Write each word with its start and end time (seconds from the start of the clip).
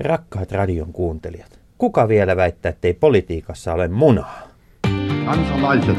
Rakkaat 0.00 0.52
radion 0.52 0.92
kuuntelijat, 0.92 1.58
kuka 1.78 2.08
vielä 2.08 2.36
väittää, 2.36 2.70
ettei 2.70 2.94
politiikassa 2.94 3.72
ole 3.72 3.88
munaa? 3.88 4.48
Kansalaiset. 5.26 5.96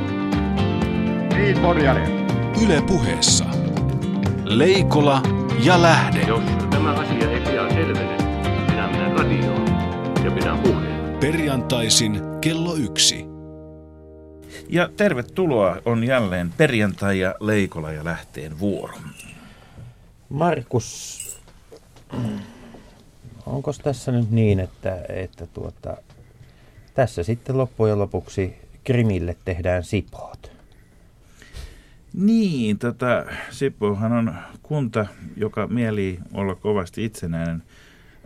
Niin, 1.34 1.60
Porjari. 1.60 2.02
Yle 2.66 2.82
puheessa. 2.88 3.46
Leikola 4.44 5.22
ja 5.64 5.82
Lähde. 5.82 6.22
Jos 6.22 6.44
tämä 6.70 6.94
asia 6.94 7.32
ei 7.32 7.40
pian 7.42 7.72
selvene, 7.74 8.18
minä 8.70 8.88
menen 8.88 9.12
radioon 9.12 9.66
ja 10.26 10.32
pidän 10.32 10.60
puheen. 10.60 11.18
Perjantaisin 11.20 12.22
kello 12.42 12.76
yksi. 12.76 13.26
Ja 14.70 14.90
tervetuloa 14.98 15.78
on 15.86 16.04
jälleen 16.04 16.54
perjantai 16.58 17.20
ja 17.20 17.36
Leikola 17.40 17.92
ja 17.92 18.06
Lähteen 18.06 18.60
vuoro. 18.60 18.94
Markus, 20.30 21.20
onko 23.46 23.74
tässä 23.84 24.12
nyt 24.12 24.32
niin, 24.32 24.60
että, 24.60 25.06
että 25.10 25.48
tuota, 25.48 25.98
tässä 26.94 27.24
sitten 27.24 27.58
loppujen 27.58 28.00
lopuksi 28.00 28.56
Krimille 28.84 29.36
tehdään 29.46 29.84
sipoot? 29.84 30.52
Niin, 32.14 32.80
tota, 32.80 33.26
Sipohan 33.50 34.12
on 34.12 34.36
kunta, 34.64 35.06
joka 35.38 35.68
mieli 35.68 36.20
olla 36.34 36.56
kovasti 36.56 37.06
itsenäinen, 37.06 37.64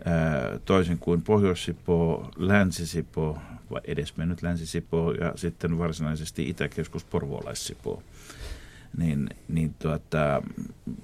ää, 0.04 0.58
toisin 0.64 0.98
kuin 0.98 1.22
Pohjois-Sipoo, 1.22 2.30
Länsi-Sipoo, 2.36 3.38
vai 3.70 3.80
edesmennyt 3.84 4.42
Länsi-Sipoo 4.42 5.12
ja 5.12 5.32
sitten 5.36 5.78
varsinaisesti 5.78 6.48
Itäkeskus 6.48 7.04
Porvoolais-Sipoo. 7.04 8.02
Niin, 8.98 9.28
niin 9.48 9.74
tuota, 9.74 10.42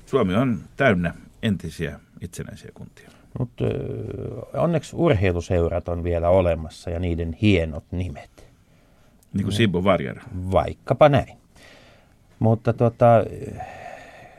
Suomi 0.07 0.35
on 0.35 0.61
täynnä 0.77 1.15
entisiä 1.43 2.01
itsenäisiä 2.21 2.71
kuntia. 2.75 3.16
Mutta 3.39 3.65
onneksi 4.55 4.97
urheiluseurat 4.97 5.89
on 5.89 6.05
vielä 6.05 6.29
olemassa 6.29 6.91
ja 6.91 7.01
niiden 7.01 7.37
hienot 7.43 7.85
nimet. 7.91 8.47
Niin 9.35 9.45
kuin 9.45 9.53
Sibbo 9.53 9.85
Varjara. 9.85 10.23
Vaikkapa 10.51 11.09
näin. 11.09 11.37
Mutta 12.39 12.73
tota, 12.73 13.25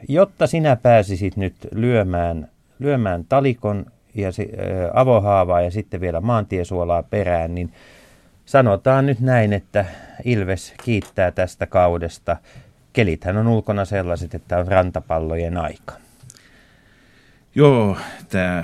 jotta 0.10 0.48
sinä 0.48 0.76
pääsisit 0.76 1.38
nyt 1.38 1.56
lyömään, 1.72 2.48
lyömään 2.80 3.26
talikon 3.30 3.86
ja 4.16 4.32
si, 4.32 4.44
ä, 4.44 4.92
avohaavaa 4.94 5.62
ja 5.62 5.72
sitten 5.72 6.02
vielä 6.02 6.22
maantiesuolaa 6.22 7.04
perään, 7.04 7.56
niin 7.56 7.74
sanotaan 8.46 9.06
nyt 9.06 9.20
näin, 9.20 9.54
että 9.54 9.86
Ilves 10.24 10.74
kiittää 10.84 11.32
tästä 11.32 11.66
kaudesta. 11.66 12.38
Kelithän 12.94 13.38
on 13.38 13.48
ulkona 13.48 13.86
sellaiset, 13.86 14.36
että 14.36 14.58
on 14.58 14.68
rantapallojen 14.68 15.58
aika. 15.58 15.94
Joo, 17.58 17.98
tämä 18.30 18.64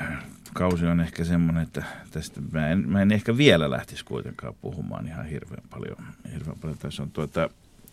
kausi 0.54 0.86
on 0.86 1.00
ehkä 1.00 1.24
semmoinen, 1.24 1.64
että 1.64 1.84
tästä 2.12 2.42
mä 2.52 2.70
en, 2.70 2.90
mä 2.90 3.02
en 3.02 3.12
ehkä 3.12 3.38
vielä 3.38 3.70
lähtisi 3.70 4.06
kuitenkaan 4.06 4.54
puhumaan 4.62 5.08
ihan 5.08 5.26
hirveän 5.26 5.64
paljon. 5.70 5.98
Hirveän 6.34 6.58
paljon. 6.62 6.78
Tässä 6.78 7.04
on 7.04 7.12
tuota, 7.12 7.50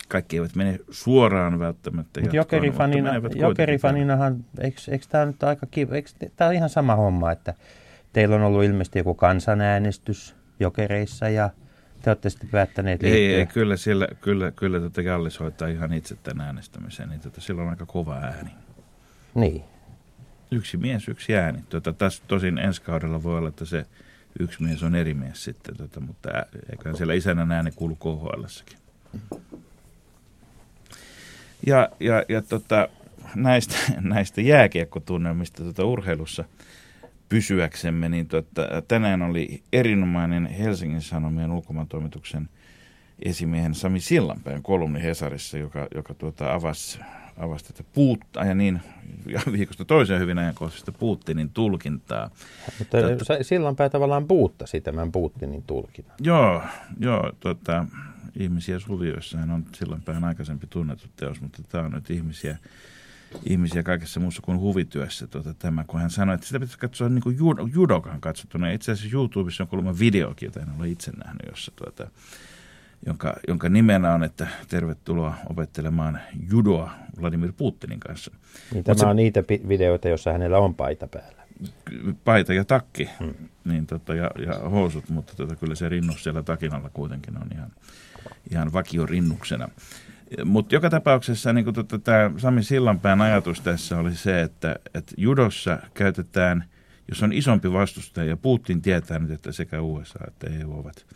kaikki 0.08 0.36
eivät 0.36 0.54
mene 0.54 0.78
suoraan 0.90 1.58
välttämättä. 1.58 2.20
Jatkoon, 2.20 2.36
jokerifanina, 2.36 3.20
mutta 3.20 3.38
jokerifaninahan, 3.38 4.44
eikö, 4.60 4.80
eikö 4.88 5.06
tämä 5.08 5.26
nyt 5.26 5.42
aika 5.42 5.66
kiva, 5.70 5.94
eikö 5.94 6.10
tämä 6.36 6.48
on 6.48 6.54
ihan 6.54 6.68
sama 6.68 6.96
homma, 6.96 7.32
että 7.32 7.54
teillä 8.12 8.36
on 8.36 8.42
ollut 8.42 8.64
ilmeisesti 8.64 8.98
joku 8.98 9.14
kansanäänestys 9.14 10.34
jokereissa 10.60 11.28
ja 11.28 11.50
te 12.02 12.10
olette 12.10 12.30
sitten 12.30 12.48
päättäneet 12.48 13.02
liittyä. 13.02 13.20
Ei, 13.20 13.34
ei, 13.34 13.46
kyllä, 13.46 13.76
siellä, 13.76 14.08
kyllä, 14.20 14.50
kyllä 14.50 14.80
tota 14.80 15.02
Jallis 15.02 15.40
hoitaa 15.40 15.68
ihan 15.68 15.92
itse 15.92 16.16
tämän 16.22 16.46
äänestämisen, 16.46 17.08
niin 17.08 17.20
tota, 17.20 17.40
sillä 17.40 17.62
on 17.62 17.68
aika 17.68 17.86
kova 17.86 18.14
ääni. 18.14 18.50
Niin. 19.34 19.64
Yksi 20.50 20.76
mies, 20.76 21.08
yksi 21.08 21.36
ääni. 21.36 21.58
Tota, 21.68 21.92
tässä 21.92 22.22
tosin 22.28 22.58
ensi 22.58 22.82
kaudella 22.82 23.22
voi 23.22 23.38
olla, 23.38 23.48
että 23.48 23.64
se 23.64 23.86
yksi 24.38 24.62
mies 24.62 24.82
on 24.82 24.94
eri 24.94 25.14
mies 25.14 25.44
sitten, 25.44 25.76
tota, 25.76 26.00
mutta 26.00 26.30
eiköhän 26.72 26.96
siellä 26.96 27.14
isänän 27.14 27.52
ääni 27.52 27.70
kuulu 27.70 27.96
KHLssäkin. 27.96 28.78
Ja, 31.66 31.88
ja, 32.00 32.24
ja 32.28 32.42
tota, 32.42 32.88
näistä, 33.34 33.76
näistä 34.00 34.40
jääkiekkotunnelmista 34.40 35.64
tota, 35.64 35.84
urheilussa 35.84 36.44
pysyäksemme, 37.28 38.08
niin 38.08 38.28
tota, 38.28 38.62
tänään 38.88 39.22
oli 39.22 39.62
erinomainen 39.72 40.46
Helsingin 40.46 41.02
Sanomien 41.02 41.50
ulkomaantoimituksen 41.50 42.48
esimiehen 43.24 43.74
Sami 43.74 44.00
Sillanpään 44.00 44.62
kolumni 44.62 45.02
Hesarissa, 45.02 45.58
joka, 45.58 45.88
joka 45.94 46.14
tuota, 46.14 46.54
avasi, 46.54 47.00
avasi 47.36 47.64
tätä 47.64 47.84
puuttaa 47.92 48.44
ja 48.44 48.54
niin 48.54 48.80
ja 49.26 49.40
viikosta 49.52 49.84
toiseen 49.84 50.20
hyvin 50.20 50.38
ajankohtaisesta 50.38 50.92
Putinin 50.92 51.50
tulkintaa. 51.50 52.30
Mutta 52.78 52.98
Totta. 53.02 53.42
silloinpä 53.42 53.88
tavallaan 53.88 54.26
puuttasi 54.26 54.80
tämän 54.80 55.12
Putinin 55.12 55.62
tulkinnan. 55.62 56.16
Joo, 56.20 56.62
joo 57.00 57.32
tota, 57.40 57.84
ihmisiä 58.38 58.78
suvioissahan 58.78 59.50
on 59.50 59.64
silloin 59.74 60.02
päin 60.02 60.24
aikaisempi 60.24 60.66
tunnettu 60.66 61.06
teos, 61.16 61.40
mutta 61.40 61.62
tämä 61.68 61.84
on 61.84 61.92
nyt 61.92 62.10
ihmisiä, 62.10 62.58
ihmisiä 63.44 63.82
kaikessa 63.82 64.20
muussa 64.20 64.42
kuin 64.42 64.58
huvityössä. 64.58 65.26
Tota, 65.26 65.54
tämä, 65.54 65.84
kun 65.84 66.00
hän 66.00 66.10
sanoi, 66.10 66.34
että 66.34 66.46
sitä 66.46 66.60
pitäisi 66.60 66.78
katsoa 66.78 67.08
niin 67.08 67.22
kuin 67.22 67.36
judo, 67.38 67.68
judokan 67.72 68.20
katsottuna. 68.20 68.70
Itse 68.70 68.92
asiassa 68.92 69.16
YouTubessa 69.16 69.64
on 69.64 69.68
kuulemma 69.68 69.98
videokin, 69.98 70.46
jota 70.46 70.60
en 70.60 70.78
ole 70.78 70.88
itse 70.88 71.12
nähnyt, 71.24 71.42
jossa 71.48 71.72
tuota, 71.76 72.10
jonka, 73.06 73.34
jonka 73.48 73.68
nimenä 73.68 74.14
on, 74.14 74.24
että 74.24 74.46
tervetuloa 74.68 75.34
opettelemaan 75.50 76.20
judoa 76.50 76.90
Vladimir 77.20 77.52
Putinin 77.56 78.00
kanssa. 78.00 78.30
Niin 78.74 78.84
tämä 78.84 78.98
se- 78.98 79.06
on 79.06 79.16
niitä 79.16 79.42
videoita, 79.68 80.08
joissa 80.08 80.32
hänellä 80.32 80.58
on 80.58 80.74
paita 80.74 81.06
päällä. 81.06 81.42
paita 82.24 82.54
ja 82.54 82.64
takki 82.64 83.10
hmm. 83.20 83.34
niin 83.64 83.86
tota, 83.86 84.14
ja, 84.14 84.30
ja 84.46 84.68
housut, 84.70 85.08
mutta 85.08 85.36
tota, 85.36 85.56
kyllä 85.56 85.74
se 85.74 85.88
rinnus 85.88 86.24
siellä 86.24 86.42
takin 86.42 86.74
alla 86.74 86.90
kuitenkin 86.90 87.36
on 87.36 87.48
ihan, 87.54 87.72
ihan 88.50 88.72
vakiorinnuksena. 88.72 89.68
Mutta 90.44 90.74
joka 90.74 90.90
tapauksessa 90.90 91.52
niin 91.52 91.74
tota, 91.74 91.98
tämä 91.98 92.30
Sami 92.36 92.62
Sillanpään 92.62 93.20
ajatus 93.20 93.60
tässä 93.60 93.98
oli 93.98 94.14
se, 94.14 94.42
että, 94.42 94.76
että 94.94 95.14
judossa 95.16 95.78
käytetään, 95.94 96.64
jos 97.08 97.22
on 97.22 97.32
isompi 97.32 97.72
vastustaja, 97.72 98.26
ja 98.26 98.36
Putin 98.36 98.82
tietää 98.82 99.18
nyt, 99.18 99.30
että 99.30 99.52
sekä 99.52 99.80
USA 99.80 100.18
että 100.28 100.46
EU 100.60 100.78
ovat, 100.78 101.06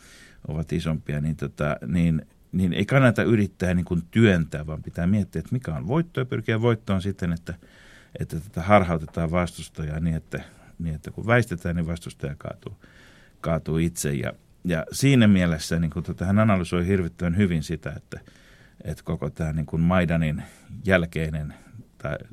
ovat 0.49 0.73
isompia, 0.73 1.21
niin, 1.21 1.37
tota, 1.37 1.77
niin, 1.87 2.27
niin 2.53 2.73
ei 2.73 2.85
kannata 2.85 3.23
yrittää 3.23 3.75
niin 3.75 3.85
kuin 3.85 4.03
työntää, 4.11 4.67
vaan 4.67 4.83
pitää 4.83 5.07
miettiä, 5.07 5.41
että 5.41 5.53
mikä 5.53 5.75
on 5.75 5.89
voitto 5.89 6.21
ja 6.21 6.27
pyrkiä 6.27 6.61
voittoon 6.61 7.03
siten, 7.03 7.33
että, 7.33 7.55
että 8.19 8.41
tätä 8.41 8.63
harhautetaan 8.63 9.31
vastustajaa 9.31 10.01
niin 10.01 10.17
että, 10.17 10.45
niin, 10.79 10.95
että 10.95 11.11
kun 11.11 11.27
väistetään, 11.27 11.77
niin 11.77 11.87
vastustaja 11.87 12.35
kaatuu, 12.39 12.77
kaatuu 13.41 13.79
itse. 13.79 14.15
Ja, 14.15 14.33
ja 14.65 14.87
siinä 14.93 15.29
mielessä 15.29 15.79
niin 15.79 15.91
kuin, 15.91 16.05
tota, 16.05 16.25
hän 16.25 16.39
analysoi 16.39 16.87
hirvittävän 16.87 17.37
hyvin 17.37 17.63
sitä, 17.63 17.93
että, 17.97 18.21
että 18.85 19.05
koko 19.05 19.31
tämä 19.31 19.53
niin 19.53 19.67
kuin 19.67 19.83
Maidanin 19.83 20.43
jälkeinen 20.85 21.55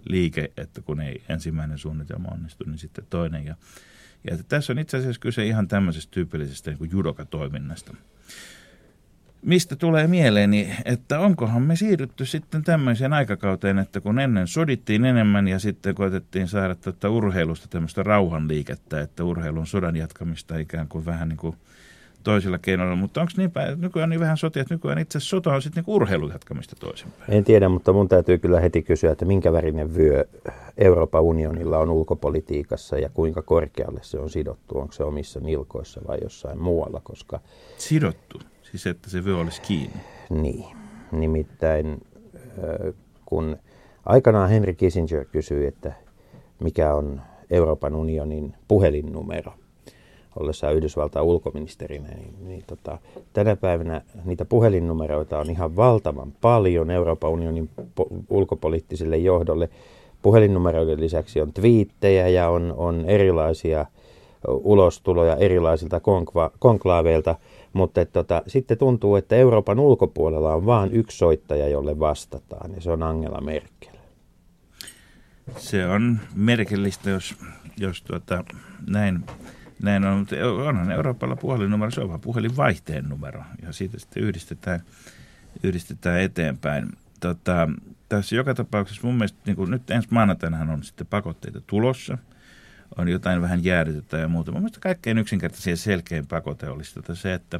liike, 0.09 0.51
että 0.57 0.81
kun 0.81 1.01
ei 1.01 1.23
ensimmäinen 1.29 1.77
suunnitelma 1.77 2.29
onnistu, 2.31 2.63
niin 2.63 2.77
sitten 2.77 3.05
toinen. 3.09 3.45
Ja, 3.45 3.55
ja 4.29 4.37
tässä 4.49 4.73
on 4.73 4.79
itse 4.79 4.97
asiassa 4.97 5.21
kyse 5.21 5.45
ihan 5.45 5.67
tämmöisestä 5.67 6.11
tyypillisestä 6.11 6.71
niin 6.71 6.91
judokatoiminnasta. 6.91 7.95
Mistä 9.41 9.75
tulee 9.75 10.07
mieleeni, 10.07 10.75
että 10.85 11.19
onkohan 11.19 11.61
me 11.61 11.75
siirrytty 11.75 12.25
sitten 12.25 12.63
tämmöiseen 12.63 13.13
aikakauteen, 13.13 13.79
että 13.79 14.01
kun 14.01 14.19
ennen 14.19 14.47
sodittiin 14.47 15.05
enemmän 15.05 15.47
ja 15.47 15.59
sitten 15.59 15.95
koetettiin 15.95 16.47
saada 16.47 16.75
tätä 16.75 17.09
urheilusta 17.09 17.67
tämmöistä 17.67 18.03
rauhanliikettä, 18.03 19.01
että 19.01 19.23
urheilun 19.23 19.67
sodan 19.67 19.95
jatkamista 19.95 20.57
ikään 20.57 20.87
kuin 20.87 21.05
vähän 21.05 21.29
niin 21.29 21.37
kuin 21.37 21.55
toisilla 22.23 22.57
keinoilla, 22.57 22.95
mutta 22.95 23.21
onko 23.21 23.31
niin 23.37 23.51
päin, 23.51 23.81
nykyään 23.81 24.09
niin 24.09 24.19
vähän 24.19 24.37
sotia, 24.37 24.61
että 24.61 24.73
nykyään 24.73 24.99
itse 24.99 25.17
asiassa 25.17 25.29
sota 25.29 25.53
on 25.53 25.61
sitten 25.61 25.83
niin 25.87 25.95
urheilun 25.95 26.31
jatkamista 26.31 26.75
toisinpäin? 26.79 27.33
En 27.33 27.43
tiedä, 27.43 27.69
mutta 27.69 27.93
mun 27.93 28.07
täytyy 28.09 28.37
kyllä 28.37 28.59
heti 28.59 28.81
kysyä, 28.83 29.11
että 29.11 29.25
minkä 29.25 29.53
värinen 29.53 29.95
vyö 29.95 30.25
Euroopan 30.77 31.21
unionilla 31.21 31.77
on 31.77 31.89
ulkopolitiikassa 31.89 32.97
ja 32.97 33.09
kuinka 33.09 33.41
korkealle 33.41 33.99
se 34.03 34.19
on 34.19 34.29
sidottu. 34.29 34.77
Onko 34.77 34.93
se 34.93 35.03
omissa 35.03 35.39
nilkoissa 35.39 36.01
vai 36.07 36.17
jossain 36.21 36.61
muualla, 36.61 37.01
koska 37.03 37.39
Sidottu, 37.77 38.39
siis 38.63 38.87
että 38.87 39.09
se 39.09 39.25
vyö 39.25 39.37
olisi 39.37 39.61
kiinni. 39.61 40.01
niin. 40.29 40.77
Nimittäin 41.11 42.01
kun 43.25 43.57
aikanaan 44.05 44.49
Henry 44.49 44.73
Kissinger 44.73 45.25
kysyi, 45.25 45.65
että 45.67 45.93
mikä 46.59 46.93
on 46.93 47.21
Euroopan 47.49 47.95
unionin 47.95 48.55
puhelinnumero, 48.67 49.53
ollessaan 50.35 50.75
Yhdysvaltain 50.75 51.25
ulkoministerinä, 51.25 52.07
niin, 52.07 52.35
niin 52.47 52.63
tota, 52.67 52.97
tänä 53.33 53.55
päivänä 53.55 54.01
niitä 54.25 54.45
puhelinnumeroita 54.45 55.39
on 55.39 55.49
ihan 55.49 55.75
valtavan 55.75 56.33
paljon 56.41 56.91
Euroopan 56.91 57.31
unionin 57.31 57.69
po- 57.79 58.23
ulkopoliittiselle 58.29 59.17
johdolle. 59.17 59.69
Puhelinnumeroiden 60.21 61.01
lisäksi 61.01 61.41
on 61.41 61.53
twiittejä 61.53 62.27
ja 62.27 62.49
on, 62.49 62.73
on 62.77 63.05
erilaisia 63.05 63.85
ulostuloja 64.47 65.35
erilaisilta 65.35 65.99
konkva, 65.99 66.51
konklaaveilta, 66.59 67.35
mutta 67.73 68.01
et, 68.01 68.13
tota, 68.13 68.41
sitten 68.47 68.77
tuntuu, 68.77 69.15
että 69.15 69.35
Euroopan 69.35 69.79
ulkopuolella 69.79 70.53
on 70.53 70.65
vain 70.65 70.91
yksi 70.91 71.17
soittaja, 71.17 71.67
jolle 71.67 71.99
vastataan, 71.99 72.71
ja 72.75 72.81
se 72.81 72.91
on 72.91 73.03
Angela 73.03 73.41
Merkel. 73.41 73.93
Se 75.57 75.85
on 75.85 76.19
merkillistä, 76.35 77.09
jos, 77.09 77.35
jos 77.77 78.01
tuota, 78.01 78.43
näin, 78.87 79.19
Näin 79.81 80.05
on, 80.05 80.19
mutta 80.19 80.35
onhan 80.67 80.91
Euroopalla 80.91 81.35
puhelinnumero, 81.35 81.91
se 81.91 82.01
on 82.01 82.09
vaan 82.09 82.21
puhelinvaihteen 82.21 83.09
numero 83.09 83.43
ja 83.61 83.73
siitä 83.73 83.99
sitten 83.99 84.23
yhdistetään, 84.23 84.81
yhdistetään 85.63 86.19
eteenpäin. 86.19 86.89
Tota, 87.19 87.69
tässä 88.09 88.35
joka 88.35 88.53
tapauksessa 88.53 89.07
mun 89.07 89.15
mielestä 89.15 89.39
niin 89.45 89.71
nyt 89.71 89.91
ensi 89.91 90.07
maanantainahan 90.11 90.69
on 90.69 90.83
sitten 90.83 91.07
pakotteita 91.07 91.61
tulossa. 91.61 92.17
On 92.97 93.09
jotain 93.09 93.41
vähän 93.41 93.63
jäädytettä 93.63 94.17
ja 94.17 94.27
muuta. 94.27 94.51
Mun 94.51 94.61
mielestä 94.61 94.79
kaikkein 94.79 95.17
yksinkertaisin 95.17 95.71
ja 95.71 95.77
selkein 95.77 96.27
pakote 96.27 96.69
olisi 96.69 96.93
tota 96.93 97.15
se, 97.15 97.33
että, 97.33 97.59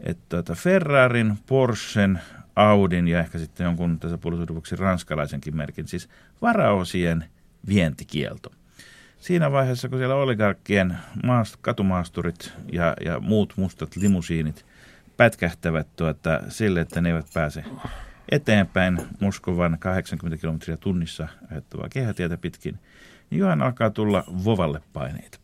että 0.00 0.36
tota 0.36 0.54
Ferrarin, 0.54 1.38
Porschen, 1.46 2.20
Audin 2.56 3.08
ja 3.08 3.20
ehkä 3.20 3.38
sitten 3.38 3.64
jonkun 3.64 3.98
tässä 3.98 4.18
puolustusvuoksi 4.18 4.76
ranskalaisenkin 4.76 5.56
merkin, 5.56 5.88
siis 5.88 6.08
varaosien 6.42 7.24
vientikielto. 7.68 8.50
Siinä 9.20 9.52
vaiheessa, 9.52 9.88
kun 9.88 9.98
siellä 9.98 10.14
oligarkkien 10.14 10.96
maast, 11.24 11.56
katumaasturit 11.60 12.52
ja, 12.72 12.94
ja 13.04 13.20
muut 13.20 13.52
mustat 13.56 13.96
limusiinit 13.96 14.66
pätkähtävät 15.16 15.86
tuota, 15.96 16.40
sille, 16.48 16.80
että 16.80 17.00
ne 17.00 17.08
eivät 17.08 17.26
pääse 17.34 17.64
eteenpäin 18.32 18.98
Moskovan 19.20 19.78
80 19.78 20.40
kilometriä 20.40 20.76
tunnissa 20.76 21.28
ajattavaa 21.50 21.88
kehätietä 21.88 22.36
pitkin, 22.36 22.78
niin 23.30 23.38
johan 23.38 23.62
alkaa 23.62 23.90
tulla 23.90 24.24
Vovalle 24.44 24.80
paineita. 24.92 25.38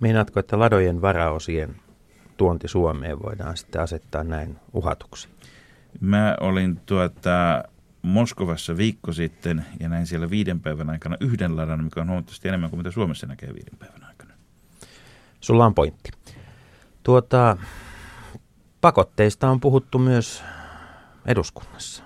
Meinaatko, 0.00 0.40
että 0.40 0.58
ladojen 0.58 1.02
varaosien 1.02 1.76
tuonti 2.36 2.68
Suomeen 2.68 3.22
voidaan 3.22 3.56
sitten 3.56 3.82
asettaa 3.82 4.24
näin 4.24 4.56
uhatuksi? 4.72 5.28
Mä 6.00 6.36
olin 6.40 6.80
tuota, 6.86 7.64
Moskovassa 8.02 8.76
viikko 8.76 9.12
sitten 9.12 9.66
ja 9.80 9.88
näin 9.88 10.06
siellä 10.06 10.30
viiden 10.30 10.60
päivän 10.60 10.90
aikana 10.90 11.16
yhden 11.20 11.56
ladan, 11.56 11.84
mikä 11.84 12.00
on 12.00 12.08
huomattavasti 12.08 12.48
enemmän 12.48 12.70
kuin 12.70 12.78
mitä 12.78 12.90
Suomessa 12.90 13.26
näkee 13.26 13.54
viiden 13.54 13.78
päivän 13.78 14.04
aikana. 14.04 14.34
Sulla 15.40 15.66
on 15.66 15.74
pointti. 15.74 16.10
Tuota, 17.02 17.56
pakotteista 18.80 19.50
on 19.50 19.60
puhuttu 19.60 19.98
myös 19.98 20.44
eduskunnassa. 21.26 22.04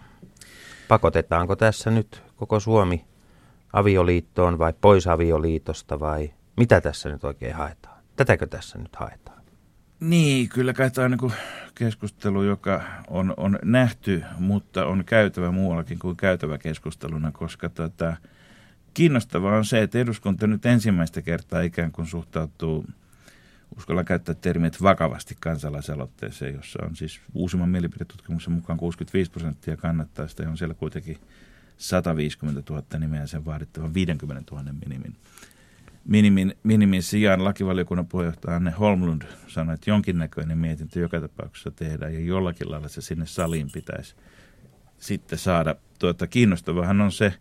Pakotetaanko 0.88 1.56
tässä 1.56 1.90
nyt 1.90 2.22
koko 2.36 2.60
Suomi 2.60 3.04
avioliittoon 3.72 4.58
vai 4.58 4.72
pois 4.80 5.06
avioliitosta 5.06 6.00
vai 6.00 6.32
mitä 6.56 6.80
tässä 6.80 7.08
nyt 7.08 7.24
oikein 7.24 7.54
haetaan? 7.54 8.02
Tätäkö 8.16 8.46
tässä 8.46 8.78
nyt 8.78 8.96
haetaan? 8.96 9.35
Niin, 10.00 10.48
kyllä 10.48 10.72
kai 10.72 10.90
tämä 10.90 11.04
on 11.04 11.10
niin 11.10 11.32
keskustelu, 11.74 12.42
joka 12.42 12.82
on, 13.08 13.34
on 13.36 13.58
nähty, 13.64 14.22
mutta 14.38 14.86
on 14.86 15.04
käytävä 15.04 15.50
muuallakin 15.50 15.98
kuin 15.98 16.16
käytävä 16.16 16.58
keskusteluna, 16.58 17.32
koska 17.32 17.68
tota, 17.68 18.16
kiinnostavaa 18.94 19.56
on 19.56 19.64
se, 19.64 19.82
että 19.82 19.98
eduskunta 19.98 20.46
nyt 20.46 20.66
ensimmäistä 20.66 21.22
kertaa 21.22 21.60
ikään 21.60 21.92
kuin 21.92 22.06
suhtautuu, 22.06 22.86
uskalla 23.76 24.04
käyttää 24.04 24.34
termiä, 24.34 24.70
vakavasti 24.82 25.36
kansalaisaloitteeseen, 25.40 26.54
jossa 26.54 26.78
on 26.84 26.96
siis 26.96 27.20
uusimman 27.34 27.68
mielipidetutkimuksen 27.68 28.52
mukaan 28.52 28.78
65 28.78 29.30
prosenttia 29.30 29.76
kannattaa 29.76 30.28
sitä, 30.28 30.50
on 30.50 30.58
siellä 30.58 30.74
kuitenkin 30.74 31.16
150 31.76 32.72
000 32.72 32.98
nimeä 32.98 33.26
sen 33.26 33.44
vaadittavan 33.44 33.94
50 33.94 34.54
000 34.54 34.72
minimin 34.72 35.16
minimin, 36.06 36.54
minimin 36.62 37.02
sijaan 37.02 37.44
lakivaliokunnan 37.44 38.06
puheenjohtaja 38.06 38.56
Anne 38.56 38.70
Holmlund 38.70 39.22
sanoi, 39.46 39.74
että 39.74 39.90
jonkinnäköinen 39.90 40.58
mietintö 40.58 41.00
joka 41.00 41.20
tapauksessa 41.20 41.70
tehdään 41.70 42.14
ja 42.14 42.20
jollakin 42.20 42.70
lailla 42.70 42.88
se 42.88 43.00
sinne 43.00 43.26
saliin 43.26 43.70
pitäisi 43.72 44.14
sitten 44.98 45.38
saada. 45.38 45.74
Tuota, 45.98 46.26
kiinnostavahan 46.26 47.00
on 47.00 47.12
se, 47.12 47.34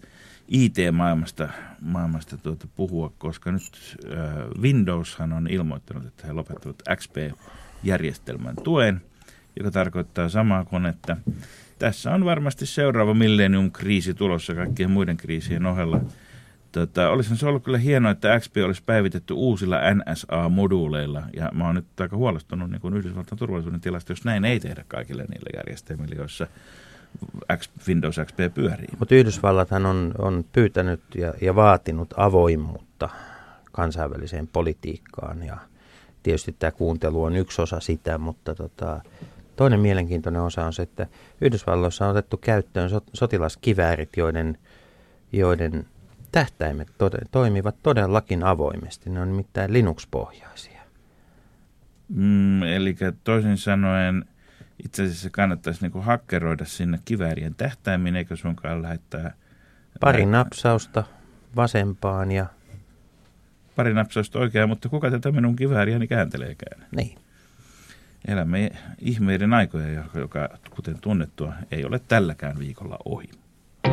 IT-maailmasta 0.48 1.50
maailmasta 1.81 2.38
tuota, 2.38 2.68
puhua, 2.75 3.12
koska 3.18 3.51
nyt 3.51 3.98
äh, 4.06 4.62
Windowshan 4.62 5.33
on 5.33 5.48
ilmoittanut, 5.48 6.06
että 6.06 6.27
he 6.27 6.33
lopettavat 6.33 6.83
XP-järjestelmän 6.95 8.56
tuen, 8.63 9.01
joka 9.57 9.72
tarkoittaa 9.72 10.30
samaa 10.30 10.66
kuin, 10.66 10.86
että 10.86 11.18
tässä 11.80 12.12
on 12.12 12.25
varmasti 12.25 12.66
seuraava 12.66 13.13
millennium-kriisi 13.13 14.13
tulossa 14.13 14.56
kaikkien 14.56 14.92
muiden 14.92 15.18
kriisien 15.18 15.66
ohella– 15.66 16.01
Tota, 16.75 17.10
olisi 17.10 17.38
se 17.38 17.48
ollut 17.48 17.63
kyllä 17.63 17.77
hienoa, 17.77 18.12
että 18.12 18.39
XP 18.39 18.57
olisi 18.66 18.83
päivitetty 18.86 19.33
uusilla 19.33 19.77
NSA-moduuleilla, 19.94 21.24
ja 21.36 21.51
mä 21.54 21.66
oon 21.66 21.75
nyt 21.75 22.01
aika 22.01 22.18
huolestunut 22.18 22.72
niin 22.72 22.94
Yhdysvaltain 22.98 23.39
turvallisuuden 23.39 23.81
tilasta, 23.81 24.12
jos 24.12 24.25
näin 24.25 24.45
ei 24.45 24.60
tehdä 24.60 24.86
kaikille 24.88 25.24
niille 25.24 25.50
järjestelmille, 25.57 26.16
joissa 26.16 26.48
X, 27.57 27.69
Windows 27.88 28.19
XP 28.25 28.39
pyörii. 28.54 28.88
Mutta 29.00 29.16
Yhdysvallathan 29.16 29.86
on, 29.86 30.13
on 30.18 30.45
pyytänyt 30.54 31.01
ja, 31.16 31.33
ja 31.42 31.56
vaatinut 31.56 32.13
avoimuutta 32.18 33.10
kansainväliseen 33.72 34.48
politiikkaan, 34.48 35.44
ja 35.44 35.57
tietysti 36.24 36.56
tämä 36.60 36.72
kuuntelu 36.72 37.24
on 37.24 37.36
yksi 37.36 37.62
osa 37.62 37.80
sitä, 37.80 38.18
mutta 38.18 38.56
tota, 38.56 39.01
toinen 39.56 39.79
mielenkiintoinen 39.79 40.41
osa 40.41 40.65
on 40.65 40.74
se, 40.74 40.82
että 40.84 41.08
Yhdysvalloissa 41.41 42.05
on 42.05 42.12
otettu 42.12 42.38
käyttöön 42.38 42.89
sotilaskiväärit, 43.13 44.10
joiden, 44.17 44.58
joiden 45.32 45.86
tähtäimet 46.36 46.88
tode, 46.98 47.18
toimivat 47.32 47.75
todellakin 47.84 48.44
avoimesti. 48.44 49.10
Ne 49.10 49.22
on 49.22 49.27
nimittäin 49.27 49.74
Linux-pohjaisia. 49.74 50.82
Mm, 52.10 52.63
eli 52.63 52.96
toisin 53.24 53.58
sanoen 53.58 54.25
itse 54.86 55.04
asiassa 55.04 55.30
kannattaisi 55.30 55.82
niinku 55.82 56.01
hakkeroida 56.01 56.65
sinne 56.65 57.00
kiväärien 57.06 57.56
tähtäimiin, 57.56 58.15
eikö 58.15 58.36
sunkaan 58.36 58.82
lähettää... 58.82 59.34
Pari 60.00 60.25
napsausta 60.25 61.04
vasempaan 61.56 62.32
ja... 62.32 62.46
Pari 63.75 63.94
napsausta 63.94 64.39
oikeaan, 64.39 64.70
mutta 64.70 64.89
kuka 64.89 65.12
tätä 65.12 65.32
minun 65.32 65.56
kivääriäni 65.56 66.08
käänteleekään? 66.08 66.86
Niin. 66.96 67.18
Elämme 68.27 68.72
ihmeiden 69.00 69.54
aikoja, 69.54 70.04
joka 70.15 70.50
kuten 70.70 71.01
tunnettua 71.01 71.54
ei 71.72 71.86
ole 71.86 72.00
tälläkään 72.08 72.60
viikolla 72.60 72.98
ohi. 73.06 73.30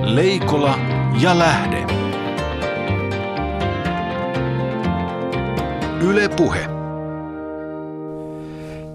Leikola 0.05 0.79
ja 1.21 1.39
lähde. 1.39 2.22
Yle 6.03 6.29
Puhe. 6.29 6.69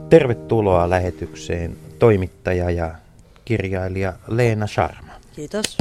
Tervetuloa 0.09 0.89
lähetykseen 0.89 1.77
toimittaja 1.99 2.71
ja 2.71 2.95
kirjailija 3.45 4.13
Leena 4.27 4.67
Sharma. 4.67 5.11
Kiitos. 5.35 5.77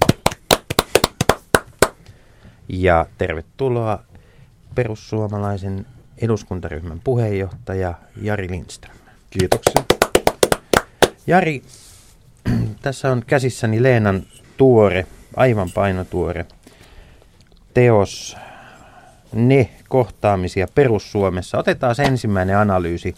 Ja 2.68 3.06
tervetuloa 3.18 4.02
perussuomalaisen 4.74 5.86
eduskuntaryhmän 6.18 7.00
puheenjohtaja 7.04 7.94
Jari 8.22 8.50
Lindström. 8.50 8.96
Kiitoksia. 9.30 9.84
Jari, 11.26 11.62
tässä 12.82 13.12
on 13.12 13.22
käsissäni 13.26 13.82
Leenan 13.82 14.22
tuore, 14.56 15.06
aivan 15.36 15.70
painotuore 15.74 16.46
teos 17.74 18.36
ne 19.32 19.70
kohtaamisia 19.88 20.66
perussuomessa. 20.74 21.58
Otetaan 21.58 21.94
se 21.94 22.02
ensimmäinen 22.02 22.58
analyysi. 22.58 23.14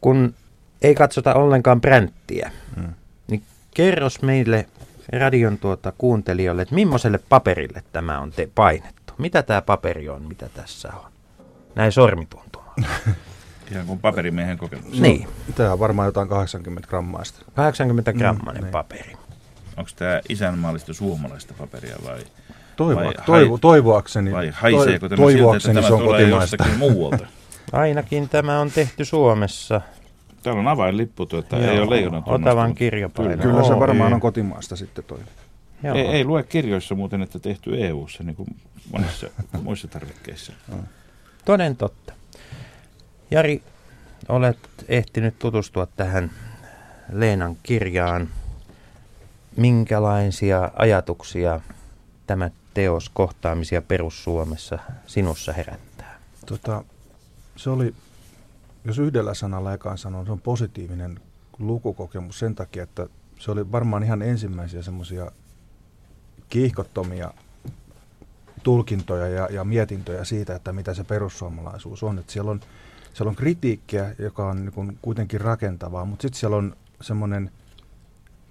Kun 0.00 0.34
ei 0.82 0.94
katsota 0.94 1.34
ollenkaan 1.34 1.80
bränttiä, 1.80 2.52
hmm. 2.76 2.92
niin 3.28 3.42
kerros 3.74 4.22
meille 4.22 4.66
radion 5.12 5.58
tuota 5.58 5.92
kuuntelijoille, 5.98 6.62
että 6.62 6.74
millaiselle 6.74 7.20
paperille 7.28 7.82
tämä 7.92 8.20
on 8.20 8.30
te 8.30 8.48
painettu? 8.54 9.12
Mitä 9.18 9.42
tämä 9.42 9.62
paperi 9.62 10.08
on, 10.08 10.22
mitä 10.22 10.48
tässä 10.48 10.92
on? 11.04 11.10
Näin 11.74 11.92
sormituntumalla. 11.92 12.88
Ihan 13.72 13.86
kuin 13.86 13.98
paperimiehen 13.98 14.58
kokemus. 14.58 15.00
Niin, 15.00 15.28
Tämä 15.54 15.72
on 15.72 15.78
varmaan 15.78 16.06
jotain 16.06 16.28
80 16.28 16.88
grammaista. 16.88 17.44
80 17.54 18.12
grammanen 18.12 18.62
niin. 18.62 18.72
paperi. 18.72 19.12
Onko 19.76 19.90
tämä 19.96 20.20
isänmaallista 20.28 20.94
suomalaista 20.94 21.54
paperia 21.58 21.96
vai, 22.04 22.18
Toivo, 22.80 23.00
Vai 23.00 23.14
toivo, 23.26 23.52
hai- 23.54 23.60
toivoakseni, 23.60 24.32
vai 24.32 24.50
haiseeko 24.54 24.84
tämä 24.84 24.90
siltä, 24.90 25.06
että 25.06 25.16
toivoakseni 25.16 25.74
tämä 25.74 25.86
se 25.86 25.94
on 25.94 26.00
tulee 26.00 26.28
jostakin 26.28 26.78
muualta? 26.78 27.26
Ainakin 27.72 28.28
tämä 28.28 28.60
on 28.60 28.70
tehty 28.70 29.04
Suomessa. 29.04 29.80
Täällä 30.42 30.60
on 30.60 30.68
avainlippu, 30.68 31.26
tuota, 31.26 31.56
ei 31.56 31.78
ole 31.78 31.90
leijonan 31.90 32.22
Otavan 32.26 32.74
kirjapaino. 32.74 33.42
Kyllä 33.42 33.64
se 33.64 33.78
varmaan 33.80 34.12
on 34.12 34.20
kotimaasta 34.20 34.76
sitten 34.76 35.04
toi. 35.04 35.18
Joo. 35.82 35.94
Ei, 35.94 36.06
ei 36.06 36.24
lue 36.24 36.42
kirjoissa 36.42 36.94
muuten, 36.94 37.22
että 37.22 37.38
tehty 37.38 37.86
EU-ssa, 37.86 38.24
niin 38.24 38.36
kuin 38.36 38.48
monissa 38.92 39.26
muissa 39.62 39.88
tarvikkeissa. 39.88 40.52
Toden 41.44 41.76
totta. 41.76 42.12
Jari, 43.30 43.62
olet 44.28 44.58
ehtinyt 44.88 45.38
tutustua 45.38 45.86
tähän 45.86 46.30
Leenan 47.12 47.56
kirjaan. 47.62 48.28
Minkälaisia 49.56 50.70
ajatuksia 50.76 51.60
tämä 52.26 52.50
teos 52.80 53.08
kohtaamisia 53.08 53.82
perussuomessa 53.82 54.78
sinussa 55.06 55.52
herättää? 55.52 56.18
Tota, 56.46 56.84
se 57.56 57.70
oli, 57.70 57.94
jos 58.84 58.98
yhdellä 58.98 59.34
sanalla 59.34 59.74
ekaan 59.74 59.98
sanon, 59.98 60.26
se 60.26 60.32
on 60.32 60.40
positiivinen 60.40 61.20
lukukokemus 61.58 62.38
sen 62.38 62.54
takia, 62.54 62.82
että 62.82 63.06
se 63.38 63.50
oli 63.50 63.72
varmaan 63.72 64.02
ihan 64.02 64.22
ensimmäisiä 64.22 64.82
semmoisia 64.82 65.32
kiihkottomia 66.48 67.34
tulkintoja 68.62 69.28
ja, 69.28 69.48
ja 69.50 69.64
mietintöjä 69.64 70.24
siitä, 70.24 70.54
että 70.54 70.72
mitä 70.72 70.94
se 70.94 71.04
perussuomalaisuus 71.04 72.02
on. 72.02 72.18
Että 72.18 72.32
siellä, 72.32 72.50
on 72.50 72.60
siellä 73.14 73.30
on 73.30 73.36
kritiikkiä, 73.36 74.14
joka 74.18 74.46
on 74.46 74.56
niin 74.56 74.72
kuin 74.72 74.98
kuitenkin 75.02 75.40
rakentavaa, 75.40 76.04
mutta 76.04 76.22
sitten 76.22 76.40
siellä 76.40 76.56
on 76.56 76.76
semmoinen 77.00 77.50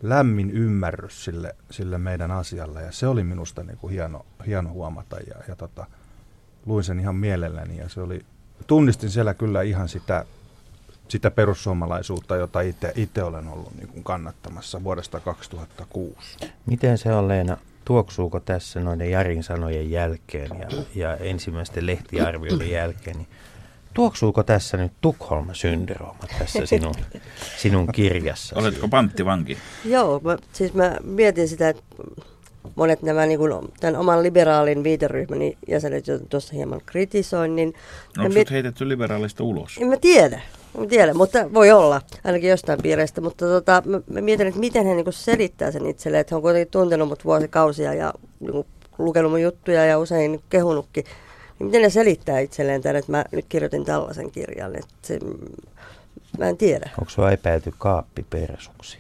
lämmin 0.04 0.52
ymmärrys 0.52 1.26
sille, 1.26 1.56
sille 1.72 1.98
meidän 1.98 2.32
asialle 2.32 2.82
ja 2.82 2.92
se 2.92 3.08
oli 3.08 3.24
minusta 3.24 3.64
niin 3.64 3.78
kuin 3.78 3.94
hieno, 3.94 4.26
hieno 4.48 4.70
huomata 4.70 5.18
ja, 5.18 5.36
ja 5.48 5.56
tota, 5.56 5.86
luin 6.66 6.84
sen 6.84 7.00
ihan 7.00 7.16
mielelläni 7.16 7.78
ja 7.78 7.90
se 7.90 8.02
oli, 8.02 8.26
tunnistin 8.68 9.10
siellä 9.10 9.34
kyllä 9.34 9.62
ihan 9.62 9.90
sitä, 9.90 10.26
sitä 11.08 11.32
perussuomalaisuutta, 11.32 12.36
jota 12.36 12.60
itse, 12.96 13.24
olen 13.24 13.48
ollut 13.48 13.76
niin 13.76 13.88
kuin 13.88 14.04
kannattamassa 14.04 14.84
vuodesta 14.84 15.20
2006. 15.20 16.38
Miten 16.66 16.98
se 16.98 17.14
on 17.14 17.28
Leena? 17.28 17.58
Tuoksuuko 17.86 18.40
tässä 18.40 18.80
noiden 18.80 19.12
Jarin 19.12 19.44
sanojen 19.44 19.92
jälkeen 19.92 20.52
ja, 20.60 20.68
ja 20.96 21.16
ensimmäisten 21.18 21.86
lehtiarvioiden 21.86 22.72
jälkeen, 22.72 23.18
niin 23.18 23.28
tuoksuuko 23.94 24.44
tässä 24.44 24.78
nyt 24.78 24.92
Tukholma-syndrooma 25.02 26.28
tässä 26.40 26.66
sinun, 26.66 26.94
sinun 27.62 27.88
kirjassa? 27.92 28.56
Oletko 28.60 28.88
panttivanki? 28.88 29.58
Joo, 29.86 30.22
mä, 30.24 30.38
siis 30.54 30.74
mä 30.74 30.98
mietin 31.04 31.48
sitä, 31.48 31.70
että 31.70 31.84
monet 32.76 33.02
nämä 33.02 33.26
niin 33.26 33.40
kuin, 33.40 33.70
tämän 33.80 33.96
oman 33.96 34.24
liberaalin 34.24 34.84
viiteryhmäni 34.84 35.58
jäsenet, 35.68 36.08
joita 36.08 36.26
tuossa 36.26 36.56
hieman 36.56 36.82
kritisoin, 36.86 37.56
niin 37.56 37.74
No, 38.18 38.24
onko 38.24 38.34
miet- 38.34 38.48
sut 38.48 38.52
heitetty 38.52 38.90
liberaalista 38.90 39.44
ulos? 39.44 39.78
en 39.82 39.88
mä 39.88 39.98
tiedä. 39.98 40.42
En 40.76 40.82
mä 40.82 40.88
tiedä, 40.88 41.14
mutta 41.14 41.54
voi 41.54 41.72
olla, 41.72 42.02
ainakin 42.24 42.50
jostain 42.50 42.80
piireistä. 42.82 43.22
Mutta 43.22 43.46
tota, 43.46 43.84
mä, 43.86 44.02
mä 44.14 44.22
mietin, 44.22 44.48
että 44.48 44.60
miten 44.60 44.88
hän 44.88 44.98
niin 44.98 45.06
selittää 45.14 45.72
sen 45.72 45.86
itselleen, 45.86 46.22
että 46.22 46.36
hän 46.36 46.38
on 46.38 46.42
kuitenkin 46.42 46.72
tuntenut 46.72 47.08
mut 47.08 47.26
vuosikausia 47.26 47.94
ja 47.94 48.14
niin 48.40 48.66
lukenut 48.98 49.32
mun 49.32 49.42
juttuja 49.42 49.86
ja 49.86 50.00
usein 50.00 50.42
kehunutkin. 50.50 51.04
Niin 51.60 51.68
miten 51.68 51.82
ne 51.82 51.90
selittää 51.90 52.40
itselleen 52.40 52.82
tämän, 52.82 52.96
että 52.96 53.12
mä 53.12 53.26
nyt 53.32 53.46
kirjoitin 53.50 53.86
tällaisen 53.86 54.32
kirjan. 54.32 54.76
Että 54.76 54.94
se, 55.02 55.20
mä 56.38 56.46
en 56.50 56.58
tiedä, 56.58 56.90
Onko 57.00 57.10
sinua 57.10 57.32
epäilty 57.32 57.74
kaappipersuksi? 57.78 58.98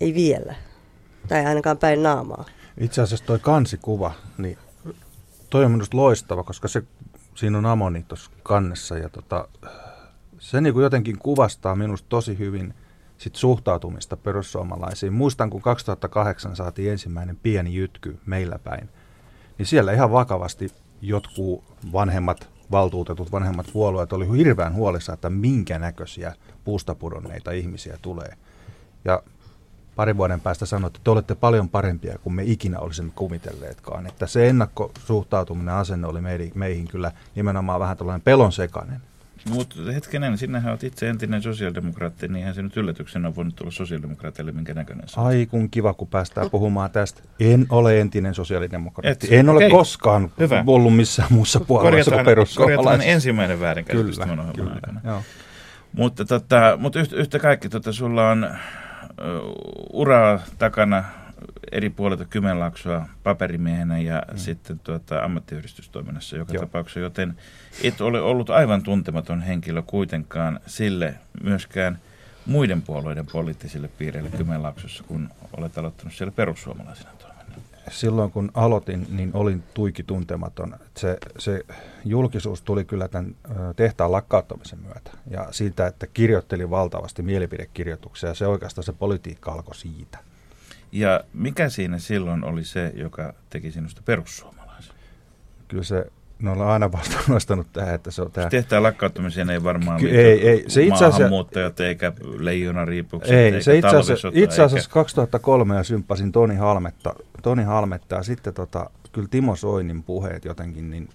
ei 0.00 0.14
vielä. 0.14 0.54
Tai 1.28 1.46
ainakaan 1.46 1.78
päin 1.78 2.02
naamaa. 2.02 2.44
Itse 2.80 3.02
asiassa 3.02 3.26
toi 3.26 3.38
kansikuva, 3.38 4.12
niin 4.38 4.58
toi 5.50 5.64
on 5.64 5.70
minusta 5.70 5.96
loistava, 5.96 6.42
koska 6.44 6.68
se, 6.68 6.82
siinä 7.34 7.58
on 7.58 7.66
amoni 7.66 8.04
tuossa 8.08 8.30
kannessa 8.42 8.98
ja 8.98 9.08
tota, 9.08 9.48
se 10.38 10.60
niin 10.60 10.72
kuin 10.72 10.82
jotenkin 10.82 11.18
kuvastaa 11.18 11.76
minusta 11.76 12.08
tosi 12.08 12.38
hyvin 12.38 12.74
sit 13.18 13.36
suhtautumista 13.36 14.16
perussuomalaisiin. 14.16 15.12
Muistan, 15.12 15.50
kun 15.50 15.62
2008 15.62 16.56
saatiin 16.56 16.92
ensimmäinen 16.92 17.36
pieni 17.36 17.74
jytky 17.74 18.18
meillä 18.26 18.58
päin, 18.58 18.88
niin 19.58 19.66
siellä 19.66 19.92
ihan 19.92 20.12
vakavasti 20.12 20.70
jotkut 21.08 21.64
vanhemmat 21.92 22.48
valtuutetut, 22.70 23.32
vanhemmat 23.32 23.66
puolueet 23.72 24.12
oli 24.12 24.38
hirveän 24.38 24.74
huolissaan, 24.74 25.14
että 25.14 25.30
minkä 25.30 25.78
näköisiä 25.78 26.34
puusta 26.64 26.94
pudonneita 26.94 27.50
ihmisiä 27.50 27.98
tulee. 28.02 28.36
Ja 29.04 29.22
parin 29.96 30.16
vuoden 30.16 30.40
päästä 30.40 30.66
sanoi, 30.66 30.86
että 30.88 31.00
te 31.04 31.10
olette 31.10 31.34
paljon 31.34 31.68
parempia 31.68 32.18
kuin 32.18 32.34
me 32.34 32.42
ikinä 32.46 32.78
olisimme 32.78 33.12
kuvitelleetkaan. 33.14 34.06
Että 34.06 34.26
se 34.26 34.48
ennakkosuhtautuminen 34.48 35.74
asenne 35.74 36.06
oli 36.06 36.20
meihin 36.54 36.88
kyllä 36.88 37.12
nimenomaan 37.34 37.80
vähän 37.80 37.96
tällainen 37.96 38.22
pelon 38.22 38.52
sekainen. 38.52 39.00
Mutta 39.50 39.74
hetkinen, 39.94 40.38
sinähän 40.38 40.70
olet 40.70 40.84
itse 40.84 41.08
entinen 41.08 41.42
sosiaalidemokraatti, 41.42 42.28
niin 42.28 42.36
eihän 42.36 42.54
se 42.54 42.62
nyt 42.62 42.76
yllätyksenä 42.76 43.28
on 43.28 43.36
voinut 43.36 43.56
tulla 43.56 43.70
sosiaalidemokraatille 43.70 44.52
minkä 44.52 44.74
näköinen 44.74 45.08
se. 45.08 45.20
Ai 45.20 45.46
kun 45.50 45.70
kiva, 45.70 45.94
kun 45.94 46.08
päästään 46.08 46.50
puhumaan 46.50 46.90
tästä. 46.90 47.22
En 47.40 47.66
ole 47.68 48.00
entinen 48.00 48.34
sosiaalidemokraatti. 48.34 49.26
Et, 49.26 49.32
en 49.32 49.48
ole 49.48 49.56
okei. 49.56 49.70
koskaan 49.70 50.32
Hyvä. 50.38 50.64
ollut 50.66 50.96
missään 50.96 51.28
muussa 51.32 51.60
puolueessa 51.60 51.94
kuin 51.94 52.04
korjataan 52.04 52.24
perussuomalaiset. 52.26 53.08
ensimmäinen 53.08 53.60
väärinkäsitys 53.60 54.14
Kyllä, 54.16 54.26
tämän 54.26 54.40
ohjelman 54.40 54.54
kyllä. 54.54 54.72
aikana. 54.74 55.00
Joo. 55.04 55.22
Mutta, 55.92 56.24
tota, 56.24 56.76
mutta 56.78 57.00
yhtä, 57.00 57.16
yhtä 57.16 57.38
kaikki, 57.38 57.68
tota, 57.68 57.92
sulla 57.92 58.30
on 58.30 58.44
ö, 58.44 58.50
uraa 59.92 60.40
takana 60.58 61.04
eri 61.72 61.90
puolilta 61.90 62.24
Kymenlaaksoa 62.24 63.08
paperimiehenä 63.22 63.98
ja 63.98 64.22
mm. 64.32 64.38
sitten 64.38 64.78
tuota, 64.78 65.24
ammattiyhdistystoiminnassa 65.24 66.36
joka 66.36 66.52
Joo. 66.52 66.60
tapauksessa, 66.60 67.00
joten 67.00 67.34
et 67.82 68.00
ole 68.00 68.20
ollut 68.20 68.50
aivan 68.50 68.82
tuntematon 68.82 69.42
henkilö 69.42 69.82
kuitenkaan 69.82 70.60
sille 70.66 71.14
myöskään 71.42 71.98
muiden 72.46 72.82
puolueiden 72.82 73.26
poliittisille 73.32 73.88
piireille 73.88 74.30
Kymenlaaksossa, 74.30 75.04
kun 75.04 75.28
olet 75.56 75.78
aloittanut 75.78 76.14
siellä 76.14 76.32
perussuomalaisena 76.32 77.10
toiminnan. 77.18 77.60
silloin 77.90 78.30
kun 78.30 78.50
aloitin, 78.54 79.06
niin 79.10 79.30
olin 79.34 79.62
tuiki 79.74 80.02
tuntematon. 80.02 80.76
Se, 80.96 81.18
se 81.38 81.64
julkisuus 82.04 82.62
tuli 82.62 82.84
kyllä 82.84 83.08
tämän 83.08 83.36
tehtaan 83.76 84.12
lakkauttamisen 84.12 84.78
myötä 84.78 85.10
ja 85.30 85.48
siitä, 85.50 85.86
että 85.86 86.06
kirjoittelin 86.06 86.70
valtavasti 86.70 87.22
mielipidekirjoituksia 87.22 88.28
ja 88.28 88.34
se 88.34 88.46
oikeastaan 88.46 88.84
se 88.84 88.92
politiikka 88.92 89.52
alkoi 89.52 89.74
siitä. 89.74 90.18
Ja 90.94 91.20
mikä 91.32 91.68
siinä 91.68 91.98
silloin 91.98 92.44
oli 92.44 92.64
se, 92.64 92.92
joka 92.94 93.34
teki 93.50 93.70
sinusta 93.70 94.02
perussuomalaisen? 94.04 94.94
Kyllä 95.68 95.82
se, 95.82 96.06
ne 96.38 96.50
ollaan 96.50 96.70
aina 96.70 96.92
vasta 96.92 97.16
nostanut 97.32 97.66
tähän, 97.72 97.94
että 97.94 98.10
se 98.10 98.22
on 98.22 98.30
tämä... 98.32 98.50
Tehtävän 98.50 98.82
lakkauttamiseen 98.82 99.50
ei 99.50 99.62
varmaan 99.64 100.00
Ky- 100.00 100.10
ei, 100.10 100.48
ei. 100.48 100.64
Se 100.68 100.82
itse 100.82 100.94
asiassa- 100.94 101.08
maahanmuuttajat 101.10 101.80
eikä 101.80 102.12
leijonariipukset 102.38 103.34
Ei, 103.34 103.44
eikä 103.44 103.60
se 103.60 103.76
itse 103.78 103.96
asiassa, 103.96 104.28
itse 104.34 104.62
asiassa 104.62 104.88
eikä... 104.88 104.94
2003 104.94 105.76
ja 105.76 105.82
symppasin 105.82 106.32
Toni 106.32 106.54
Halmetta, 106.54 107.14
Toni 107.42 107.62
Halmetta 107.62 108.14
ja 108.14 108.22
sitten 108.22 108.54
tota, 108.54 108.90
kyllä 109.12 109.28
Timo 109.30 109.56
Soinin 109.56 110.02
puheet 110.02 110.44
jotenkin 110.44 110.90
niin 110.90 111.08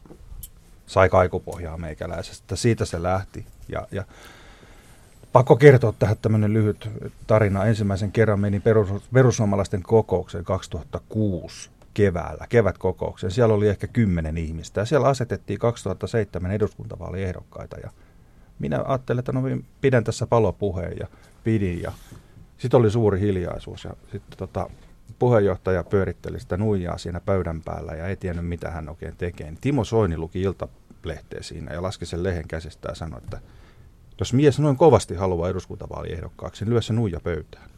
sai 0.85 1.09
kaikupohjaa 1.09 1.77
meikäläisestä. 1.77 2.55
Siitä 2.55 2.85
se 2.85 3.03
lähti. 3.03 3.45
Ja, 3.69 3.87
ja 3.91 4.03
pakko 5.33 5.55
kertoa 5.55 5.93
tähän 5.99 6.17
tämmöinen 6.21 6.53
lyhyt 6.53 6.89
tarina. 7.27 7.65
Ensimmäisen 7.65 8.11
kerran 8.11 8.39
menin 8.39 8.61
perus, 8.61 8.89
perussuomalaisten 9.13 9.83
kokoukseen 9.83 10.43
2006 10.43 11.69
keväällä, 11.93 12.45
kevätkokoukseen. 12.49 13.31
Siellä 13.31 13.53
oli 13.53 13.67
ehkä 13.67 13.87
kymmenen 13.87 14.37
ihmistä 14.37 14.81
ja 14.81 14.85
siellä 14.85 15.07
asetettiin 15.07 15.59
2007 15.59 16.51
eduskuntavaaliehdokkaita 16.51 17.77
ja 17.77 17.89
minä 18.59 18.83
ajattelin, 18.85 19.19
että 19.19 19.31
no 19.31 19.41
pidän 19.81 20.03
tässä 20.03 20.27
palopuheen 20.27 20.97
ja 20.99 21.07
pidin 21.43 21.81
ja 21.81 21.91
sitten 22.57 22.77
oli 22.77 22.91
suuri 22.91 23.19
hiljaisuus 23.19 23.83
ja 23.83 23.93
sitten 24.11 24.37
tota, 24.37 24.69
puheenjohtaja 25.19 25.83
pyöritteli 25.83 26.39
sitä 26.39 26.57
nuijaa 26.57 26.97
siinä 26.97 27.19
pöydän 27.19 27.61
päällä 27.61 27.91
ja 27.91 28.07
ei 28.07 28.15
tiennyt 28.15 28.47
mitä 28.47 28.71
hän 28.71 28.89
oikein 28.89 29.15
tekee. 29.17 29.47
Niin 29.47 29.61
Timo 29.61 29.83
Soini 29.83 30.17
luki 30.17 30.41
iltalehteä 30.41 31.41
siinä 31.41 31.73
ja 31.73 31.81
laski 31.81 32.05
sen 32.05 32.23
lehen 32.23 32.47
käsistä 32.47 32.89
ja 32.89 32.95
sanoi, 32.95 33.21
että 33.23 33.39
jos 34.19 34.33
mies 34.33 34.59
noin 34.59 34.77
kovasti 34.77 35.15
haluaa 35.15 35.49
eduskuntavaaliehdokkaaksi, 35.49 36.65
niin 36.65 36.71
lyö 36.71 36.81
se 36.81 36.93
nuija 36.93 37.19
pöytään. 37.19 37.69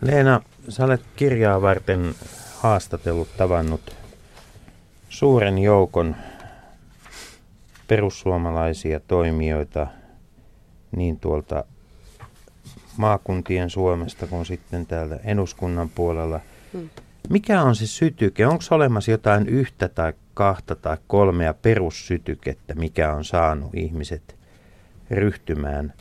Leena, 0.00 0.40
sä 0.68 0.84
olet 0.84 1.02
kirjaa 1.16 1.62
varten 1.62 2.14
haastatellut, 2.56 3.28
tavannut 3.36 3.96
suuren 5.08 5.58
joukon 5.58 6.16
perussuomalaisia 7.86 9.00
toimijoita 9.00 9.86
niin 10.96 11.20
tuolta 11.20 11.64
maakuntien 12.96 13.70
Suomesta 13.70 14.26
kuin 14.26 14.46
sitten 14.46 14.86
täältä 14.86 15.20
eduskunnan 15.24 15.88
puolella. 15.88 16.40
Mm. 16.72 16.90
Mikä 17.28 17.62
on 17.62 17.76
se 17.76 17.86
sytyke? 17.86 18.46
Onko 18.46 18.64
olemassa 18.70 19.10
jotain 19.10 19.48
yhtä 19.48 19.88
tai 19.88 20.12
kahta 20.34 20.74
tai 20.74 20.96
kolmea 21.06 21.54
perussytykettä, 21.54 22.74
mikä 22.74 23.12
on 23.12 23.24
saanut 23.24 23.74
ihmiset 23.74 24.37
ryhtymään 25.10 25.94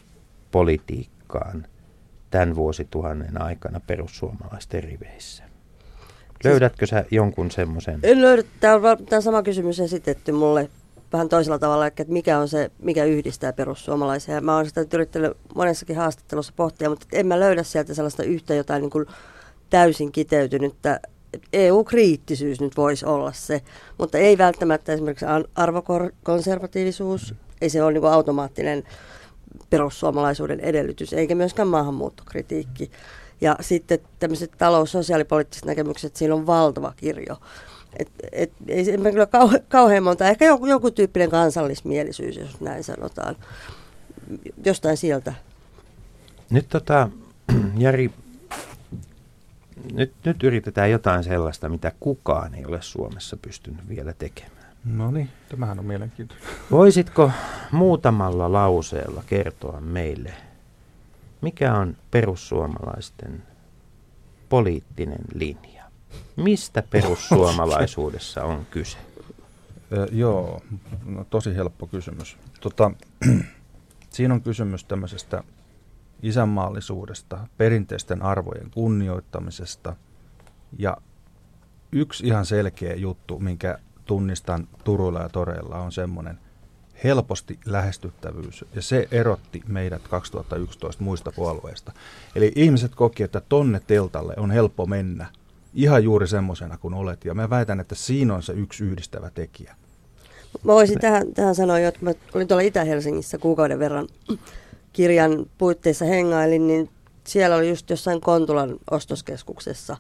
politiikkaan 0.52 1.68
tämän 2.32 2.56
vuosituhannen 2.56 3.42
aikana 3.42 3.80
perussuomalaisten 3.88 4.84
riveissä? 4.84 5.44
Löydätkö 6.44 6.86
sä 6.86 7.06
jonkun 7.12 7.52
semmoisen? 7.52 8.00
En 8.04 8.22
löydä. 8.22 8.44
Tämä 8.60 8.76
on, 8.76 8.82
tämä 8.82 9.18
on 9.18 9.22
sama 9.22 9.44
kysymys 9.44 9.80
esitetty 9.80 10.32
mulle 10.32 10.70
vähän 11.14 11.30
toisella 11.30 11.60
tavalla, 11.60 11.88
että 11.88 12.06
mikä 12.08 12.40
on 12.40 12.48
se, 12.48 12.72
mikä 12.80 13.06
yhdistää 13.06 13.54
perussuomalaisia. 13.54 14.36
Ja 14.36 14.42
mä 14.42 14.56
oon 14.56 14.66
sitä 14.66 14.86
yrittänyt 14.94 15.38
monessakin 15.56 15.96
haastattelussa 15.96 16.54
pohtia, 16.56 16.90
mutta 16.90 17.08
en 17.12 17.28
mä 17.28 17.40
löydä 17.40 17.64
sieltä 17.64 17.94
sellaista 17.94 18.24
yhtä 18.24 18.54
jotain 18.54 18.82
niin 18.82 18.90
kuin 18.90 19.06
täysin 19.70 20.12
kiteytynyttä. 20.12 21.00
EU-kriittisyys 21.54 22.62
nyt 22.62 22.78
voisi 22.78 23.06
olla 23.06 23.32
se, 23.32 23.62
mutta 23.98 24.18
ei 24.18 24.38
välttämättä 24.38 24.94
esimerkiksi 24.94 25.26
arvokonservatiivisuus, 25.56 27.36
ei 27.62 27.70
se 27.70 27.84
ole 27.84 27.94
niin 27.94 28.02
kuin 28.02 28.14
automaattinen 28.14 28.84
perussuomalaisuuden 29.70 30.60
edellytys, 30.60 31.14
eikä 31.14 31.36
myöskään 31.36 31.68
maahanmuuttokritiikki. 31.68 32.92
Ja 33.42 33.56
sitten 33.62 34.00
tämmöiset 34.20 34.52
talous- 34.58 34.92
sosiaalipoliittiset 34.92 35.66
näkemykset, 35.66 36.16
siinä 36.16 36.36
on 36.36 36.48
valtava 36.48 36.94
kirjo. 36.98 37.36
Et, 38.00 38.10
et, 38.32 38.52
ei 38.68 38.86
se 38.86 38.98
mä 38.98 39.12
kyllä 39.12 39.26
kauhe, 39.26 39.64
kauhean 39.70 40.04
monta, 40.04 40.28
ehkä 40.28 40.46
joku, 40.46 40.66
joku 40.66 40.92
tyyppinen 40.92 41.30
kansallismielisyys, 41.30 42.38
jos 42.38 42.62
näin 42.62 42.84
sanotaan. 42.84 43.36
Jostain 44.66 44.98
sieltä. 44.98 45.34
Nyt 46.50 46.70
tota, 46.70 47.10
Jari, 47.78 48.12
nyt, 49.94 50.14
nyt 50.26 50.44
yritetään 50.44 50.92
jotain 50.92 51.24
sellaista, 51.24 51.70
mitä 51.70 51.92
kukaan 52.00 52.56
ei 52.56 52.66
ole 52.66 52.82
Suomessa 52.82 53.38
pystynyt 53.38 53.90
vielä 53.90 54.14
tekemään. 54.14 54.57
No 54.92 55.12
niin, 55.12 55.30
tämähän 55.50 55.80
on 55.80 55.86
mielenkiintoinen. 55.86 56.48
Voisitko 56.72 57.32
muutamalla 57.72 58.52
lauseella 58.52 59.24
kertoa 59.28 59.82
meille, 59.82 60.34
mikä 61.42 61.74
on 61.74 61.98
perussuomalaisten 62.12 63.44
poliittinen 64.50 65.22
linja? 65.34 65.84
Mistä 66.36 66.82
perussuomalaisuudessa 66.82 68.44
on 68.44 68.66
kyse? 68.72 68.98
Ö, 69.92 70.08
joo, 70.12 70.62
no, 71.06 71.24
tosi 71.30 71.56
helppo 71.56 71.88
kysymys. 71.88 72.38
Tota, 72.62 72.92
siinä 74.10 74.34
on 74.34 74.42
kysymys 74.42 74.84
tämmöisestä 74.84 75.44
isänmaallisuudesta, 76.22 77.48
perinteisten 77.58 78.22
arvojen 78.22 78.72
kunnioittamisesta 78.72 79.96
ja 80.80 80.98
yksi 81.92 82.28
ihan 82.28 82.46
selkeä 82.46 82.96
juttu, 82.96 83.40
minkä 83.40 83.80
tunnistan 84.08 84.68
Turuilla 84.84 85.22
ja 85.22 85.30
Toreilla 85.30 85.78
on 85.78 85.92
semmoinen 85.92 86.40
helposti 87.04 87.60
lähestyttävyys 87.66 88.66
ja 88.76 88.82
se 88.82 89.08
erotti 89.12 89.62
meidät 89.68 90.08
2011 90.08 91.04
muista 91.04 91.32
puolueista. 91.32 91.92
Eli 92.36 92.52
ihmiset 92.56 92.96
koki, 92.96 93.24
että 93.24 93.42
tonne 93.50 93.82
teltalle 93.88 94.34
on 94.38 94.52
helppo 94.52 94.86
mennä 94.86 95.26
ihan 95.74 96.04
juuri 96.04 96.28
semmoisena 96.28 96.78
kuin 96.78 96.94
olet 96.94 97.26
ja 97.26 97.34
mä 97.34 97.50
väitän, 97.50 97.80
että 97.80 97.96
siinä 97.96 98.36
on 98.36 98.44
se 98.44 98.54
yksi 98.54 98.84
yhdistävä 98.84 99.30
tekijä. 99.30 99.76
Mä 100.64 100.74
voisin 100.74 101.00
tähän, 101.00 101.34
tähän 101.34 101.56
sanoa, 101.56 101.80
että 101.80 102.00
mä 102.02 102.12
olin 102.34 102.48
tuolla 102.48 102.64
Itä-Helsingissä 102.64 103.38
kuukauden 103.38 103.80
verran 103.80 104.08
kirjan 104.94 105.46
puitteissa 105.58 106.06
hengailin, 106.06 106.68
niin 106.68 106.90
siellä 107.24 107.56
oli 107.56 107.70
just 107.70 107.90
jossain 107.90 108.22
Kontulan 108.22 108.76
ostoskeskuksessa. 108.92 109.98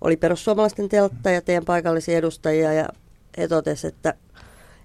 Oli 0.00 0.16
perussuomalaisten 0.16 0.88
teltta 0.88 1.30
ja 1.30 1.42
teidän 1.42 1.64
paikallisia 1.64 2.18
edustajia 2.18 2.72
ja 2.72 2.88
he 3.36 3.48
totesivat, 3.48 3.94
että, 3.94 4.14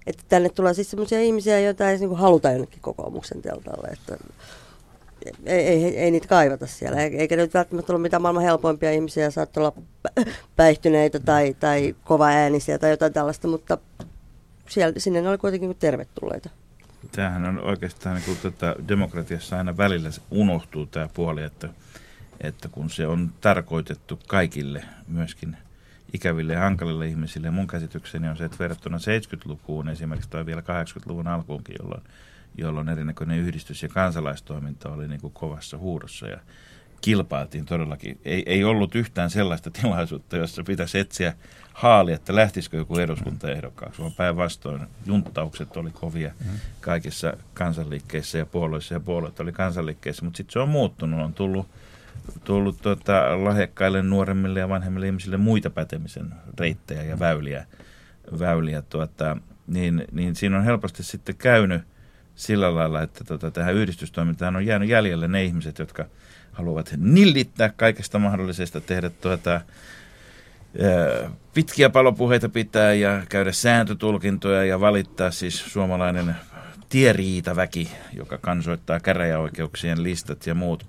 että 0.06 0.22
tänne 0.28 0.48
tulee 0.48 0.74
siis 0.74 0.90
sellaisia 0.90 1.20
ihmisiä, 1.20 1.60
joita 1.60 1.90
ei 1.90 1.98
niin 1.98 2.16
haluta 2.16 2.52
jonnekin 2.52 2.80
kokoomuksen 2.80 3.42
teltalle. 3.42 3.88
Että 3.88 4.16
ei, 5.44 5.66
ei, 5.66 5.98
ei 5.98 6.10
niitä 6.10 6.28
kaivata 6.28 6.66
siellä, 6.66 7.00
eikä 7.00 7.36
nyt 7.36 7.54
välttämättä 7.54 7.92
ole 7.92 8.00
mitään 8.00 8.22
maailman 8.22 8.42
helpoimpia 8.42 8.92
ihmisiä, 8.92 9.30
saattaa 9.30 9.62
olla 9.62 9.82
päihtyneitä 10.56 11.20
tai, 11.20 11.56
tai 11.60 11.94
kova 12.04 12.26
äänisiä 12.26 12.78
tai 12.78 12.90
jotain 12.90 13.12
tällaista, 13.12 13.48
mutta 13.48 13.78
siellä, 14.68 14.94
sinne 15.00 15.22
ne 15.22 15.28
oli 15.28 15.38
kuitenkin 15.38 15.76
tervetulleita. 15.78 16.50
Tämähän 17.12 17.44
on 17.44 17.58
oikeastaan 17.58 18.20
niin 18.26 18.38
tätä 18.42 18.76
demokratiassa 18.88 19.58
aina 19.58 19.76
välillä 19.76 20.10
unohtuu 20.30 20.86
tämä 20.86 21.08
puoli, 21.14 21.42
että, 21.42 21.68
että 22.40 22.68
kun 22.68 22.90
se 22.90 23.06
on 23.06 23.30
tarkoitettu 23.40 24.18
kaikille, 24.26 24.84
myöskin 25.08 25.56
ikäville 26.12 26.52
ja 26.52 26.60
hankalille 26.60 27.06
ihmisille. 27.06 27.50
Mun 27.50 27.66
käsitykseni 27.66 28.28
on 28.28 28.36
se, 28.36 28.44
että 28.44 28.58
verrattuna 28.58 28.98
70-lukuun 28.98 29.88
esimerkiksi 29.88 30.30
tai 30.30 30.46
vielä 30.46 30.60
80-luvun 30.60 31.26
alkuunkin, 31.26 31.76
jolloin, 31.78 32.02
jolloin 32.58 32.88
erinäköinen 32.88 33.38
yhdistys- 33.38 33.82
ja 33.82 33.88
kansalaistoiminta 33.88 34.92
oli 34.92 35.08
niin 35.08 35.20
kuin 35.20 35.32
kovassa 35.32 35.78
huudossa 35.78 36.26
ja 36.26 36.38
kilpailtiin 37.00 37.66
todellakin. 37.66 38.20
Ei, 38.24 38.42
ei 38.46 38.64
ollut 38.64 38.94
yhtään 38.94 39.30
sellaista 39.30 39.70
tilaisuutta, 39.80 40.36
jossa 40.36 40.62
pitäisi 40.62 40.98
etsiä 40.98 41.34
haali, 41.72 42.12
että 42.12 42.34
lähtisikö 42.34 42.76
joku 42.76 42.98
eduskuntaehdokkaaksi, 42.98 44.02
vaan 44.02 44.12
päinvastoin 44.12 44.86
junttaukset 45.06 45.76
oli 45.76 45.90
kovia 45.90 46.32
kaikissa 46.80 47.36
kansanliikkeissä 47.54 48.38
ja 48.38 48.46
puolueissa 48.46 48.94
ja 48.94 49.00
puolueet 49.00 49.40
oli 49.40 49.52
kansanliikkeissä, 49.52 50.24
mutta 50.24 50.36
sitten 50.36 50.52
se 50.52 50.58
on 50.58 50.68
muuttunut, 50.68 51.20
on 51.20 51.34
tullut, 51.34 51.68
tullut 52.44 52.82
tuota, 52.82 53.44
lahjakkaille 53.44 54.02
nuoremmille 54.02 54.60
ja 54.60 54.68
vanhemmille 54.68 55.06
ihmisille 55.06 55.36
muita 55.36 55.70
pätemisen 55.70 56.34
reittejä 56.58 57.02
ja 57.02 57.18
väyliä, 57.18 57.66
väyliä 58.38 58.82
tuota, 58.82 59.36
niin, 59.66 60.04
niin 60.12 60.36
siinä 60.36 60.58
on 60.58 60.64
helposti 60.64 61.02
sitten 61.02 61.36
käynyt 61.36 61.82
sillä 62.34 62.74
lailla, 62.74 63.02
että 63.02 63.24
tota, 63.24 63.50
tähän 63.50 63.74
yhdistystoimintaan 63.74 64.56
on 64.56 64.66
jäänyt 64.66 64.88
jäljelle 64.88 65.28
ne 65.28 65.44
ihmiset, 65.44 65.78
jotka 65.78 66.04
haluavat 66.52 66.94
nillittää 66.96 67.72
kaikesta 67.76 68.18
mahdollisesta, 68.18 68.80
tehdä 68.80 69.10
tuota, 69.10 69.60
pitkiä 71.54 71.90
palopuheita 71.90 72.48
pitää 72.48 72.92
ja 72.92 73.22
käydä 73.28 73.52
sääntötulkintoja 73.52 74.64
ja 74.64 74.80
valittaa 74.80 75.30
siis 75.30 75.72
suomalainen 75.72 76.36
tieriitaväki, 76.88 77.90
joka 78.12 78.38
kansoittaa 78.38 79.00
käräjäoikeuksien 79.00 80.02
listat 80.02 80.46
ja 80.46 80.54
muut. 80.54 80.86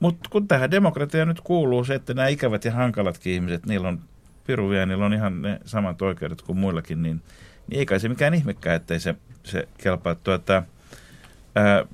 Mutta 0.00 0.28
kun 0.30 0.48
tähän 0.48 0.70
demokratiaan 0.70 1.28
nyt 1.28 1.40
kuuluu 1.40 1.84
se, 1.84 1.94
että 1.94 2.14
nämä 2.14 2.28
ikävät 2.28 2.64
ja 2.64 2.72
hankalatkin 2.72 3.32
ihmiset, 3.32 3.66
niillä 3.66 3.88
on 3.88 4.00
piruja 4.46 4.80
ja 4.80 4.86
niillä 4.86 5.06
on 5.06 5.14
ihan 5.14 5.42
ne 5.42 5.60
samat 5.64 6.02
oikeudet 6.02 6.42
kuin 6.42 6.58
muillakin, 6.58 7.02
niin, 7.02 7.22
niin 7.68 7.78
ei 7.78 7.86
kai 7.86 8.00
se 8.00 8.08
mikään 8.08 8.34
ihmekään, 8.34 8.76
ettei 8.76 9.00
se, 9.00 9.14
se 9.44 9.68
kelpaa. 9.78 10.14
Tuota, 10.14 10.62
ää, 11.54 11.84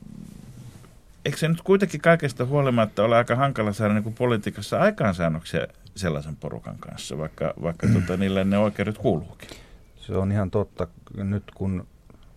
eikö 1.25 1.39
se 1.39 1.49
nyt 1.49 1.63
kuitenkin 1.63 2.01
kaikesta 2.01 2.45
huolimatta 2.45 3.05
ole 3.05 3.17
aika 3.17 3.37
hankala 3.37 3.73
saada 3.73 3.95
niin 3.95 4.15
politiikassa 4.15 4.79
aikaansaannoksia 4.79 5.67
sellaisen 5.97 6.37
porukan 6.37 6.79
kanssa, 6.79 7.19
vaikka, 7.19 7.55
vaikka 7.63 7.87
tota, 7.89 8.17
niille 8.17 8.45
ne 8.45 8.59
oikeudet 8.59 8.99
kuuluukin. 8.99 9.49
Se 9.97 10.17
on 10.17 10.33
ihan 10.33 10.51
totta. 10.51 10.87
Nyt 11.17 11.45
kun 11.55 11.87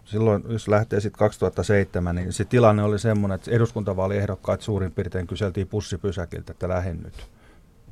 silloin, 0.07 0.43
jos 0.49 0.67
lähtee 0.67 0.99
sitten 0.99 1.19
2007, 1.19 2.15
niin 2.15 2.33
se 2.33 2.45
tilanne 2.45 2.83
oli 2.83 2.99
semmoinen, 2.99 3.35
että 3.35 3.51
eduskuntavaaliehdokkaat 3.51 4.61
suurin 4.61 4.91
piirtein 4.91 5.27
kyseltiin 5.27 5.67
pussipysäkiltä, 5.67 6.51
että 6.51 6.69
lähden 6.69 7.03
nyt. 7.03 7.27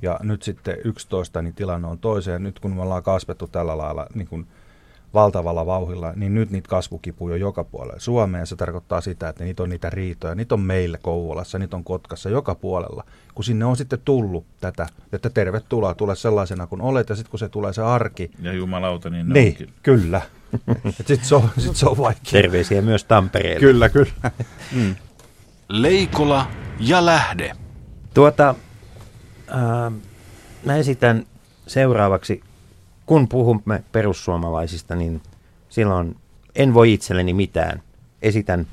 Ja 0.02 0.20
nyt 0.24 0.44
sitten 0.44 0.78
11, 0.84 1.42
niin 1.42 1.54
tilanne 1.56 1.88
on 1.88 1.98
toiseen. 2.00 2.44
Nyt 2.44 2.60
kun 2.60 2.76
me 2.76 2.82
ollaan 2.82 3.04
kasvettu 3.04 3.48
tällä 3.48 3.78
lailla 3.78 4.08
niin 4.14 4.28
kuin 4.28 4.48
valtavalla 5.14 5.66
vauhilla, 5.66 6.14
niin 6.16 6.34
nyt 6.36 6.52
niitä 6.52 6.70
kasvukipuja 6.70 7.34
on 7.34 7.40
joka 7.40 7.64
puolella 7.64 8.00
Suomeen. 8.00 8.48
Se 8.48 8.56
tarkoittaa 8.56 9.02
sitä, 9.02 9.30
että 9.30 9.44
niitä 9.44 9.64
on 9.64 9.70
niitä 9.70 9.90
riitoja. 9.90 10.36
Niitä 10.36 10.56
on 10.56 10.62
meille 10.62 11.00
Kouvolassa, 11.02 11.60
niitä 11.60 11.76
on 11.76 11.84
Kotkassa, 11.84 12.30
joka 12.30 12.56
puolella. 12.56 13.04
Kun 13.36 13.44
sinne 13.44 13.66
on 13.66 13.78
sitten 13.78 14.00
tullut 14.06 14.46
tätä, 14.62 14.88
että 15.14 15.30
tervetuloa, 15.30 15.94
tule 15.94 16.16
sellaisena 16.16 16.68
kuin 16.68 16.82
olet, 16.82 17.10
ja 17.10 17.16
sitten 17.16 17.32
kun 17.32 17.40
se 17.40 17.50
tulee 17.50 17.74
se 17.74 17.82
arki. 17.82 18.32
Ja 18.42 18.54
jumalauta, 18.54 19.10
niin 19.10 19.30
ne 19.30 19.34
Niin, 19.34 19.48
onkin. 19.48 19.70
kyllä. 19.84 20.22
Sitten 20.92 21.26
se, 21.26 21.36
on, 21.36 21.50
sit 21.58 21.76
se 21.76 21.86
on 21.86 21.98
vaikea. 21.98 22.32
Terveisiä 22.32 22.82
myös 22.82 23.04
Tampereelle. 23.04 23.60
Kyllä, 23.60 23.90
kyllä. 23.90 24.32
Leikola 25.70 26.48
ja 26.80 27.06
lähde. 27.06 27.52
Tuota, 28.14 28.56
ää, 29.48 29.92
mä 30.66 30.76
esitän 30.76 31.26
seuraavaksi, 31.68 32.44
kun 33.06 33.28
puhumme 33.28 33.84
perussuomalaisista, 33.92 34.96
niin 34.96 35.22
silloin 35.70 36.16
en 36.56 36.74
voi 36.74 36.94
itselleni 36.94 37.34
mitään. 37.34 37.82
Esitän 38.22 38.68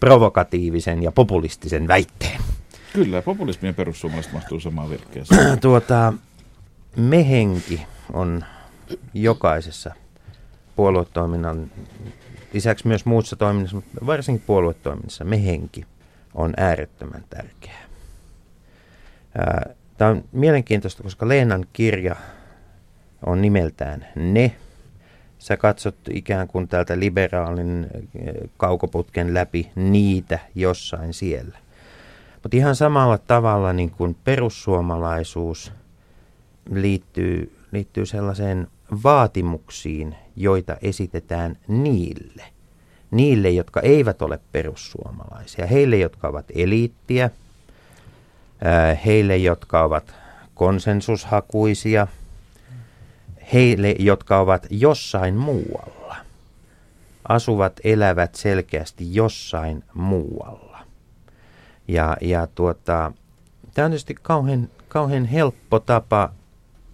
provokatiivisen 0.00 1.02
ja 1.02 1.12
populistisen 1.12 1.88
väitteen. 1.88 2.40
Kyllä, 2.92 3.22
populismi 3.22 3.68
ja 3.68 3.74
perussuomalaiset 3.74 4.32
mahtuu 4.32 4.60
samaan 4.60 4.90
virkkeeseen. 4.90 5.60
Tuota, 5.60 6.12
mehenki 6.96 7.86
on 8.12 8.44
jokaisessa 9.14 9.94
puoluetoiminnan 10.78 11.70
lisäksi 12.52 12.88
myös 12.88 13.04
muussa 13.04 13.36
toiminnassa, 13.36 13.76
mutta 13.76 14.06
varsinkin 14.06 14.44
puoluetoiminnassa 14.46 15.24
mehenki 15.24 15.84
on 16.34 16.54
äärettömän 16.56 17.24
tärkeää. 17.30 17.86
Tämä 19.96 20.10
on 20.10 20.24
mielenkiintoista, 20.32 21.02
koska 21.02 21.28
Leenan 21.28 21.66
kirja 21.72 22.16
on 23.26 23.42
nimeltään 23.42 24.06
Ne, 24.14 24.56
sä 25.38 25.56
katsot 25.56 25.96
ikään 26.10 26.48
kuin 26.48 26.68
täältä 26.68 26.98
liberaalin 26.98 27.86
kaukoputken 28.56 29.34
läpi 29.34 29.70
niitä 29.74 30.38
jossain 30.54 31.14
siellä. 31.14 31.58
Mutta 32.42 32.56
ihan 32.56 32.76
samalla 32.76 33.18
tavalla 33.18 33.72
niin 33.72 33.90
kuin 33.90 34.16
perussuomalaisuus 34.24 35.72
liittyy, 36.70 37.57
liittyy 37.72 38.06
sellaiseen 38.06 38.68
vaatimuksiin, 39.02 40.14
joita 40.36 40.76
esitetään 40.82 41.56
niille. 41.68 42.44
Niille, 43.10 43.50
jotka 43.50 43.80
eivät 43.80 44.22
ole 44.22 44.40
perussuomalaisia. 44.52 45.66
Heille, 45.66 45.96
jotka 45.96 46.28
ovat 46.28 46.46
eliittiä. 46.54 47.30
ää, 48.64 48.94
Heille, 48.94 49.36
jotka 49.36 49.82
ovat 49.82 50.14
konsensushakuisia. 50.54 52.06
Heille, 53.52 53.94
jotka 53.98 54.40
ovat 54.40 54.66
jossain 54.70 55.34
muualla. 55.34 56.16
Asuvat, 57.28 57.80
elävät 57.84 58.34
selkeästi 58.34 59.14
jossain 59.14 59.84
muualla. 59.94 60.78
Ja, 61.88 62.16
ja 62.20 62.46
tuota, 62.46 63.12
tämä 63.74 63.84
on 63.84 63.90
tietysti 63.90 64.14
kauhean, 64.22 64.68
kauhean 64.88 65.24
helppo 65.24 65.80
tapa 65.80 66.32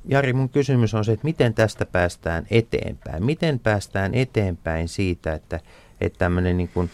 Jari, 0.05 0.33
mun 0.33 0.49
kysymys 0.49 0.95
on 0.95 1.05
se, 1.05 1.13
että 1.13 1.25
miten 1.25 1.55
tästä 1.55 1.87
päästään 1.87 2.47
eteenpäin? 2.51 3.25
Miten 3.25 3.59
päästään 3.59 4.15
eteenpäin 4.15 4.89
siitä, 4.89 5.33
että, 5.33 5.61
että 6.01 6.19
tämmöinen 6.19 6.57
niin 6.57 6.69
kuin 6.75 6.91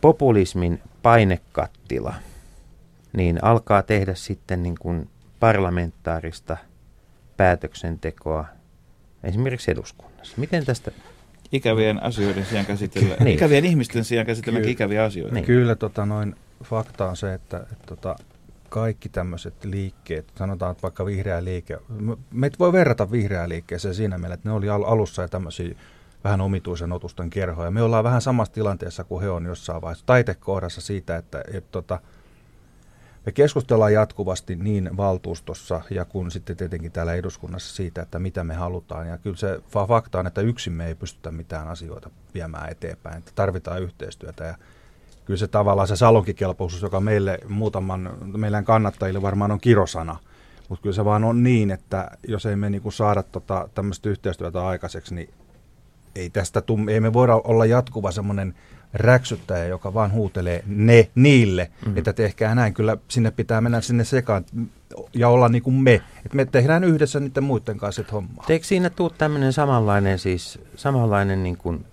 populismin 0.00 0.80
painekattila 1.02 2.14
niin 3.16 3.44
alkaa 3.44 3.82
tehdä 3.82 4.14
sitten 4.14 4.62
niin 4.62 4.76
kuin 4.80 5.08
parlamentaarista 5.40 6.56
päätöksentekoa 7.36 8.44
esimerkiksi 9.24 9.70
eduskunnassa. 9.70 10.34
Miten 10.36 10.64
tästä... 10.64 10.90
Ikävien 11.52 12.02
asioiden 12.02 12.44
sijaan 12.44 12.66
käsitellä, 12.66 13.16
Niin. 13.20 13.34
ikävien 13.34 13.64
ihmisten 13.64 14.04
sijaan 14.04 14.26
käsitellä 14.26 14.60
ikäviä 14.64 15.04
asioita. 15.04 15.34
Niin. 15.34 15.44
Kyllä 15.44 15.74
tota, 15.74 16.06
noin, 16.06 16.34
fakta 16.64 17.08
on 17.08 17.16
se, 17.16 17.34
että, 17.34 17.56
että 17.72 17.86
tota, 17.86 18.16
kaikki 18.74 19.08
tämmöiset 19.08 19.64
liikkeet, 19.64 20.32
sanotaan 20.38 20.72
että 20.72 20.82
vaikka 20.82 21.06
vihreä 21.06 21.44
liike, 21.44 21.78
me- 21.88 22.16
meitä 22.32 22.58
voi 22.58 22.72
verrata 22.72 23.10
vihreään 23.10 23.48
liikkeeseen 23.48 23.94
siinä 23.94 24.18
mielessä, 24.18 24.34
että 24.34 24.48
ne 24.48 24.54
oli 24.54 24.70
al- 24.70 24.84
alussa 24.84 25.22
ja 25.22 25.28
tämmöisiä 25.28 25.74
vähän 26.24 26.40
omituisen 26.40 26.92
otusten 26.92 27.30
kerhoja. 27.30 27.70
Me 27.70 27.82
ollaan 27.82 28.04
vähän 28.04 28.22
samassa 28.22 28.54
tilanteessa 28.54 29.04
kuin 29.04 29.22
he 29.22 29.30
on 29.30 29.44
jossain 29.44 29.82
vaiheessa 29.82 30.06
taitekohdassa 30.06 30.80
siitä, 30.80 31.16
että 31.16 31.44
et, 31.52 31.70
tota, 31.70 32.00
me 33.26 33.32
keskustellaan 33.32 33.92
jatkuvasti 33.92 34.56
niin 34.56 34.96
valtuustossa 34.96 35.80
ja 35.90 36.04
kun 36.04 36.30
sitten 36.30 36.56
tietenkin 36.56 36.92
täällä 36.92 37.14
eduskunnassa 37.14 37.76
siitä, 37.76 38.02
että 38.02 38.18
mitä 38.18 38.44
me 38.44 38.54
halutaan. 38.54 39.08
Ja 39.08 39.18
kyllä 39.18 39.36
se 39.36 39.56
fa- 39.56 39.88
fakta 39.88 40.18
on, 40.18 40.26
että 40.26 40.40
yksin 40.40 40.72
me 40.72 40.86
ei 40.86 40.94
pystytä 40.94 41.30
mitään 41.30 41.68
asioita 41.68 42.10
viemään 42.34 42.70
eteenpäin. 42.70 43.18
Että 43.18 43.32
tarvitaan 43.34 43.82
yhteistyötä 43.82 44.44
ja 44.44 44.54
kyllä 45.24 45.38
se 45.38 45.48
tavallaan 45.48 45.88
se 45.88 45.96
salonkikelpoisuus, 45.96 46.82
joka 46.82 47.00
meille 47.00 47.38
muutaman, 47.48 48.18
meidän 48.36 48.64
kannattajille 48.64 49.22
varmaan 49.22 49.50
on 49.50 49.60
kirosana, 49.60 50.16
mutta 50.68 50.82
kyllä 50.82 50.94
se 50.94 51.04
vaan 51.04 51.24
on 51.24 51.42
niin, 51.42 51.70
että 51.70 52.10
jos 52.28 52.46
ei 52.46 52.56
me 52.56 52.70
niinku 52.70 52.90
saada 52.90 53.22
tota, 53.22 53.68
tämmöistä 53.74 54.08
yhteistyötä 54.08 54.66
aikaiseksi, 54.66 55.14
niin 55.14 55.30
ei 56.14 56.30
tästä 56.30 56.60
tum, 56.60 56.88
ei 56.88 57.00
me 57.00 57.12
voida 57.12 57.34
olla 57.34 57.66
jatkuva 57.66 58.10
semmoinen 58.10 58.54
räksyttäjä, 58.94 59.64
joka 59.64 59.94
vaan 59.94 60.12
huutelee 60.12 60.62
ne 60.66 61.10
niille, 61.14 61.70
mm-hmm. 61.80 61.98
että 61.98 62.12
tehkää 62.12 62.54
näin. 62.54 62.74
Kyllä 62.74 62.96
sinne 63.08 63.30
pitää 63.30 63.60
mennä 63.60 63.80
sinne 63.80 64.04
sekaan 64.04 64.44
ja 65.14 65.28
olla 65.28 65.48
niin 65.48 65.62
kuin 65.62 65.76
me. 65.76 65.94
Että 65.94 66.36
me 66.36 66.44
tehdään 66.44 66.84
yhdessä 66.84 67.20
niiden 67.20 67.44
muiden 67.44 67.78
kanssa 67.78 68.04
hommaa. 68.12 68.44
Eikö 68.48 68.66
siinä 68.66 68.90
tuu 68.90 69.10
tämmöinen 69.10 69.52
samanlainen, 69.52 70.18
siis, 70.18 70.58
samanlainen 70.76 71.42
niin 71.42 71.56
kuin 71.56 71.86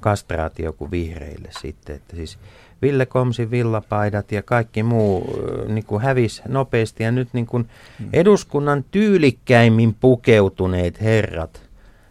kastraatio 0.00 0.72
kuin 0.72 0.90
vihreille 0.90 1.48
sitten, 1.60 1.96
että 1.96 2.16
siis 2.16 2.38
Ville 2.82 3.06
Komsin 3.06 3.50
villapaidat 3.50 4.32
ja 4.32 4.42
kaikki 4.42 4.82
muu 4.82 5.36
niin 5.68 5.84
kuin 5.84 6.02
hävisi 6.02 6.42
nopeasti 6.48 7.02
ja 7.02 7.12
nyt 7.12 7.28
niin 7.32 7.46
kuin 7.46 7.68
eduskunnan 8.12 8.84
tyylikkäimmin 8.90 9.96
pukeutuneet 10.00 11.00
herrat 11.00 11.62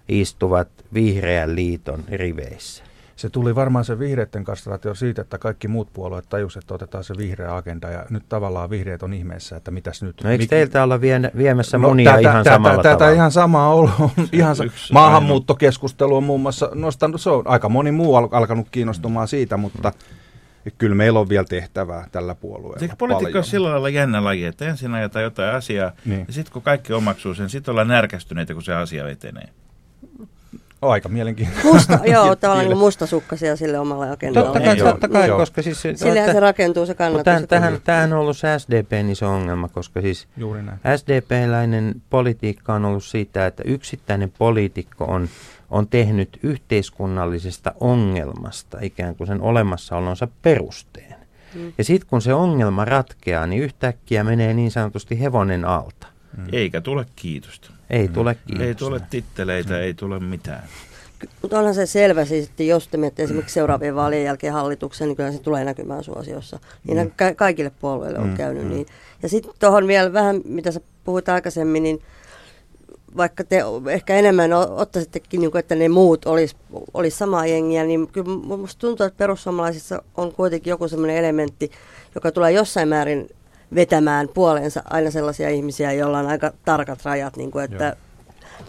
istuvat 0.09 0.67
vihreän 0.93 1.55
liiton 1.55 2.03
riveissä. 2.11 2.83
Se 3.15 3.29
tuli 3.29 3.55
varmaan 3.55 3.85
se 3.85 3.99
vihreiden 3.99 4.43
kastraatio 4.43 4.95
siitä, 4.95 5.21
että 5.21 5.37
kaikki 5.37 5.67
muut 5.67 5.93
puolueet 5.93 6.25
tajusivat, 6.29 6.63
että 6.63 6.73
otetaan 6.73 7.03
se 7.03 7.13
vihreä 7.17 7.55
agenda 7.55 7.89
ja 7.89 8.05
nyt 8.09 8.23
tavallaan 8.29 8.69
vihreät 8.69 9.03
on 9.03 9.13
ihmeessä, 9.13 9.55
että 9.55 9.71
mitäs 9.71 10.03
nyt. 10.03 10.21
No 10.23 10.29
eikö 10.29 10.43
Mik- 10.43 10.47
teiltä 10.47 10.83
olla 10.83 11.01
vie, 11.01 11.21
viemässä 11.37 11.77
munia 11.77 12.11
tätä- 12.11 12.19
ihan 12.29 12.43
tätä- 12.43 12.55
samalla 12.55 12.83
tätä 12.83 12.95
tavalla? 12.95 13.15
ihan 13.15 13.31
sama 13.31 13.67
on, 13.73 13.89
ihan 14.31 14.55
sa- 14.55 14.63
Yksi 14.63 14.93
maahanmuuttokeskustelu 14.93 16.15
on 16.17 16.23
muun 16.23 16.41
muassa 16.41 16.71
nostanut, 16.73 17.21
se 17.21 17.29
on 17.29 17.43
aika 17.47 17.69
moni 17.69 17.91
muu 17.91 18.15
al- 18.15 18.27
alkanut 18.31 18.67
kiinnostumaan 18.71 19.27
siitä, 19.27 19.57
mutta 19.57 19.91
kyllä 20.77 20.95
meillä 20.95 21.19
on 21.19 21.29
vielä 21.29 21.45
tehtävää 21.49 22.07
tällä 22.11 22.35
puolueella. 22.35 22.77
Eikö 22.81 22.95
politiikka 22.97 23.23
paljon. 23.23 23.37
ole 23.37 23.43
sillä 23.43 23.69
lailla 23.71 23.89
jännä 23.89 24.23
laji, 24.23 24.45
että 24.45 24.65
ensin 24.65 24.93
ajetaan 24.93 25.23
jotain 25.23 25.55
asiaa, 25.55 25.91
Niin. 26.05 26.25
ja 26.27 26.33
sitten 26.33 26.53
kun 26.53 26.61
kaikki 26.61 26.93
omaksuu 26.93 27.33
sen, 27.33 27.49
sitten 27.49 27.71
ollaan 27.71 27.87
närkästyneitä, 27.87 28.53
kun 28.53 28.63
se 28.63 28.73
asia 28.73 29.09
etenee. 29.09 29.49
Aika 30.81 31.09
mielenkiintoista. 31.09 31.67
Musta, 31.73 31.99
joo, 32.11 32.35
tavallaan 32.35 32.67
niin 32.67 32.77
mustasukkaisia 32.77 33.55
sille 33.55 33.79
omalle 33.79 34.09
agendalle. 34.11 34.47
Totta 34.47 34.59
kai, 34.65 34.77
Joo, 34.77 34.91
totta 34.91 35.07
kai 35.07 35.27
joo. 35.27 35.37
koska 35.37 35.61
siis... 35.61 35.81
Sillähän 35.95 36.31
se 36.31 36.39
rakentuu 36.39 36.85
se 36.85 36.93
kannatus. 36.93 37.33
Mutta 37.33 37.47
tähän, 37.47 37.79
tähän 37.83 38.13
on 38.13 38.19
ollut 38.19 38.37
se 38.37 38.47
SDPn 38.59 39.09
iso 39.09 39.29
ongelma, 39.29 39.67
koska 39.67 40.01
siis 40.01 40.27
Juuri 40.37 40.63
näin. 40.63 40.79
SDP-läinen 40.97 42.01
politiikka 42.09 42.73
on 42.73 42.85
ollut 42.85 43.03
siitä, 43.03 43.45
että 43.47 43.63
yksittäinen 43.65 44.33
poliitikko 44.37 45.05
on, 45.05 45.29
on 45.71 45.87
tehnyt 45.87 46.39
yhteiskunnallisesta 46.43 47.73
ongelmasta 47.79 48.77
ikään 48.81 49.15
kuin 49.15 49.27
sen 49.27 49.41
olemassaolonsa 49.41 50.27
perusteen. 50.41 51.15
Mm. 51.55 51.73
Ja 51.77 51.83
sitten 51.83 52.09
kun 52.09 52.21
se 52.21 52.33
ongelma 52.33 52.85
ratkeaa, 52.85 53.47
niin 53.47 53.63
yhtäkkiä 53.63 54.23
menee 54.23 54.53
niin 54.53 54.71
sanotusti 54.71 55.19
hevonen 55.19 55.65
alta. 55.65 56.07
Eikä 56.51 56.81
tule 56.81 57.05
kiitosta. 57.15 57.71
Ei 57.89 58.07
tule 58.07 58.35
kiitosta. 58.35 58.63
Ei 58.63 58.75
tule 58.75 59.01
titteleitä, 59.09 59.79
ei 59.79 59.93
tule 59.93 60.19
mitään. 60.19 60.63
Mutta 61.41 61.59
onhan 61.59 61.73
se 61.75 61.85
selvä 61.85 62.25
siis, 62.25 62.49
että 62.49 62.63
jos 62.63 62.87
te 62.87 62.97
menette 62.97 63.23
esimerkiksi 63.23 63.53
seuraavien 63.53 63.95
vaalien 63.95 64.23
jälkeen 64.23 64.53
hallitukseen, 64.53 65.07
niin 65.07 65.15
kyllä 65.15 65.31
se 65.31 65.39
tulee 65.39 65.63
näkymään 65.65 66.03
suosiossa. 66.03 66.59
Niin 66.83 66.97
mm. 67.07 67.11
ka- 67.15 67.33
kaikille 67.35 67.71
puolueille 67.81 68.19
on 68.19 68.27
Mm, 68.29 68.37
käynyt 68.37 68.63
mm. 68.63 68.69
niin. 68.69 68.85
Ja 69.23 69.29
sitten 69.29 69.53
tuohon 69.59 69.87
vielä 69.87 70.13
vähän, 70.13 70.41
mitä 70.45 70.71
sä 70.71 70.81
puhuit 71.03 71.29
aikaisemmin, 71.29 71.83
niin 71.83 72.01
vaikka 73.17 73.43
te 73.43 73.63
ehkä 73.91 74.15
enemmän 74.15 74.53
ottaisittekin, 74.53 75.41
niin 75.41 75.51
kuin, 75.51 75.59
että 75.59 75.75
ne 75.75 75.89
muut 75.89 76.25
olisi 76.25 76.55
olis 76.93 77.17
samaa 77.17 77.45
jengiä, 77.45 77.83
niin 77.83 78.07
kyllä 78.07 78.39
minusta 78.47 78.79
tuntuu, 78.79 79.05
että 79.05 79.17
perussuomalaisissa 79.17 80.03
on 80.17 80.33
kuitenkin 80.33 80.71
joku 80.71 80.87
sellainen 80.87 81.17
elementti, 81.17 81.71
joka 82.15 82.31
tulee 82.31 82.51
jossain 82.51 82.87
määrin 82.87 83.29
vetämään 83.75 84.29
puoleensa 84.33 84.83
aina 84.85 85.11
sellaisia 85.11 85.49
ihmisiä, 85.49 85.91
joilla 85.91 86.19
on 86.19 86.27
aika 86.27 86.53
tarkat 86.65 87.05
rajat, 87.05 87.37
niin 87.37 87.51
kuin, 87.51 87.65
että 87.65 87.85
Joo. 87.85 87.95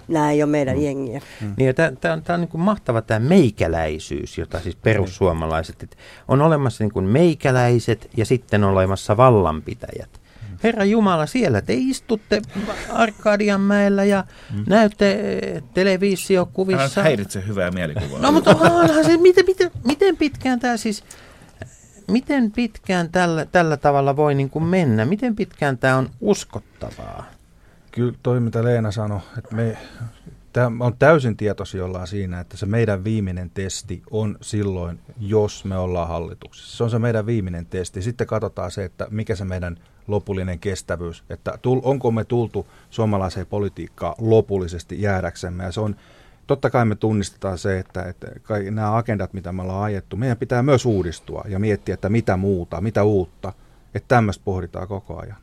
nämä 0.08 0.30
ei 0.30 0.42
ole 0.42 0.50
meidän 0.50 0.82
jengiä. 0.82 1.20
Niin, 1.56 1.74
tämä 1.74 2.12
on, 2.12 2.22
tää 2.22 2.34
on 2.34 2.40
niin 2.40 2.48
kuin 2.48 2.60
mahtava 2.60 3.02
tämä 3.02 3.28
meikäläisyys, 3.28 4.38
jota 4.38 4.60
siis 4.60 4.76
perussuomalaiset, 4.76 5.82
että 5.82 5.96
on 6.28 6.42
olemassa 6.42 6.84
niin 6.84 6.92
kuin 6.92 7.04
meikäläiset 7.04 8.10
ja 8.16 8.26
sitten 8.26 8.64
on 8.64 8.70
olemassa 8.70 9.16
vallanpitäjät. 9.16 10.19
Herra 10.62 10.84
Jumala, 10.84 11.26
siellä 11.26 11.62
te 11.62 11.74
istutte 11.74 12.42
Arkadianmäellä 12.88 14.04
ja 14.04 14.24
näytte 14.66 15.12
eh, 15.12 15.52
Älä 15.52 15.62
televisiokuvissa. 15.74 17.02
häiritse 17.02 17.46
hyvää 17.46 17.70
mielikuvaa. 17.70 18.20
No 18.20 18.32
mutta 18.32 18.50
onhan 18.50 19.04
se, 19.04 19.16
miten, 19.16 19.44
miten, 19.46 19.70
miten 19.84 20.16
pitkään 20.16 20.60
tämä 20.60 20.76
siis, 20.76 21.04
miten 22.10 22.52
pitkään 22.52 23.08
tällä, 23.12 23.44
tällä 23.44 23.76
tavalla 23.76 24.16
voi 24.16 24.34
niin 24.34 24.50
kuin 24.50 24.64
mennä? 24.64 25.04
Miten 25.04 25.36
pitkään 25.36 25.78
tämä 25.78 25.96
on 25.96 26.10
uskottavaa? 26.20 27.24
Kyllä 27.90 28.14
toi, 28.22 28.40
mitä 28.40 28.64
Leena 28.64 28.90
sanoi, 28.90 29.20
että 29.38 29.54
me 29.54 29.76
tämä 30.52 30.84
on 30.84 30.96
täysin 30.98 31.36
tietoisia 31.36 31.84
ollaan 31.84 32.06
siinä, 32.06 32.40
että 32.40 32.56
se 32.56 32.66
meidän 32.66 33.04
viimeinen 33.04 33.50
testi 33.50 34.02
on 34.10 34.38
silloin, 34.40 35.00
jos 35.20 35.64
me 35.64 35.78
ollaan 35.78 36.08
hallituksessa. 36.08 36.76
Se 36.76 36.84
on 36.84 36.90
se 36.90 36.98
meidän 36.98 37.26
viimeinen 37.26 37.66
testi. 37.66 38.02
Sitten 38.02 38.26
katsotaan 38.26 38.70
se, 38.70 38.84
että 38.84 39.06
mikä 39.10 39.36
se 39.36 39.44
meidän 39.44 39.76
lopullinen 40.10 40.58
kestävyys, 40.58 41.24
että 41.30 41.58
tul, 41.62 41.80
onko 41.82 42.10
me 42.10 42.24
tultu 42.24 42.66
suomalaiseen 42.90 43.46
politiikkaan 43.46 44.14
lopullisesti 44.18 45.02
jäädäksemme. 45.02 45.64
Ja 45.64 45.72
se 45.72 45.80
on, 45.80 45.96
totta 46.46 46.70
kai 46.70 46.84
me 46.84 46.94
tunnistetaan 46.94 47.58
se, 47.58 47.78
että, 47.78 48.02
että 48.02 48.26
kai, 48.42 48.70
nämä 48.70 48.96
agendat, 48.96 49.32
mitä 49.32 49.52
me 49.52 49.62
ollaan 49.62 49.82
ajettu, 49.82 50.16
meidän 50.16 50.36
pitää 50.36 50.62
myös 50.62 50.86
uudistua 50.86 51.44
ja 51.48 51.58
miettiä, 51.58 51.94
että 51.94 52.08
mitä 52.08 52.36
muuta, 52.36 52.80
mitä 52.80 53.04
uutta. 53.04 53.52
Että 53.94 54.08
tämmöistä 54.08 54.42
pohditaan 54.44 54.88
koko 54.88 55.18
ajan. 55.20 55.36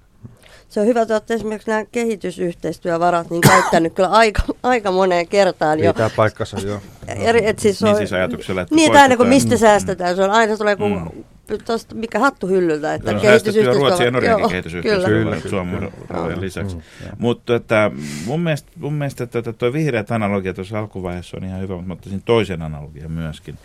Se 0.70 0.80
on 0.80 0.86
hyvä, 0.86 1.02
että 1.02 1.14
olette 1.14 1.34
esimerkiksi 1.34 1.70
nämä 1.70 1.86
kehitysyhteistyövarat 1.86 3.30
niin 3.30 3.42
käyttänyt 3.42 3.94
kyllä 3.94 4.10
aika, 4.10 4.42
aika 4.64 4.92
moneen 4.92 5.28
kertaan 5.28 5.80
jo. 5.80 5.94
Pitää 5.94 6.10
paikkansa 6.16 6.60
jo. 6.60 6.82
Eri, 7.08 7.46
et 7.48 7.60
siis 7.60 7.82
Niin 7.84 7.92
on, 7.92 7.98
siis 7.98 8.14
ajatuksella, 8.14 8.62
että 8.62 8.76
Niin, 8.76 8.88
että 8.88 9.02
aina 9.02 9.18
kun 9.18 9.26
poistetaan- 9.26 9.52
mistä 9.54 9.58
säästetään, 9.58 10.16
se 10.16 10.24
on 10.24 10.30
aina 10.32 10.58
tulee, 10.58 10.76
kun 10.76 10.92
Mm. 11.16 11.24
Tosta, 11.66 11.96
mikä 11.96 12.20
hattu 12.20 12.48
hyllyltä, 12.48 12.94
että 12.94 13.14
No, 13.14 13.20
kehitysyhteistyö- 13.20 13.74
Ruotsin 13.74 14.06
ja 14.06 14.12
Norjankin 14.12 14.42
Joo, 14.42 14.50
kehitysyhteistyöllä 14.50 15.08
kyllä. 15.08 15.24
Kyllä, 15.24 15.36
kyllä, 15.36 15.50
Suomen 15.50 15.92
rahojen 16.10 16.42
lisäksi. 16.42 16.78
Mutta 17.18 17.54
tota, 17.54 17.92
mun 18.26 18.40
mielestä, 18.40 18.72
mun 18.76 18.94
mielestä 18.94 19.28
tuo 19.28 19.42
toi 19.42 19.74
vihreät 19.74 20.12
analogia 20.12 20.54
tuossa 20.54 20.80
alkuvaiheessa 20.80 21.38
on 21.38 21.44
ihan 21.44 21.62
hyvä, 21.62 21.74
mutta 21.74 21.88
mä 21.88 21.94
ottaisin 21.94 22.22
toisen 22.26 22.62
analogian 22.62 23.12
myöskin 23.12 23.58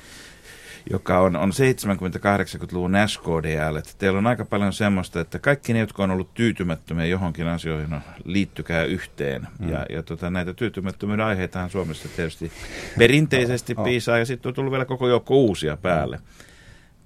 joka 0.91 1.19
on, 1.19 1.37
on 1.37 1.51
70-80-luvun 1.51 2.93
SKDL. 3.07 3.77
Että 3.77 3.93
teillä 3.99 4.19
on 4.19 4.27
aika 4.27 4.45
paljon 4.45 4.73
semmoista, 4.73 5.21
että 5.21 5.39
kaikki 5.39 5.73
ne, 5.73 5.79
jotka 5.79 6.03
on 6.03 6.11
ollut 6.11 6.35
tyytymättömiä 6.35 7.07
johonkin 7.07 7.47
asioihin, 7.47 7.91
no, 7.91 8.01
liittykää 8.25 8.85
yhteen. 8.85 9.47
Mm. 9.59 9.69
Ja, 9.69 9.87
ja 9.91 10.03
tota, 10.03 10.31
näitä 10.31 10.55
tyytymättömyyden 10.55 11.27
aiheitahan 11.27 11.71
Suomessa 11.71 12.09
tietysti 12.17 12.53
perinteisesti 12.99 13.75
piisaa, 13.75 14.19
ja 14.19 14.25
sitten 14.25 14.51
on 14.51 14.55
tullut 14.55 14.73
vielä 14.73 14.85
koko 14.85 15.09
joukko 15.09 15.35
uusia 15.35 15.77
päälle. 15.77 16.21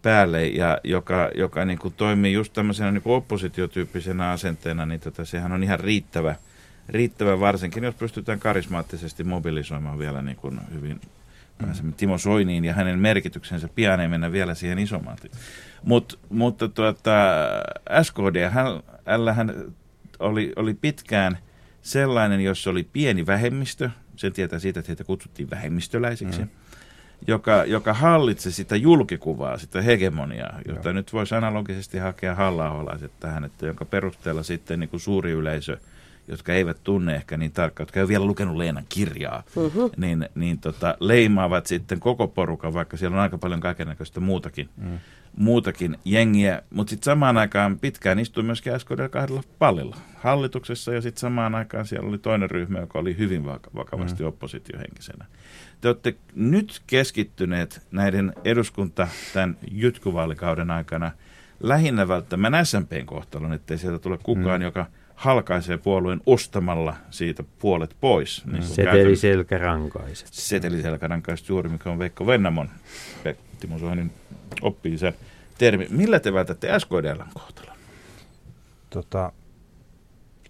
Päälle 0.02 0.46
ja 0.46 0.78
joka, 0.84 1.30
joka 1.34 1.64
niin 1.64 1.78
kuin 1.78 1.94
toimii 1.94 2.32
just 2.32 2.52
tämmöisenä 2.52 2.92
niin 2.92 3.02
kuin 3.02 3.16
oppositiotyyppisenä 3.16 4.30
asenteena, 4.30 4.86
niin 4.86 5.00
tota, 5.00 5.24
sehän 5.24 5.52
on 5.52 5.62
ihan 5.62 5.80
riittävä, 5.80 6.34
riittävä 6.88 7.40
varsinkin, 7.40 7.84
jos 7.84 7.94
pystytään 7.94 8.40
karismaattisesti 8.40 9.24
mobilisoimaan 9.24 9.98
vielä 9.98 10.22
niin 10.22 10.36
kuin 10.36 10.60
hyvin 10.74 11.00
pääsemme 11.58 11.92
Timo 11.96 12.18
Soiniin 12.18 12.64
ja 12.64 12.72
hänen 12.72 12.98
merkityksensä 12.98 13.68
pian 13.74 14.00
ei 14.00 14.08
mennä 14.08 14.32
vielä 14.32 14.54
siihen 14.54 14.78
isommaan. 14.78 15.18
Mut, 15.82 16.18
mutta 16.28 16.68
tuota, 16.68 17.12
SKD, 18.02 18.50
hän, 18.50 18.66
hän 19.34 19.54
oli, 20.18 20.52
oli 20.56 20.74
pitkään 20.74 21.38
sellainen, 21.82 22.40
jossa 22.40 22.70
oli 22.70 22.88
pieni 22.92 23.26
vähemmistö, 23.26 23.90
sen 24.16 24.32
tietää 24.32 24.58
siitä, 24.58 24.80
että 24.80 24.90
heitä 24.90 25.04
kutsuttiin 25.04 25.50
vähemmistöläisiksi, 25.50 26.40
mm. 26.40 26.48
Joka, 27.26 27.64
joka 27.64 27.94
hallitsi 27.94 28.52
sitä 28.52 28.76
julkikuvaa, 28.76 29.58
sitä 29.58 29.82
hegemoniaa, 29.82 30.58
jota 30.68 30.88
Joo. 30.88 30.92
nyt 30.92 31.12
voisi 31.12 31.34
analogisesti 31.34 31.98
hakea 31.98 32.34
halla 32.34 32.98
tähän, 33.20 33.44
että 33.44 33.66
jonka 33.66 33.84
perusteella 33.84 34.42
sitten 34.42 34.80
niin 34.80 34.90
kuin 34.90 35.00
suuri 35.00 35.30
yleisö– 35.30 35.78
jotka 36.28 36.52
eivät 36.52 36.76
tunne 36.84 37.14
ehkä 37.14 37.36
niin 37.36 37.52
tarkkaan, 37.52 37.84
jotka 37.84 38.00
eivät 38.00 38.08
vielä 38.08 38.24
lukenut 38.24 38.56
Leenan 38.56 38.84
kirjaa, 38.88 39.42
uh-huh. 39.56 39.92
niin, 39.96 40.28
niin 40.34 40.58
tota, 40.58 40.96
leimaavat 41.00 41.66
sitten 41.66 42.00
koko 42.00 42.28
porukan, 42.28 42.74
vaikka 42.74 42.96
siellä 42.96 43.14
on 43.14 43.22
aika 43.22 43.38
paljon 43.38 43.60
kaikenlaista 43.60 44.20
muutakin, 44.20 44.68
mm. 44.76 44.98
muutakin 45.36 45.98
jengiä. 46.04 46.62
Mutta 46.70 46.90
sitten 46.90 47.04
samaan 47.04 47.36
aikaan 47.36 47.78
pitkään 47.78 48.18
istui 48.18 48.42
myöskin 48.44 48.80
SKD 48.80 49.08
kahdella 49.08 49.42
pallilla 49.58 49.96
hallituksessa 50.16 50.94
ja 50.94 51.00
sitten 51.00 51.20
samaan 51.20 51.54
aikaan 51.54 51.86
siellä 51.86 52.08
oli 52.08 52.18
toinen 52.18 52.50
ryhmä, 52.50 52.78
joka 52.78 52.98
oli 52.98 53.18
hyvin 53.18 53.44
vakavasti 53.74 54.22
mm. 54.22 54.28
oppositiohenkisenä. 54.28 55.24
Te 55.86 55.90
olette 55.90 56.14
nyt 56.34 56.82
keskittyneet 56.86 57.86
näiden 57.90 58.32
eduskunta 58.44 59.08
tämän 59.32 59.56
jytkuvaalikauden 59.70 60.70
aikana 60.70 61.10
lähinnä 61.60 62.08
välttämään 62.08 62.66
SMPn 62.66 63.06
kohtalon, 63.06 63.52
ettei 63.52 63.78
sieltä 63.78 63.98
tule 63.98 64.18
kukaan, 64.22 64.60
mm. 64.60 64.64
joka– 64.64 64.86
halkaisee 65.14 65.78
puolueen 65.78 66.20
ostamalla 66.26 66.96
siitä 67.10 67.44
puolet 67.58 67.96
pois. 68.00 68.46
Niin 68.46 68.62
Seteli 68.62 69.16
selkärankaiset. 69.16 70.28
Seteli 70.32 70.82
selkärankaiset 70.82 71.48
juuri, 71.48 71.68
mikä 71.68 71.90
on 71.90 71.98
Veikko 71.98 72.26
Vennamon, 72.26 72.70
Timo 73.60 73.78
Sohanin 73.78 74.12
oppii 74.62 74.98
sen 74.98 75.14
termi. 75.58 75.86
Millä 75.90 76.20
te 76.20 76.32
vältätte 76.32 76.68
SKDLn 76.78 77.30
kohtalon? 77.34 77.76
Tota, 78.90 79.32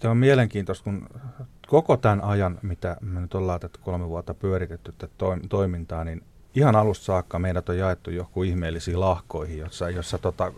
tämä 0.01 0.11
on 0.11 0.16
mielenkiintoista, 0.16 0.85
kun 0.85 1.09
koko 1.66 1.96
tämän 1.96 2.20
ajan, 2.20 2.59
mitä 2.62 2.96
me 3.00 3.20
nyt 3.20 3.35
ollaan 3.35 3.61
tätä 3.61 3.79
kolme 3.83 4.09
vuotta 4.09 4.35
pyöritetty 4.35 4.94
tätä 4.98 5.12
toimintaa, 5.48 6.05
niin 6.05 6.22
ihan 6.55 6.76
alusta 6.76 7.05
saakka 7.05 7.38
meidät 7.38 7.68
on 7.68 7.79
jaettu 7.79 8.11
joku 8.11 8.42
ihmeellisiin 8.42 9.00
lahkoihin, 9.00 9.59
jossa, 9.59 9.90
jossa 9.90 10.18
tota, 10.18 10.52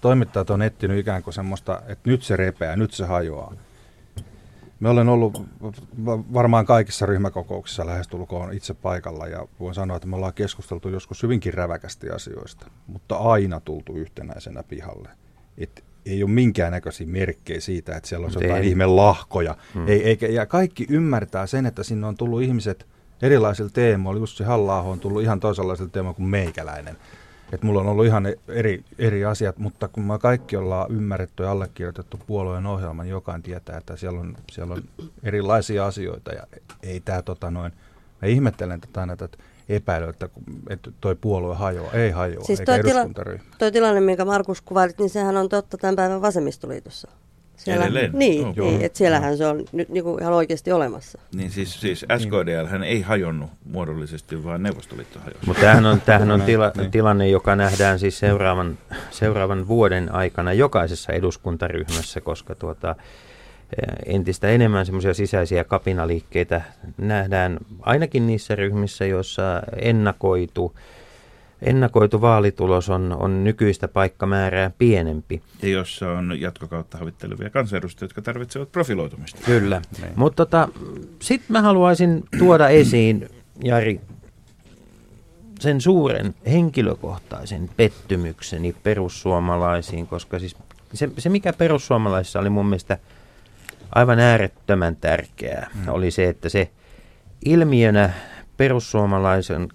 toimittajat 0.00 0.50
on 0.50 0.62
etsinyt 0.62 0.98
ikään 0.98 1.22
kuin 1.22 1.34
semmoista, 1.34 1.82
että 1.86 2.10
nyt 2.10 2.22
se 2.22 2.36
repeää, 2.36 2.76
nyt 2.76 2.92
se 2.92 3.06
hajoaa. 3.06 3.52
Me 4.80 4.88
olen 4.88 5.08
ollut 5.08 5.42
varmaan 6.32 6.66
kaikissa 6.66 7.06
ryhmäkokouksissa 7.06 7.86
lähestulkoon 7.86 8.52
itse 8.52 8.74
paikalla 8.74 9.26
ja 9.26 9.48
voin 9.60 9.74
sanoa, 9.74 9.96
että 9.96 10.08
me 10.08 10.16
ollaan 10.16 10.34
keskusteltu 10.34 10.88
joskus 10.88 11.22
hyvinkin 11.22 11.54
räväkästi 11.54 12.10
asioista, 12.10 12.66
mutta 12.86 13.16
aina 13.16 13.60
tultu 13.60 13.96
yhtenäisenä 13.96 14.62
pihalle. 14.62 15.08
Et 15.58 15.84
ei 16.10 16.22
ole 16.22 16.30
minkäännäköisiä 16.30 17.06
merkkejä 17.06 17.60
siitä, 17.60 17.96
että 17.96 18.08
siellä 18.08 18.26
on 18.26 18.32
jotain 18.42 18.64
ihme 18.64 18.86
lahkoja. 18.86 19.56
Hmm. 19.74 19.88
Ei, 19.88 20.04
eikä, 20.04 20.26
ja 20.26 20.46
kaikki 20.46 20.86
ymmärtää 20.90 21.46
sen, 21.46 21.66
että 21.66 21.82
sinne 21.82 22.06
on 22.06 22.16
tullut 22.16 22.42
ihmiset 22.42 22.86
erilaisilla 23.22 23.70
teemoilla. 23.70 24.20
Just 24.20 24.36
se 24.36 24.44
halla 24.44 24.80
on 24.80 25.00
tullut 25.00 25.22
ihan 25.22 25.40
toisenlaisella 25.40 25.90
teemoilla 25.90 26.16
kuin 26.16 26.28
meikäläinen. 26.28 26.96
Että 27.52 27.66
mulla 27.66 27.80
on 27.80 27.86
ollut 27.86 28.06
ihan 28.06 28.26
eri, 28.48 28.84
eri 28.98 29.24
asiat, 29.24 29.58
mutta 29.58 29.88
kun 29.88 30.04
me 30.04 30.18
kaikki 30.18 30.56
ollaan 30.56 30.90
ymmärretty 30.90 31.42
ja 31.42 31.50
allekirjoitettu 31.50 32.20
puolueen 32.26 32.66
ohjelman, 32.66 33.06
niin 33.06 33.10
jokainen 33.10 33.42
tietää, 33.42 33.78
että 33.78 33.96
siellä 33.96 34.20
on, 34.20 34.36
siellä 34.52 34.74
on 34.74 34.82
erilaisia 35.22 35.86
asioita 35.86 36.32
ja 36.32 36.42
ei 36.82 37.00
tämä 37.00 37.22
tota 37.22 37.50
noin, 37.50 37.72
mä 38.22 38.28
ihmettelen 38.28 38.80
tätä 38.80 39.00
aina 39.00 39.16
tätä 39.16 39.38
epäilyä, 39.68 40.10
että, 40.10 40.28
että 40.70 40.90
toi 41.00 41.16
puolue 41.20 41.54
hajoaa, 41.54 41.92
ei 41.92 42.10
hajoa, 42.10 42.44
siis 42.44 42.60
eikä 42.60 42.72
toi 42.72 42.80
eduskuntaryhmä. 42.80 43.44
Tila, 43.44 43.56
toi 43.58 43.72
tilanne, 43.72 44.00
minkä 44.00 44.24
Markus 44.24 44.60
kuvailit, 44.60 44.98
niin 44.98 45.10
sehän 45.10 45.36
on 45.36 45.48
totta 45.48 45.78
tämän 45.78 45.96
päivän 45.96 46.22
vasemmistoliitossa. 46.22 47.08
Siellä, 47.58 47.84
Edelleen? 47.84 48.10
Niin, 48.14 48.46
oh, 48.46 48.56
niin 48.56 48.82
että 48.82 48.98
siellähän 48.98 49.36
se 49.36 49.46
on 49.46 49.64
nyt 49.72 49.88
niin 49.88 50.04
kuin 50.04 50.22
ihan 50.22 50.34
oikeasti 50.34 50.72
olemassa. 50.72 51.18
Niin 51.34 51.50
siis, 51.50 51.80
siis 51.80 52.06
SKDL 52.18 52.66
hän 52.66 52.82
ei 52.82 53.00
hajonnut 53.00 53.50
muodollisesti, 53.64 54.44
vaan 54.44 54.62
Neuvostoliitto 54.62 55.18
hajosi. 55.18 55.46
Mutta 55.46 55.60
tämähän 55.60 55.86
on, 55.86 56.00
tämähän 56.00 56.30
on 56.30 56.42
tila, 56.42 56.72
niin. 56.76 56.90
tilanne, 56.90 57.28
joka 57.28 57.56
nähdään 57.56 57.98
siis 57.98 58.18
seuraavan, 58.18 58.78
seuraavan 59.10 59.68
vuoden 59.68 60.14
aikana 60.14 60.52
jokaisessa 60.52 61.12
eduskuntaryhmässä, 61.12 62.20
koska 62.20 62.54
tuota, 62.54 62.96
entistä 64.06 64.48
enemmän 64.48 64.86
semmoisia 64.86 65.14
sisäisiä 65.14 65.64
kapinaliikkeitä 65.64 66.62
nähdään 66.96 67.58
ainakin 67.80 68.26
niissä 68.26 68.54
ryhmissä, 68.54 69.06
joissa 69.06 69.42
ennakoitu 69.76 70.74
ennakoitu 71.62 72.20
vaalitulos 72.20 72.90
on, 72.90 73.16
on 73.20 73.44
nykyistä 73.44 73.88
paikkamäärää 73.88 74.70
pienempi. 74.78 75.42
Ja 75.62 75.68
jossa 75.68 76.10
on 76.10 76.40
jatkokautta 76.40 76.98
havittelevia 76.98 77.50
kansanedustajia, 77.50 78.04
jotka 78.04 78.22
tarvitsevat 78.22 78.72
profiloitumista. 78.72 79.40
Kyllä. 79.44 79.82
Niin. 80.00 80.12
Mutta 80.16 80.46
tota, 80.46 80.68
sitten 81.22 81.52
mä 81.52 81.62
haluaisin 81.62 82.24
tuoda 82.38 82.68
esiin, 82.68 83.28
Jari, 83.64 84.00
sen 85.60 85.80
suuren 85.80 86.34
henkilökohtaisen 86.46 87.70
pettymykseni 87.76 88.74
perussuomalaisiin, 88.82 90.06
koska 90.06 90.38
siis 90.38 90.56
se, 90.92 91.10
se 91.18 91.28
mikä 91.28 91.52
perussuomalaisissa 91.52 92.40
oli 92.40 92.50
mun 92.50 92.66
mielestä 92.66 92.98
aivan 93.94 94.20
äärettömän 94.20 94.96
tärkeää, 94.96 95.70
mm. 95.74 95.88
oli 95.88 96.10
se, 96.10 96.28
että 96.28 96.48
se 96.48 96.70
ilmiönä 97.44 98.10
perussuomalaisen 98.56 99.68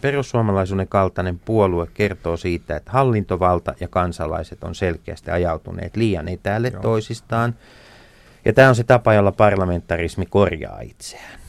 perussuomalaisuuden 0.00 0.88
kaltainen 0.88 1.38
puolue 1.38 1.86
kertoo 1.94 2.36
siitä, 2.36 2.76
että 2.76 2.92
hallintovalta 2.92 3.74
ja 3.80 3.88
kansalaiset 3.88 4.64
on 4.64 4.74
selkeästi 4.74 5.30
ajautuneet 5.30 5.96
liian 5.96 6.28
etäälle 6.28 6.68
Joo. 6.68 6.82
toisistaan. 6.82 7.54
Ja 8.44 8.52
tämä 8.52 8.68
on 8.68 8.74
se 8.74 8.84
tapa, 8.84 9.14
jolla 9.14 9.32
parlamentarismi 9.32 10.26
korjaa 10.26 10.80
itseään. 10.80 11.40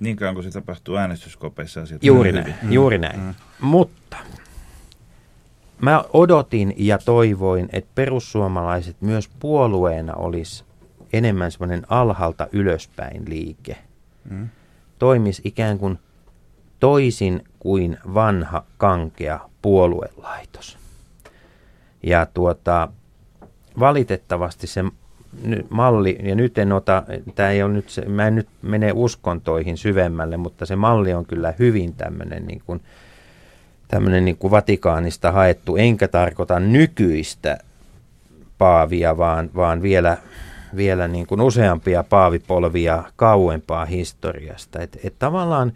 Niin 0.00 0.16
kauan 0.16 0.34
kuin 0.34 0.44
se 0.44 0.50
tapahtuu 0.50 0.96
äänestyskopeissa. 0.96 1.80
Juuri 2.02 2.32
näin, 2.32 2.54
mm. 2.62 2.72
juuri 2.72 2.98
näin. 2.98 3.20
Mm. 3.20 3.34
Mutta 3.60 4.16
mä 5.80 6.04
odotin 6.12 6.74
ja 6.76 6.98
toivoin, 6.98 7.68
että 7.72 7.90
perussuomalaiset 7.94 8.96
myös 9.00 9.30
puolueena 9.40 10.14
olisi 10.14 10.64
enemmän 11.12 11.52
semmoinen 11.52 11.82
alhaalta 11.88 12.46
ylöspäin 12.52 13.22
liike. 13.28 13.76
Mm. 14.30 14.48
Toimisi 14.98 15.42
ikään 15.44 15.78
kuin– 15.78 15.98
toisin 16.80 17.44
kuin 17.58 17.98
vanha 18.14 18.64
kankea 18.76 19.40
puoluelaitos. 19.62 20.78
Ja 22.02 22.26
tuota, 22.34 22.88
valitettavasti 23.78 24.66
se 24.66 24.84
malli, 25.70 26.18
ja 26.22 26.34
nyt 26.34 26.58
en 26.58 26.72
ota, 26.72 27.02
tämä 27.34 27.50
ei 27.50 27.62
ole 27.62 27.72
nyt 27.72 27.88
se, 27.88 28.04
mä 28.04 28.26
en 28.26 28.34
nyt 28.34 28.48
mene 28.62 28.92
uskontoihin 28.94 29.78
syvemmälle, 29.78 30.36
mutta 30.36 30.66
se 30.66 30.76
malli 30.76 31.14
on 31.14 31.26
kyllä 31.26 31.54
hyvin 31.58 31.94
tämmöinen 31.94 32.46
niin 32.46 32.62
kuin, 32.66 32.80
tämmöinen 33.88 34.24
niin 34.24 34.36
kuin 34.36 34.50
Vatikaanista 34.50 35.32
haettu, 35.32 35.76
enkä 35.76 36.08
tarkoita 36.08 36.60
nykyistä 36.60 37.58
paavia, 38.58 39.16
vaan, 39.16 39.50
vaan 39.54 39.82
vielä, 39.82 40.16
vielä 40.76 41.08
niin 41.08 41.26
kuin 41.26 41.40
useampia 41.40 42.04
paavipolvia 42.04 43.04
kauempaa 43.16 43.84
historiasta. 43.84 44.80
Et, 44.80 44.98
et 45.04 45.14
tavallaan 45.18 45.72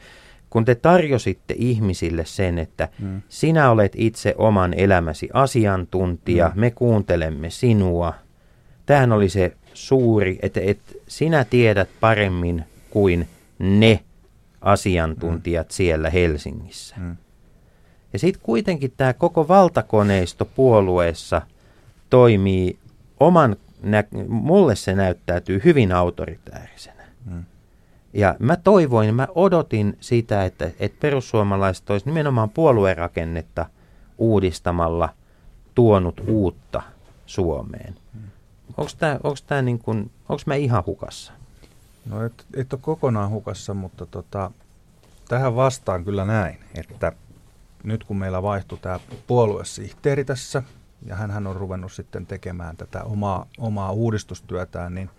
kun 0.50 0.64
te 0.64 0.74
tarjositte 0.74 1.54
ihmisille 1.58 2.24
sen, 2.24 2.58
että 2.58 2.88
mm. 2.98 3.22
sinä 3.28 3.70
olet 3.70 3.92
itse 3.96 4.34
oman 4.38 4.74
elämäsi 4.74 5.28
asiantuntija, 5.32 6.52
mm. 6.54 6.60
me 6.60 6.70
kuuntelemme 6.70 7.50
sinua. 7.50 8.14
Tämähän 8.86 9.12
oli 9.12 9.28
se 9.28 9.52
suuri, 9.74 10.38
että, 10.42 10.60
että 10.62 10.92
sinä 11.08 11.44
tiedät 11.44 11.88
paremmin 12.00 12.64
kuin 12.90 13.28
ne 13.58 14.00
asiantuntijat 14.60 15.66
mm. 15.66 15.72
siellä 15.72 16.10
Helsingissä. 16.10 16.94
Mm. 16.98 17.16
Ja 18.12 18.18
sitten 18.18 18.42
kuitenkin 18.42 18.92
tämä 18.96 19.12
koko 19.12 19.48
valtakoneisto 19.48 20.44
puolueessa 20.44 21.42
toimii 22.10 22.78
oman, 23.20 23.56
nä- 23.84 24.04
mulle 24.28 24.76
se 24.76 24.94
näyttäytyy 24.94 25.60
hyvin 25.64 25.92
autoritäärisenä. 25.92 27.04
Mm. 27.24 27.44
Ja 28.12 28.36
mä 28.38 28.56
toivoin, 28.56 29.14
mä 29.14 29.28
odotin 29.34 29.96
sitä, 30.00 30.44
että, 30.44 30.70
että 30.80 30.98
perussuomalaiset 31.00 31.90
olisi 31.90 32.06
nimenomaan 32.06 32.50
puoluerakennetta 32.50 33.66
uudistamalla 34.18 35.08
tuonut 35.74 36.20
uutta 36.26 36.82
Suomeen. 37.26 37.94
Onko 38.76 38.90
tämä, 38.98 39.14
onko 39.22 39.38
tämä 39.46 39.62
niin 39.62 39.78
kuin, 39.78 40.10
onko 40.28 40.42
mä 40.46 40.54
ihan 40.54 40.82
hukassa? 40.86 41.32
No 42.06 42.24
et, 42.24 42.46
et 42.56 42.72
ole 42.72 42.80
kokonaan 42.82 43.30
hukassa, 43.30 43.74
mutta 43.74 44.06
tota, 44.06 44.50
tähän 45.28 45.56
vastaan 45.56 46.04
kyllä 46.04 46.24
näin, 46.24 46.58
että 46.74 47.12
nyt 47.82 48.04
kun 48.04 48.16
meillä 48.16 48.42
vaihtui 48.42 48.78
tämä 48.78 49.00
puoluesihteeri 49.26 50.24
tässä, 50.24 50.62
ja 51.04 51.16
hän 51.16 51.46
on 51.46 51.56
ruvennut 51.56 51.92
sitten 51.92 52.26
tekemään 52.26 52.76
tätä 52.76 53.04
omaa, 53.04 53.46
omaa 53.58 53.92
uudistustyötään, 53.92 54.94
niin 54.94 55.10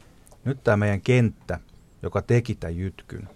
nyt 0.46 0.64
tämä 0.64 0.78
meidän 0.78 1.02
kenttä, 1.02 1.60
joka 2.02 2.22
teki 2.22 2.56
tämän 2.56 2.78
jytkyn, 2.78 3.30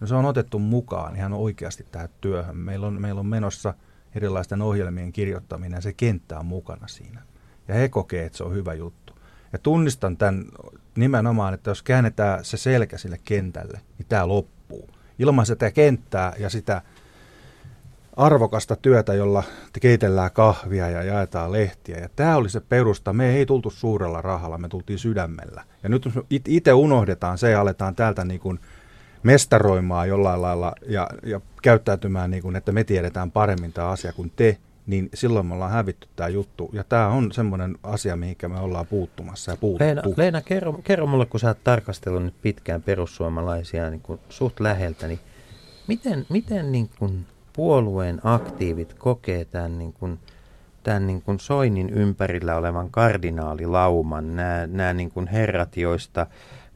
no 0.00 0.06
se 0.06 0.14
on 0.14 0.24
otettu 0.24 0.58
mukaan 0.58 1.16
ihan 1.16 1.32
oikeasti 1.32 1.86
tähän 1.92 2.08
työhön. 2.20 2.56
Meillä 2.56 2.86
on, 2.86 3.00
meillä 3.00 3.20
on 3.20 3.26
menossa 3.26 3.74
erilaisten 4.14 4.62
ohjelmien 4.62 5.12
kirjoittaminen 5.12 5.82
se 5.82 5.92
kenttä 5.92 6.38
on 6.38 6.46
mukana 6.46 6.88
siinä. 6.88 7.22
Ja 7.68 7.74
he 7.74 7.88
kokee, 7.88 8.26
että 8.26 8.38
se 8.38 8.44
on 8.44 8.54
hyvä 8.54 8.74
juttu. 8.74 9.18
Ja 9.52 9.58
tunnistan 9.58 10.16
tämän 10.16 10.44
nimenomaan, 10.96 11.54
että 11.54 11.70
jos 11.70 11.82
käännetään 11.82 12.44
se 12.44 12.56
selkä 12.56 12.98
sille 12.98 13.20
kentälle, 13.24 13.80
niin 13.98 14.06
tämä 14.08 14.28
loppuu. 14.28 14.90
Ilman 15.18 15.46
sitä 15.46 15.70
kenttää 15.70 16.32
ja 16.38 16.50
sitä 16.50 16.82
arvokasta 18.16 18.76
työtä, 18.76 19.14
jolla 19.14 19.42
keitellään 19.80 20.30
kahvia 20.32 20.90
ja 20.90 21.02
jaetaan 21.02 21.52
lehtiä. 21.52 21.98
Ja 21.98 22.08
tämä 22.16 22.36
oli 22.36 22.48
se 22.48 22.60
perusta. 22.60 23.12
Me 23.12 23.36
ei 23.36 23.46
tultu 23.46 23.70
suurella 23.70 24.22
rahalla, 24.22 24.58
me 24.58 24.68
tultiin 24.68 24.98
sydämellä. 24.98 25.64
Ja 25.82 25.88
nyt 25.88 26.08
itse 26.48 26.72
unohdetaan 26.72 27.38
se 27.38 27.50
ja 27.50 27.60
aletaan 27.60 27.94
täältä 27.94 28.24
niin 28.24 28.40
kuin 28.40 28.60
mestaroimaan 29.22 30.08
jollain 30.08 30.42
lailla 30.42 30.72
ja, 30.88 31.08
ja 31.22 31.40
käyttäytymään 31.62 32.30
niin 32.30 32.42
kuin, 32.42 32.56
että 32.56 32.72
me 32.72 32.84
tiedetään 32.84 33.30
paremmin 33.30 33.72
tämä 33.72 33.88
asia 33.88 34.12
kuin 34.12 34.32
te, 34.36 34.58
niin 34.86 35.08
silloin 35.14 35.46
me 35.46 35.54
ollaan 35.54 35.70
hävitty 35.70 36.08
tämä 36.16 36.28
juttu. 36.28 36.70
Ja 36.72 36.84
tämä 36.84 37.08
on 37.08 37.32
semmoinen 37.32 37.78
asia, 37.82 38.16
mihinkä 38.16 38.48
me 38.48 38.60
ollaan 38.60 38.86
puuttumassa 38.86 39.52
ja 39.52 39.56
puuttu. 39.56 39.84
Leena, 39.84 40.02
Leena 40.16 40.40
kerro, 40.40 40.72
kerro 40.72 41.06
mulle, 41.06 41.26
kun 41.26 41.40
sä 41.40 41.48
oot 41.48 41.64
tarkastellut 41.64 42.24
nyt 42.24 42.42
pitkään 42.42 42.82
perussuomalaisia 42.82 43.90
niin 43.90 44.00
kuin 44.00 44.20
suht 44.28 44.60
läheltä, 44.60 45.06
niin 45.06 45.20
miten, 45.86 46.26
miten 46.28 46.72
niin 46.72 46.90
kuin 46.98 47.26
puolueen 47.56 48.20
aktiivit 48.24 48.94
kokee 48.94 49.44
tämän, 49.44 49.78
niin 49.78 49.92
kuin, 49.92 50.18
tämän 50.82 51.06
niin 51.06 51.22
kuin 51.22 51.40
Soinin 51.40 51.90
ympärillä 51.90 52.56
olevan 52.56 52.90
kardinaalilauman, 52.90 54.36
nämä, 54.36 54.66
nämä 54.66 54.92
niin 54.92 55.10
kuin 55.10 55.26
herrat, 55.26 55.76
joista 55.76 56.26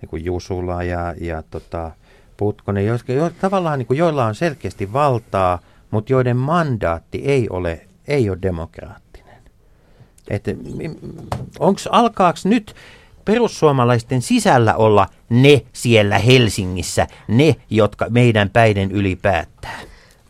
niin 0.00 0.08
kuin 0.08 0.24
Jusula 0.24 0.82
ja, 0.82 1.14
ja 1.20 1.42
tota, 1.42 1.90
Putkonen, 2.36 2.86
jotka, 2.86 3.12
jo, 3.12 3.30
tavallaan 3.40 3.78
niin 3.78 3.86
kuin, 3.86 3.98
joilla 3.98 4.26
on 4.26 4.34
selkeästi 4.34 4.92
valtaa, 4.92 5.58
mutta 5.90 6.12
joiden 6.12 6.36
mandaatti 6.36 7.18
ei 7.24 7.46
ole, 7.50 7.86
ei 8.08 8.30
ole 8.30 8.38
demokraattinen. 8.42 9.36
Onko 11.58 11.80
alkaako 11.90 12.38
nyt 12.44 12.74
perussuomalaisten 13.24 14.22
sisällä 14.22 14.74
olla 14.74 15.06
ne 15.28 15.62
siellä 15.72 16.18
Helsingissä, 16.18 17.06
ne, 17.28 17.56
jotka 17.70 18.06
meidän 18.08 18.50
päiden 18.50 18.90
yli 18.90 19.16
päättää? 19.16 19.80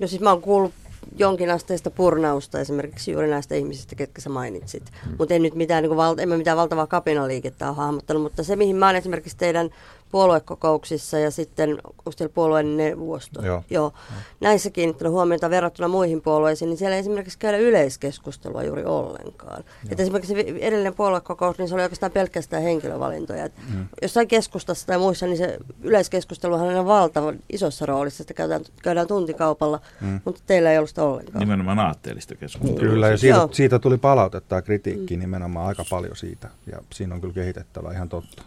No 0.00 0.06
siis 0.06 0.22
mä 0.22 0.30
oon 0.30 0.42
kuullut 0.42 0.72
jonkinasteista 1.16 1.90
purnausta 1.90 2.60
esimerkiksi 2.60 3.12
juuri 3.12 3.30
näistä 3.30 3.54
ihmisistä, 3.54 3.94
ketkä 3.94 4.20
sä 4.20 4.30
mainitsit. 4.30 4.82
Hmm. 5.04 5.14
Mutta 5.18 5.34
en 5.34 5.42
nyt 5.42 5.54
mitään, 5.54 5.82
niin 5.82 5.88
kuin, 5.88 5.96
val- 5.96 6.18
en 6.18 6.28
mä 6.28 6.36
mitään 6.36 6.56
valtavaa 6.56 6.86
kapinaliikettä 6.86 7.68
ole 7.68 7.76
hahmottanut, 7.76 8.22
mutta 8.22 8.42
se 8.44 8.56
mihin 8.56 8.76
mä 8.76 8.86
oon 8.86 8.96
esimerkiksi 8.96 9.36
teidän 9.36 9.70
puoluekokouksissa 10.10 11.18
ja 11.18 11.30
sitten 11.30 11.70
onko 11.70 12.10
teillä 12.16 12.32
puolueen 12.34 12.76
neuvosto? 12.76 13.46
Joo. 13.46 13.64
Joo. 13.70 13.92
Näissä 14.40 14.70
kiinnittänyt 14.70 15.12
huomiota 15.12 15.50
verrattuna 15.50 15.88
muihin 15.88 16.22
puolueisiin, 16.22 16.68
niin 16.68 16.78
siellä 16.78 16.94
ei 16.94 17.00
esimerkiksi 17.00 17.38
käydä 17.38 17.58
yleiskeskustelua 17.58 18.62
juuri 18.62 18.84
ollenkaan. 18.84 19.64
Että 19.90 20.02
esimerkiksi 20.02 20.34
edellinen 20.60 20.94
puoluekokous, 20.94 21.58
niin 21.58 21.68
se 21.68 21.74
oli 21.74 21.82
oikeastaan 21.82 22.12
pelkästään 22.12 22.62
henkilövalintoja. 22.62 23.44
Et 23.44 23.52
mm. 23.74 23.86
Jossain 24.02 24.28
keskustassa 24.28 24.86
tai 24.86 24.98
muissa, 24.98 25.26
niin 25.26 25.36
se 25.36 25.58
yleiskeskusteluhan 25.82 26.76
on 26.76 26.86
valtava 26.86 27.32
isossa 27.52 27.86
roolissa, 27.86 28.22
että 28.22 28.34
käydään, 28.34 28.64
käydään 28.82 29.06
tuntikaupalla, 29.06 29.80
mm. 30.00 30.20
mutta 30.24 30.40
teillä 30.46 30.72
ei 30.72 30.78
ollut 30.78 30.88
sitä 30.88 31.04
ollenkaan. 31.04 31.40
Nimenomaan 31.40 31.78
aatteellista 31.78 32.34
keskustelua. 32.34 32.80
Kyllä, 32.80 33.08
ja 33.08 33.16
siitä, 33.16 33.48
siitä 33.52 33.78
tuli 33.78 33.98
palautetta 33.98 34.54
ja 34.54 34.62
kritiikkiä 34.62 35.16
mm. 35.16 35.20
nimenomaan 35.20 35.66
aika 35.66 35.84
paljon 35.90 36.16
siitä, 36.16 36.48
ja 36.72 36.78
siinä 36.92 37.14
on 37.14 37.20
kyllä 37.20 37.34
kehitettävä 37.34 37.92
ihan 37.92 38.08
totta. 38.08 38.42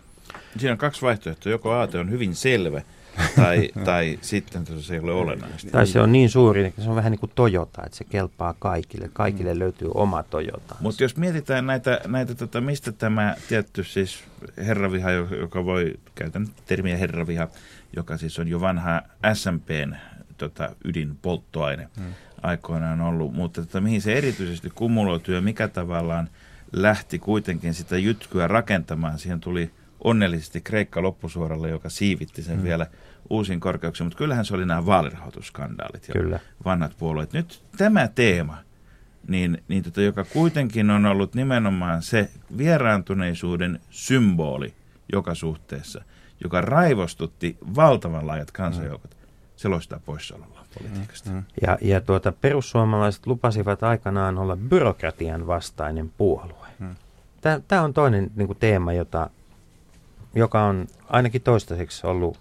Siinä 0.58 0.72
on 0.72 0.78
kaksi 0.78 1.02
vaihtoehtoa. 1.02 1.52
Joko 1.52 1.72
aate 1.72 2.00
on 2.00 2.12
hyvin 2.12 2.36
selvä, 2.36 2.82
tai, 3.36 3.70
tai 3.86 4.20
sitten 4.22 4.66
se 4.80 4.94
ei 4.94 5.00
ole 5.00 5.12
olennaista. 5.12 5.72
Tai 5.72 5.88
se 5.88 6.02
on 6.02 6.12
niin 6.12 6.30
suuri, 6.30 6.66
että 6.66 6.82
se 6.82 6.90
on 6.90 6.96
vähän 6.96 7.12
niin 7.12 7.20
kuin 7.20 7.32
Toyota, 7.36 7.84
että 7.86 7.98
se 7.98 8.04
kelpaa 8.04 8.56
kaikille. 8.60 9.10
Kaikille 9.14 9.54
mm. 9.54 9.60
löytyy 9.60 9.90
oma 9.94 10.24
Toyota. 10.24 10.76
Mutta 10.80 11.04
jos 11.04 11.18
mietitään 11.18 11.66
näitä, 11.66 12.02
näitä 12.08 12.36
tota, 12.36 12.62
mistä 12.62 12.92
tämä 12.92 13.36
tietty 13.50 13.84
siis 13.84 14.24
herraviha, 14.58 15.12
joka 15.12 15.66
voi, 15.66 15.94
käytän 16.16 16.48
termiä 16.66 16.98
herraviha, 16.98 17.48
joka 17.96 18.18
siis 18.18 18.40
on 18.40 18.48
jo 18.48 18.62
vanha 18.62 19.02
SMPn 19.34 19.96
tota, 20.38 20.76
ydinpolttoaine 20.86 21.88
mm. 21.98 22.14
aikoinaan 22.42 23.02
ollut, 23.02 23.34
mutta 23.34 23.62
tota, 23.62 23.82
mihin 23.82 24.02
se 24.02 24.14
erityisesti 24.14 24.70
kumuloituu 24.76 25.36
ja 25.36 25.42
mikä 25.42 25.68
tavallaan 25.68 26.30
lähti 26.72 27.20
kuitenkin 27.20 27.74
sitä 27.74 27.98
jytkyä 27.98 28.48
rakentamaan, 28.48 29.20
siihen 29.20 29.40
tuli– 29.40 29.72
onnellisesti 30.04 30.62
Kreikka 30.62 31.02
loppusuoralle, 31.02 31.70
joka 31.70 31.90
siivitti 31.90 32.44
sen 32.44 32.58
mm. 32.58 32.64
vielä 32.64 32.88
uusiin 33.30 33.60
korkeuksiin, 33.60 34.06
mutta 34.06 34.18
kyllähän 34.18 34.46
se 34.46 34.56
oli 34.56 34.66
nämä 34.66 34.86
vaalirahoitusskandaalit 34.86 36.08
ja 36.08 36.14
Kyllä. 36.14 36.40
vanhat 36.66 36.98
puolueet. 36.98 37.34
Nyt 37.34 37.64
tämä 37.78 38.08
teema, 38.08 38.58
niin, 39.28 39.64
niin 39.68 39.84
tota, 39.84 40.02
joka 40.02 40.24
kuitenkin 40.24 40.90
on 40.90 41.06
ollut 41.06 41.36
nimenomaan 41.36 42.02
se 42.02 42.30
vieraantuneisuuden 42.58 43.80
symboli 43.90 44.74
joka 45.14 45.36
suhteessa, 45.36 46.04
joka 46.44 46.62
raivostutti 46.62 47.58
valtavan 47.76 48.28
laajat 48.28 48.52
kansanjoukot, 48.52 49.12
mm. 49.12 49.28
se 49.56 49.68
loistaa 49.68 50.00
poissaolollaan 50.06 50.66
politiikasta. 50.78 51.30
Mm. 51.30 51.44
Ja, 51.62 51.78
ja 51.82 52.02
tuota, 52.02 52.32
perussuomalaiset 52.32 53.28
lupasivat 53.28 53.84
aikanaan 53.84 54.38
olla 54.38 54.56
byrokratian 54.56 55.48
vastainen 55.48 56.12
puolue. 56.18 56.68
Mm. 56.80 56.96
Tämä 57.68 57.82
on 57.82 57.94
toinen 57.94 58.32
niin 58.36 58.48
kuin, 58.48 58.60
teema, 58.60 58.94
jota 58.94 59.30
joka 60.36 60.64
on 60.64 60.88
ainakin 61.10 61.42
toistaiseksi 61.42 62.08
ollut 62.08 62.40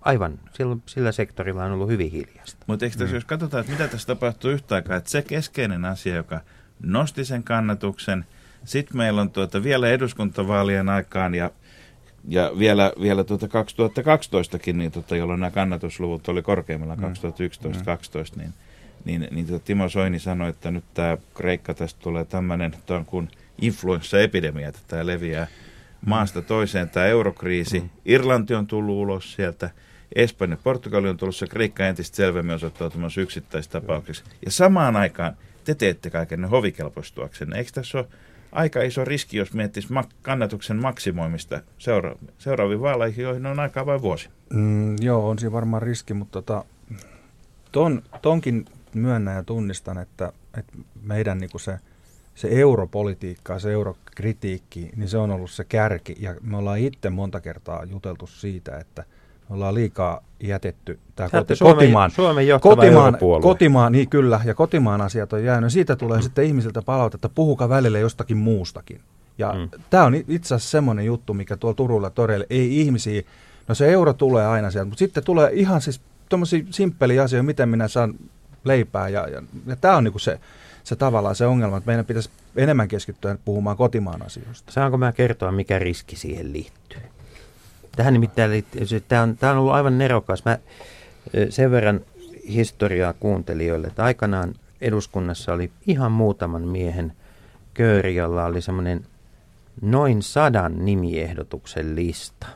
aivan, 0.00 0.38
sillä, 0.52 0.76
sillä 0.86 1.12
sektorilla 1.12 1.64
on 1.64 1.72
ollut 1.72 1.88
hyvin 1.88 2.10
hiljasta. 2.10 2.64
Mutta 2.66 2.84
eikö 2.84 2.96
tässä, 2.98 3.12
mm. 3.12 3.16
jos 3.16 3.24
katsotaan, 3.24 3.60
että 3.60 3.72
mitä 3.72 3.88
tässä 3.88 4.06
tapahtuu 4.06 4.50
yhtä 4.50 4.74
aikaa, 4.74 4.96
että 4.96 5.10
se 5.10 5.22
keskeinen 5.22 5.84
asia, 5.84 6.16
joka 6.16 6.40
nosti 6.82 7.24
sen 7.24 7.42
kannatuksen, 7.42 8.24
sitten 8.64 8.96
meillä 8.96 9.20
on 9.20 9.30
tuota 9.30 9.62
vielä 9.62 9.88
eduskuntavaalien 9.88 10.88
aikaan 10.88 11.34
ja, 11.34 11.50
ja 12.28 12.50
vielä, 12.58 12.92
vielä 13.00 13.24
tuota 13.24 13.46
2012kin, 13.46 14.72
niin 14.72 14.92
tuota, 14.92 15.16
jolloin 15.16 15.40
nämä 15.40 15.50
kannatusluvut 15.50 16.28
oli 16.28 16.42
korkeimmilla 16.42 16.96
mm. 16.96 17.02
2011-2012, 17.04 17.06
niin, 18.36 18.54
niin, 19.04 19.28
niin 19.30 19.46
tuota 19.46 19.64
Timo 19.64 19.88
Soini 19.88 20.18
sanoi, 20.18 20.48
että 20.48 20.70
nyt 20.70 20.84
tämä 20.94 21.16
Kreikka 21.34 21.74
tästä 21.74 22.00
tulee 22.02 22.24
tämmöinen 22.24 22.74
kuin 23.06 23.28
influenssaepidemia, 23.60 24.68
että 24.68 24.80
tämä 24.88 25.06
leviää 25.06 25.46
maasta 26.06 26.42
toiseen 26.42 26.90
tämä 26.90 27.06
eurokriisi. 27.06 27.80
Mm. 27.80 27.88
Irlanti 28.04 28.54
on 28.54 28.66
tullut 28.66 28.96
ulos 28.96 29.32
sieltä, 29.32 29.70
Espanja 30.14 30.54
ja 30.54 30.60
Portugali 30.64 31.08
on 31.08 31.16
tullut, 31.16 31.36
se 31.36 31.46
Kreikka 31.46 31.86
entistä 31.86 32.16
selvemmin 32.16 32.54
osoittautumassa 32.54 33.20
yksittäistapauksessa. 33.20 34.24
Ja 34.44 34.50
samaan 34.50 34.96
aikaan 34.96 35.36
te 35.64 35.74
teette 35.74 36.10
kaiken 36.10 36.40
ne 36.40 36.48
hovikelpoistuaksenne. 36.48 37.58
Eikö 37.58 37.70
tässä 37.74 37.98
ole 37.98 38.06
aika 38.52 38.82
iso 38.82 39.04
riski, 39.04 39.36
jos 39.36 39.52
miettisi 39.52 39.88
mak- 39.88 40.14
kannatuksen 40.22 40.76
maksimoimista 40.76 41.60
seura- 41.78 42.16
seuraaviin 42.38 42.80
vaaleihin, 42.80 43.22
joihin 43.22 43.46
on 43.46 43.60
aikaa 43.60 43.86
vain 43.86 44.02
vuosi? 44.02 44.28
Mm, 44.50 44.96
joo, 45.00 45.28
on 45.28 45.38
siinä 45.38 45.52
varmaan 45.52 45.82
riski, 45.82 46.14
mutta 46.14 46.42
tota, 46.42 46.64
ton, 47.72 48.02
tonkin 48.22 48.64
myönnän 48.94 49.36
ja 49.36 49.42
tunnistan, 49.42 49.98
että, 49.98 50.32
että 50.58 50.72
meidän 51.02 51.38
niin 51.38 51.50
se– 51.60 51.78
se 52.38 52.48
europolitiikka, 52.50 53.58
se 53.58 53.72
eurokritiikki, 53.72 54.90
niin 54.96 55.08
se 55.08 55.18
on 55.18 55.30
ollut 55.30 55.50
se 55.50 55.64
kärki. 55.64 56.16
Ja 56.20 56.34
me 56.42 56.56
ollaan 56.56 56.78
itse 56.78 57.10
monta 57.10 57.40
kertaa 57.40 57.84
juteltu 57.84 58.26
siitä, 58.26 58.78
että 58.78 59.04
me 59.48 59.54
ollaan 59.54 59.74
liikaa 59.74 60.20
jätetty 60.40 60.98
tämä 61.16 61.28
koti, 61.28 61.56
Suomen, 61.56 61.76
kotimaan, 61.76 62.10
Suomen 62.10 62.46
kotimaan, 62.60 63.18
kotimaan, 63.42 63.92
niin 63.92 64.08
kyllä, 64.08 64.40
ja 64.44 64.54
kotimaan 64.54 65.00
asiat 65.00 65.32
on 65.32 65.44
jäänyt. 65.44 65.72
Siitä 65.72 65.96
tulee 65.96 66.18
mm. 66.18 66.22
sitten 66.22 66.44
ihmisiltä 66.44 66.82
palautetta, 66.82 67.28
puhukaa 67.28 67.68
välillä 67.68 67.98
jostakin 67.98 68.36
muustakin. 68.36 69.00
Ja 69.38 69.52
mm. 69.52 69.82
tämä 69.90 70.04
on 70.04 70.14
itse 70.14 70.54
asiassa 70.54 70.70
semmoinen 70.70 71.06
juttu, 71.06 71.34
mikä 71.34 71.56
tuolla 71.56 71.74
Turulla 71.74 72.10
toreille 72.10 72.46
ei 72.50 72.80
ihmisiä, 72.80 73.22
no 73.68 73.74
se 73.74 73.92
euro 73.92 74.12
tulee 74.12 74.46
aina 74.46 74.70
sieltä, 74.70 74.88
mutta 74.88 74.98
sitten 74.98 75.24
tulee 75.24 75.50
ihan 75.52 75.80
siis 75.80 76.00
tuommoisia 76.28 76.64
simppeliä 76.70 77.22
asioita, 77.22 77.46
miten 77.46 77.68
minä 77.68 77.88
saan 77.88 78.14
leipää. 78.64 79.08
Ja, 79.08 79.28
ja, 79.28 79.42
ja 79.66 79.76
tämä 79.76 79.96
on 79.96 80.04
niin 80.04 80.20
se, 80.20 80.40
se 80.88 80.96
tavallaan 80.96 81.34
se 81.34 81.46
ongelma, 81.46 81.76
että 81.76 81.86
meidän 81.88 82.04
pitäisi 82.04 82.30
enemmän 82.56 82.88
keskittyä 82.88 83.36
puhumaan 83.44 83.76
kotimaan 83.76 84.26
asioista. 84.26 84.72
Saanko 84.72 84.98
mä 84.98 85.12
kertoa, 85.12 85.52
mikä 85.52 85.78
riski 85.78 86.16
siihen 86.16 86.52
liittyy? 86.52 87.02
Tähän 87.96 88.12
nimittäin 88.12 88.50
liittyy, 88.50 89.00
tämä 89.08 89.22
on, 89.22 89.36
tämä 89.36 89.52
on 89.52 89.58
ollut 89.58 89.72
aivan 89.72 89.98
nerokas. 89.98 90.44
Mä 90.44 90.58
sen 91.50 91.70
verran 91.70 92.00
historiaa 92.48 93.12
kuuntelijoille, 93.12 93.86
että 93.86 94.04
aikanaan 94.04 94.54
eduskunnassa 94.80 95.52
oli 95.52 95.70
ihan 95.86 96.12
muutaman 96.12 96.62
miehen 96.62 97.12
kööri, 97.74 98.16
jolla 98.16 98.44
oli 98.44 98.62
semmoinen 98.62 99.06
noin 99.80 100.22
sadan 100.22 100.84
nimiehdotuksen 100.84 101.96
lista, 101.96 102.46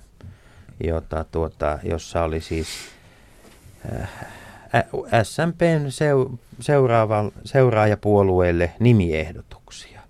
jota 0.85 1.25
tuota, 1.25 1.79
jossa 1.83 2.23
oli 2.23 2.41
siis 2.41 2.69
äh, 3.93 4.09
SMPn 5.23 5.87
seuraava, 6.61 7.31
seuraajapuolueelle 7.45 8.73
nimiehdotuksia. 8.81 10.01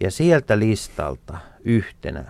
Ja 0.00 0.10
sieltä 0.10 0.58
listalta 0.58 1.38
yhtenä 1.64 2.24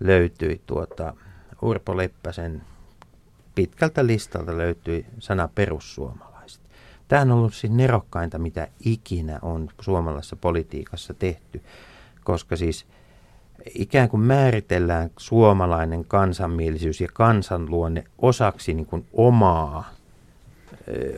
löytyi 0.00 0.60
tuota 0.66 1.14
Urpo 1.62 1.96
Leppäsen 1.96 2.62
pitkältä 3.54 4.06
listalta 4.06 4.58
löytyi 4.58 5.06
sana 5.18 5.48
perussuomalaiset. 5.54 6.60
Tämä 7.08 7.22
on 7.22 7.32
ollut 7.32 7.54
siis 7.54 7.72
nerokkainta, 7.72 8.38
mitä 8.38 8.68
ikinä 8.84 9.38
on 9.42 9.68
suomalaisessa 9.80 10.36
politiikassa 10.36 11.14
tehty, 11.14 11.62
koska 12.24 12.56
siis 12.56 12.86
ikään 13.74 14.08
kuin 14.08 14.20
määritellään 14.20 15.10
suomalainen 15.16 16.04
kansanmielisyys 16.04 17.00
ja 17.00 17.08
kansanluonne 17.12 18.04
osaksi 18.18 18.74
niin 18.74 18.86
kuin 18.86 19.06
omaa, 19.12 19.90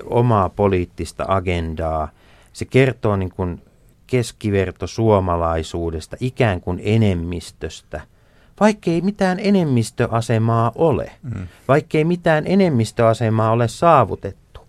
omaa 0.04 0.48
poliittista 0.48 1.24
agendaa. 1.28 2.08
Se 2.52 2.64
kertoo 2.64 3.16
niin 3.16 3.30
kuin 3.30 3.62
keskiverto 4.06 4.86
suomalaisuudesta, 4.86 6.16
ikään 6.20 6.60
kuin 6.60 6.80
enemmistöstä– 6.84 8.00
vaikkei 8.60 9.00
mitään 9.00 9.38
enemmistöasemaa 9.40 10.72
ole, 10.74 11.10
mm. 11.22 11.46
vaikkei 11.68 12.04
mitään 12.04 12.46
enemmistöasemaa 12.46 13.50
ole 13.50 13.68
saavutettu. 13.68 14.60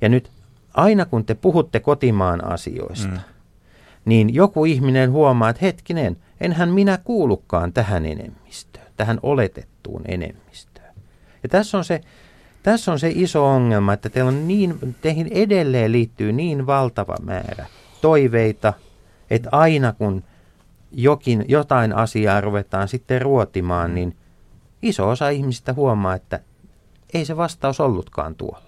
Ja 0.00 0.08
nyt 0.08 0.30
aina 0.74 1.04
kun 1.04 1.24
te 1.24 1.34
puhutte 1.34 1.80
kotimaan 1.80 2.44
asioista, 2.52 3.08
mm. 3.08 3.18
niin 4.04 4.34
joku 4.34 4.64
ihminen 4.64 5.10
huomaa, 5.10 5.50
että 5.50 5.64
hetkinen, 5.64 6.16
enhän 6.40 6.68
minä 6.68 6.98
kuulukaan 7.04 7.72
tähän 7.72 8.06
enemmistöön, 8.06 8.86
tähän 8.96 9.18
oletettuun 9.22 10.02
enemmistöön. 10.08 10.94
Ja 11.42 11.48
tässä 11.48 11.78
on 11.78 11.84
se, 11.84 12.00
tässä 12.66 12.92
on 12.92 12.98
se 12.98 13.12
iso 13.14 13.46
ongelma, 13.46 13.92
että 13.92 14.08
teillä 14.10 14.28
on 14.28 14.48
niin, 14.48 14.96
teihin 15.00 15.28
edelleen 15.30 15.92
liittyy 15.92 16.32
niin 16.32 16.66
valtava 16.66 17.14
määrä 17.22 17.66
toiveita, 18.00 18.72
että 19.30 19.48
aina 19.52 19.92
kun– 19.92 20.22
jokin, 20.92 21.44
jotain 21.48 21.92
asiaa 21.92 22.40
ruvetaan 22.40 22.88
sitten 22.88 23.22
ruotimaan, 23.22 23.94
niin 23.94 24.16
iso 24.82 25.08
osa 25.08 25.28
ihmisistä 25.28 25.72
huomaa, 25.72 26.14
että 26.14 26.40
ei 27.14 27.24
se 27.24 27.36
vastaus 27.36 27.80
ollutkaan 27.80 28.34
tuolla. 28.34 28.62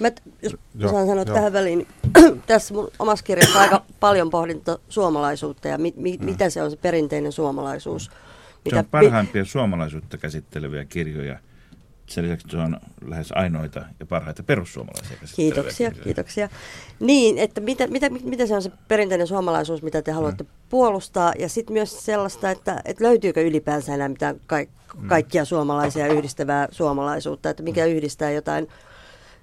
Mä, 0.00 0.08
jos 0.42 0.56
joo, 0.74 0.90
saan 0.90 1.06
sanoa 1.06 1.24
joo. 1.26 1.34
tähän 1.34 1.52
väliin, 1.52 1.78
niin 1.78 2.42
tässä 2.46 2.74
mun 2.74 2.88
omassa 2.98 3.24
kirjassa 3.24 3.60
aika 3.60 3.82
paljon 4.00 4.30
pohdinta 4.30 4.78
suomalaisuutta 4.88 5.68
ja 5.68 5.78
mi, 5.78 5.94
mi, 5.96 6.16
mm. 6.16 6.24
mitä 6.24 6.50
se 6.50 6.62
on 6.62 6.70
se 6.70 6.76
perinteinen 6.76 7.32
suomalaisuus. 7.32 8.10
Mitä, 8.64 8.76
se 8.76 8.78
on 8.78 8.86
parhaimpia 8.90 9.44
suomalaisuutta 9.44 10.18
käsitteleviä 10.18 10.84
kirjoja– 10.84 11.38
sen 12.06 12.24
lisäksi 12.24 12.48
se 12.50 12.56
on 12.56 12.80
lähes 13.06 13.32
ainoita 13.32 13.84
ja 14.00 14.06
parhaita 14.06 14.42
perussuomalaisia 14.42 15.16
Kiitoksia, 15.36 15.90
kiitoksia. 15.90 16.48
Niin, 17.00 17.38
että 17.38 17.60
mitä, 17.60 17.86
mitä, 17.86 18.10
mitä 18.10 18.46
se 18.46 18.54
on 18.54 18.62
se 18.62 18.72
perinteinen 18.88 19.26
suomalaisuus, 19.26 19.82
mitä 19.82 20.02
te 20.02 20.12
haluatte 20.12 20.44
mm. 20.44 20.50
puolustaa, 20.68 21.32
ja 21.38 21.48
sitten 21.48 21.74
myös 21.74 22.04
sellaista, 22.04 22.50
että, 22.50 22.82
että 22.84 23.04
löytyykö 23.04 23.42
ylipäänsä 23.42 23.94
enää 23.94 24.08
mitään 24.08 24.40
ka- 24.46 24.64
mm. 24.98 25.08
kaikkia 25.08 25.44
suomalaisia 25.44 26.06
yhdistävää 26.06 26.68
suomalaisuutta, 26.70 27.50
että 27.50 27.62
mikä 27.62 27.86
mm. 27.86 27.92
yhdistää 27.92 28.30
jotain 28.30 28.68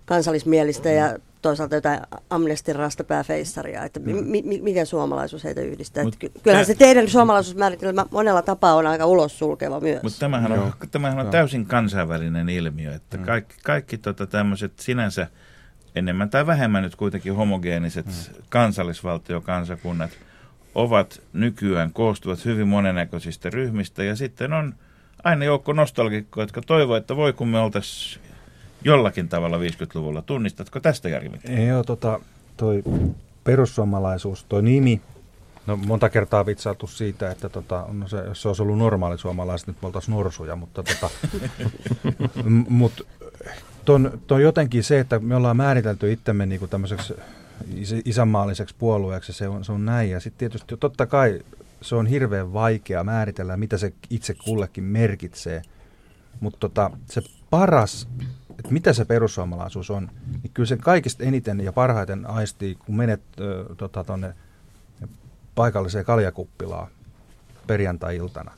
kansallismielistä 0.06 0.90
mm. 0.90 0.96
ja 0.96 1.18
toisaalta 1.42 1.76
jotain 1.76 2.00
Amnestin 2.30 2.76
rastapääfeissaria, 2.76 3.84
että 3.84 4.00
mm. 4.00 4.06
mi, 4.06 4.42
mi, 4.42 4.62
mikä 4.62 4.86
suomalaisuus 4.86 5.44
heitä 5.44 5.62
yhdistää. 5.62 6.04
Mut 6.04 6.16
kyllähän 6.44 6.66
se 6.66 6.76
teidän 6.76 7.08
suomalaisuusmääritelmä 7.08 8.06
monella 8.12 8.42
tapaa 8.42 8.76
on 8.76 8.88
aika 8.88 9.06
ulos 9.06 9.40
sulkeva 9.40 9.80
myös. 9.80 10.04
Mutta 10.04 10.20
tämähän 10.20 10.52
on, 10.52 10.74
tämähän 10.92 11.20
on 11.20 11.28
täysin 11.28 11.66
kansainvälinen 11.66 12.50
ilmiö, 12.50 12.94
että 12.96 13.18
mm. 13.18 13.24
kaikki, 13.24 13.56
kaikki 13.64 13.98
tota 13.98 14.28
tämmöiset 14.28 14.80
sinänsä 14.80 15.28
enemmän 15.96 16.30
tai 16.30 16.48
vähemmän 16.48 16.84
nyt 16.84 16.96
kuitenkin 16.96 17.36
homogeeniset 17.36 18.06
mm. 18.06 18.44
kansallisvaltiokansakunnat 18.50 20.12
ovat 20.76 21.22
nykyään 21.34 21.94
koostuvat 21.94 22.46
hyvin 22.46 22.68
monennäköisistä 22.68 23.50
ryhmistä 23.50 24.04
ja 24.04 24.16
sitten 24.16 24.54
on 24.54 24.76
aina 25.24 25.46
joukko 25.46 25.74
nostalgikkoja, 25.74 26.44
jotka 26.44 26.62
toivovat, 26.62 27.02
että 27.02 27.16
voi 27.16 27.34
kun 27.34 27.48
me 27.48 27.60
oltaisiin 27.60 28.31
jollakin 28.84 29.30
tavalla 29.30 29.58
50-luvulla. 29.58 30.22
Tunnistatko 30.22 30.80
tästä 30.80 31.10
Jari 31.10 31.32
Joo, 31.68 31.84
tota, 31.84 32.20
toi 32.58 32.84
perussuomalaisuus, 33.44 34.44
toi 34.44 34.62
nimi, 34.62 35.02
no 35.68 35.78
monta 35.78 36.10
kertaa 36.10 36.46
vitsailtu 36.46 36.88
siitä, 36.88 37.32
että 37.32 37.50
tota, 37.50 37.86
no 37.92 38.08
se, 38.08 38.18
jos 38.18 38.42
se 38.42 38.48
olisi 38.48 38.62
ollut 38.62 38.78
normaali 38.78 39.18
suomalaiset, 39.18 39.68
nyt 39.68 39.82
me 39.82 39.86
oltaisiin 39.86 40.16
norsuja, 40.16 40.56
mutta 40.56 40.84
tota, 40.84 41.10
mut, 42.70 43.08
ton, 43.86 44.20
ton 44.28 44.42
jotenkin 44.42 44.84
se, 44.84 45.00
että 45.00 45.20
me 45.20 45.36
ollaan 45.36 45.58
määritelty 45.58 46.12
itsemme 46.12 46.46
niin 46.46 46.70
tämmöiseksi 46.70 47.14
isänmaalliseksi 48.06 48.76
puolueeksi, 48.78 49.34
se 49.34 49.48
on, 49.48 49.66
se 49.66 49.72
on 49.72 49.86
näin. 49.86 50.10
Ja 50.10 50.20
sitten 50.20 50.40
tietysti 50.40 50.78
totta 50.78 51.06
kai 51.06 51.40
se 51.82 51.96
on 51.96 52.08
hirveän 52.08 52.54
vaikea 52.54 53.04
määritellä, 53.04 53.58
mitä 53.58 53.78
se 53.78 53.94
itse 54.10 54.34
kullekin 54.34 54.84
merkitsee. 54.84 55.62
Mutta 56.40 56.60
tota, 56.60 56.92
se 57.06 57.22
paras 57.50 58.08
että 58.62 58.74
mitä 58.74 58.94
se 58.94 59.06
perussuomalaisuus 59.06 59.90
on, 59.90 60.10
niin 60.44 60.52
kyllä 60.54 60.68
sen 60.68 60.78
kaikista 60.78 61.24
eniten 61.24 61.60
ja 61.60 61.74
parhaiten 61.74 62.26
aistii, 62.26 62.76
kun 62.76 62.96
menet 62.96 63.22
tuonne 63.36 63.76
tota, 63.78 64.04
tonne 64.04 64.34
paikalliseen 65.56 66.06
kaljakuppilaan 66.06 66.88
perjantai-iltana. 67.68 68.52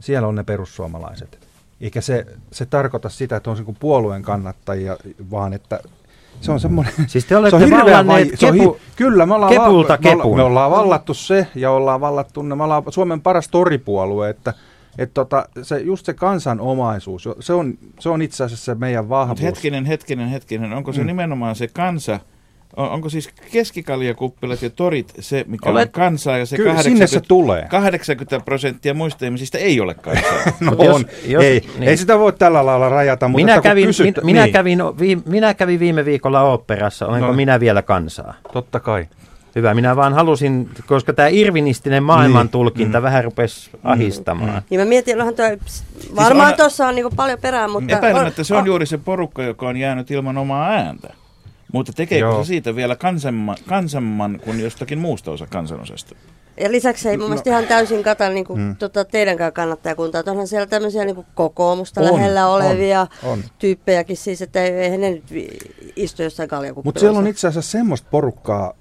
Siellä 0.00 0.28
on 0.28 0.34
ne 0.34 0.44
perussuomalaiset. 0.44 1.48
Eikä 1.80 2.00
se, 2.00 2.26
se 2.52 2.66
tarkoita 2.66 3.08
sitä, 3.08 3.36
että 3.36 3.50
on 3.50 3.56
se 3.56 3.64
puolueen 3.80 4.22
kannattajia, 4.22 4.96
vaan 5.30 5.52
että 5.52 5.80
se 6.40 6.52
on 6.52 6.60
semmoinen... 6.60 6.92
Siis 7.06 7.24
te 7.24 7.36
olette 7.36 7.58
se 7.58 7.64
on 7.64 7.70
vallanneet 7.70 8.06
vai, 8.06 8.52
kepu, 8.52 8.72
hi, 8.72 8.80
Kyllä, 8.96 9.26
me 9.26 9.34
ollaan, 9.34 9.52
kepulta 9.52 9.98
me, 10.04 10.14
me, 10.14 10.36
me 10.36 10.42
ollaan 10.42 10.70
vallattu 10.70 11.14
se 11.14 11.46
ja 11.54 11.70
ollaan 11.70 12.00
vallattu, 12.00 12.42
me 12.42 12.64
ollaan 12.64 12.82
Suomen 12.88 13.20
paras 13.20 13.48
toripuolue, 13.48 14.30
että– 14.30 14.54
että 14.98 15.14
tota, 15.14 15.48
se, 15.62 15.78
just 15.78 16.06
se 16.06 16.14
kansanomaisuus, 16.14 17.28
se 17.40 17.52
on, 17.52 17.74
se 18.00 18.08
on 18.08 18.22
itse 18.22 18.44
asiassa 18.44 18.64
se 18.64 18.74
meidän 18.74 19.08
vahvuus. 19.08 19.40
Mut 19.40 19.46
hetkinen, 19.46 19.84
hetkinen, 19.84 20.28
hetkinen. 20.28 20.72
Onko 20.72 20.92
se 20.92 21.00
mm. 21.00 21.06
nimenomaan 21.06 21.56
se 21.56 21.68
kansa, 21.68 22.20
on, 22.76 22.90
onko 22.90 23.08
siis 23.08 23.28
keskikaljakuppilat 23.52 24.62
ja 24.62 24.70
torit 24.70 25.12
se, 25.20 25.44
mikä 25.48 25.70
Olet, 25.70 25.88
on 25.88 25.92
kansaa 25.92 26.38
ja 26.38 26.46
se, 26.46 26.56
kyllä, 26.56 26.72
80, 26.74 27.06
se 27.06 27.20
tulee. 27.20 27.66
80 27.70 28.40
prosenttia 28.44 28.94
muista 28.94 29.24
ihmisistä 29.24 29.58
ei 29.58 29.80
ole 29.80 29.94
kansaa? 29.94 30.52
no 30.60 30.72
on, 30.78 30.86
jos, 30.86 31.04
jos, 31.26 31.44
ei, 31.44 31.68
niin. 31.78 31.88
ei 31.88 31.96
sitä 31.96 32.18
voi 32.18 32.32
tällä 32.32 32.66
lailla 32.66 32.88
rajata. 32.88 33.28
Mutta 33.28 33.44
minä, 33.44 33.60
kävin, 33.60 33.86
kysyt, 33.86 34.16
min, 34.16 34.26
minä, 34.26 34.42
niin. 34.42 34.52
kävin, 34.52 34.78
vi, 35.00 35.18
minä 35.26 35.54
kävin 35.54 35.80
viime 35.80 36.04
viikolla 36.04 36.42
oopperassa, 36.42 37.06
olenko 37.06 37.26
no, 37.26 37.32
minä 37.32 37.60
vielä 37.60 37.82
kansaa? 37.82 38.34
Totta 38.52 38.80
kai. 38.80 39.06
Hyvä, 39.56 39.74
minä 39.74 39.96
vaan 39.96 40.14
halusin, 40.14 40.70
koska 40.86 41.12
tämä 41.12 41.28
irvinistinen 41.28 42.02
maailmantulkinta 42.02 42.98
niin. 42.98 43.02
vähän 43.02 43.24
rupesi 43.24 43.70
mm. 43.72 43.78
ahistamaan. 43.82 44.54
Mm. 44.54 44.62
Niin 44.70 44.80
mä 44.80 44.84
mietin, 44.84 45.20
onhan 45.20 45.34
tuo, 45.34 45.46
varmaan 46.16 46.48
siis 46.48 46.56
tuossa 46.56 46.86
on 46.86 46.94
niinku 46.94 47.12
paljon 47.16 47.38
perää, 47.42 47.68
mutta... 47.68 47.96
Epäilemättä 47.96 48.44
se 48.44 48.54
on, 48.54 48.60
on 48.60 48.66
juuri 48.66 48.86
se 48.86 48.98
porukka, 48.98 49.42
joka 49.42 49.68
on 49.68 49.76
jäänyt 49.76 50.10
ilman 50.10 50.38
omaa 50.38 50.68
ääntä. 50.68 51.14
Mutta 51.72 51.92
tekeekö 51.92 52.26
Joo. 52.26 52.44
se 52.44 52.48
siitä 52.48 52.76
vielä 52.76 52.96
kansamman, 52.96 53.56
kansamman 53.66 54.40
kuin 54.44 54.60
jostakin 54.60 54.98
muusta 54.98 55.30
osa 55.30 55.46
kansanosasta? 55.46 56.14
Ja 56.60 56.72
lisäksi 56.72 57.08
ei 57.08 57.16
mun 57.16 57.24
no. 57.24 57.28
mielestä 57.28 57.50
ihan 57.50 57.66
täysin 57.66 58.02
kata 58.02 58.28
niin 58.28 58.44
kuin, 58.44 58.60
hmm. 58.60 58.76
tota, 58.76 59.04
teidänkään 59.04 59.52
kannattajakuntaa. 59.52 60.22
Onhan 60.26 60.46
siellä 60.46 60.66
tämmöisiä 60.66 61.04
niin 61.04 61.14
kuin 61.14 61.26
kokoomusta 61.34 62.00
on, 62.00 62.06
lähellä 62.06 62.48
olevia 62.48 63.00
on, 63.00 63.32
on. 63.32 63.44
tyyppejäkin 63.58 64.16
siis, 64.16 64.42
että 64.42 64.62
eihän 64.62 65.00
ne 65.00 65.10
nyt 65.10 65.24
istu 65.96 66.22
jossain 66.22 66.48
kaljakuppiloissa. 66.48 66.88
Mutta 66.88 67.00
siellä 67.00 67.18
on 67.18 67.26
itse 67.26 67.48
asiassa 67.48 67.70
semmoista 67.70 68.08
porukkaa, 68.10 68.74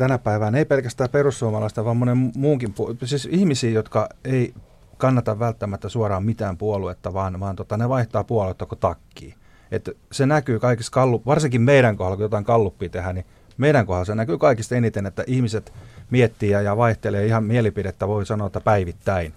tänä 0.00 0.18
päivänä, 0.18 0.58
ei 0.58 0.64
pelkästään 0.64 1.10
perussuomalaista, 1.10 1.84
vaan 1.84 1.96
monen 1.96 2.32
muunkin, 2.36 2.74
siis 3.04 3.28
ihmisiä, 3.30 3.70
jotka 3.70 4.08
ei 4.24 4.54
kannata 4.96 5.38
välttämättä 5.38 5.88
suoraan 5.88 6.24
mitään 6.24 6.56
puoluetta, 6.56 7.14
vaan, 7.14 7.40
vaan 7.40 7.56
tota, 7.56 7.76
ne 7.76 7.88
vaihtaa 7.88 8.24
puoluetta 8.24 8.66
kuin 8.66 8.78
takkiin. 8.78 9.34
Et 9.70 9.90
se 10.12 10.26
näkyy 10.26 10.58
kaikissa 10.58 10.92
kallu, 10.92 11.22
varsinkin 11.26 11.62
meidän 11.62 11.96
kohdalla, 11.96 12.16
kun 12.16 12.24
jotain 12.24 12.44
kalluppia 12.44 12.88
tehdään, 12.88 13.14
niin 13.14 13.26
meidän 13.58 13.86
kohdalla 13.86 14.04
se 14.04 14.14
näkyy 14.14 14.38
kaikista 14.38 14.76
eniten, 14.76 15.06
että 15.06 15.24
ihmiset 15.26 15.72
miettii 16.10 16.50
ja 16.50 16.76
vaihtelee 16.76 17.26
ihan 17.26 17.44
mielipidettä, 17.44 18.08
voi 18.08 18.26
sanoa, 18.26 18.46
että 18.46 18.60
päivittäin. 18.60 19.32